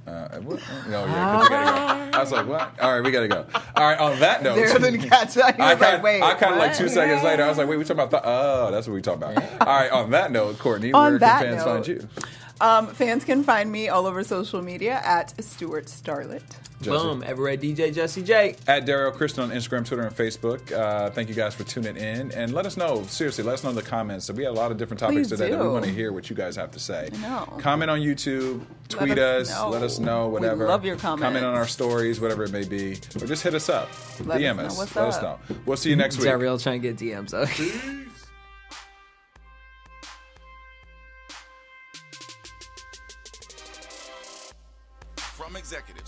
Uh, 0.06 0.38
what? 0.40 0.60
Oh, 0.60 0.84
yeah, 0.90 1.06
'cause 1.06 1.42
we 1.42 1.48
gotta 1.48 2.10
go. 2.12 2.18
I 2.18 2.20
was 2.20 2.30
like, 2.32 2.46
what? 2.46 2.78
All 2.80 2.92
right, 2.94 3.02
we 3.02 3.10
gotta 3.10 3.28
go. 3.28 3.46
All 3.74 3.84
right, 3.88 3.98
on 3.98 4.20
that 4.20 4.42
note. 4.42 4.56
There, 4.56 4.78
then 4.78 5.00
catch 5.08 5.38
up. 5.38 5.56
He 5.56 5.62
I 5.62 5.72
was 5.72 5.80
like, 5.80 5.90
kind, 5.92 6.02
wait, 6.02 6.22
I 6.22 6.34
kind 6.34 6.52
of 6.52 6.58
like 6.58 6.70
what? 6.72 6.78
two 6.78 6.88
seconds 6.90 7.22
later. 7.22 7.42
I 7.42 7.48
was 7.48 7.56
like, 7.56 7.66
"Wait, 7.68 7.78
we 7.78 7.84
talking 7.84 8.02
about? 8.02 8.10
The, 8.10 8.20
oh, 8.22 8.70
that's 8.70 8.86
what 8.86 8.92
we 8.92 9.00
talking 9.00 9.22
about." 9.22 9.42
All 9.66 9.66
right. 9.66 9.90
On 9.90 10.10
that 10.10 10.30
note, 10.30 10.58
Courtney, 10.58 10.92
On 10.92 11.12
where 11.12 11.18
that 11.20 11.42
can 11.42 11.52
fans 11.54 11.64
note, 11.64 11.72
find 11.72 11.86
you? 11.86 12.08
Um, 12.64 12.86
fans 12.86 13.24
can 13.24 13.42
find 13.42 13.70
me 13.70 13.90
all 13.90 14.06
over 14.06 14.24
social 14.24 14.62
media 14.62 15.02
at 15.04 15.44
Stuart 15.44 15.84
Starlet. 15.84 16.42
Jesse? 16.80 16.96
boom. 16.96 17.22
Everywhere 17.22 17.56
DJ 17.58 17.94
Jesse 17.94 18.22
J. 18.22 18.56
At 18.66 18.86
Daryl 18.86 19.12
Christian 19.12 19.44
on 19.44 19.50
Instagram, 19.50 19.86
Twitter, 19.86 20.02
and 20.02 20.16
Facebook. 20.16 20.72
Uh, 20.72 21.10
thank 21.10 21.28
you 21.28 21.34
guys 21.34 21.54
for 21.54 21.64
tuning 21.64 21.96
in, 21.96 22.32
and 22.32 22.54
let 22.54 22.64
us 22.64 22.78
know. 22.78 23.02
Seriously, 23.04 23.44
let 23.44 23.54
us 23.54 23.64
know 23.64 23.70
in 23.70 23.76
the 23.76 23.82
comments. 23.82 24.24
So 24.24 24.32
we 24.32 24.44
had 24.44 24.50
a 24.50 24.56
lot 24.56 24.70
of 24.70 24.78
different 24.78 24.98
topics 24.98 25.28
Please 25.28 25.28
today 25.28 25.50
that 25.50 25.60
we 25.60 25.68
want 25.68 25.84
to 25.84 25.90
hear 25.90 26.12
what 26.12 26.30
you 26.30 26.36
guys 26.36 26.56
have 26.56 26.70
to 26.72 26.78
say. 26.80 27.10
I 27.12 27.16
know. 27.18 27.44
Comment 27.58 27.90
on 27.90 28.00
YouTube, 28.00 28.62
tweet 28.88 29.18
us 29.18 29.50
us, 29.50 29.70
let 29.70 29.82
us 29.82 29.98
know 29.98 30.28
We 30.28 30.34
whatever. 30.34 30.66
love 30.66 30.86
your 30.86 30.96
comments. 30.96 31.22
Comment 31.22 31.44
on 31.44 31.54
our 31.54 31.66
stories, 31.66 32.18
whatever 32.18 32.44
it 32.44 32.50
may 32.50 32.64
be, 32.64 32.92
or 33.20 33.26
just 33.26 33.42
hit 33.42 33.54
us 33.54 33.68
up. 33.68 33.90
Let 34.24 34.40
DM 34.40 34.52
us 34.52 34.56
know 34.56 34.64
us. 34.66 34.78
what's 34.78 34.96
let 34.96 35.08
us 35.08 35.22
know. 35.22 35.38
We'll 35.66 35.76
see 35.76 35.90
you 35.90 35.96
next 35.96 36.16
week. 36.18 36.28
Zariel 36.28 36.62
trying 36.62 36.80
to 36.80 36.92
get 36.92 36.98
DMs. 36.98 37.30
So. 37.30 38.10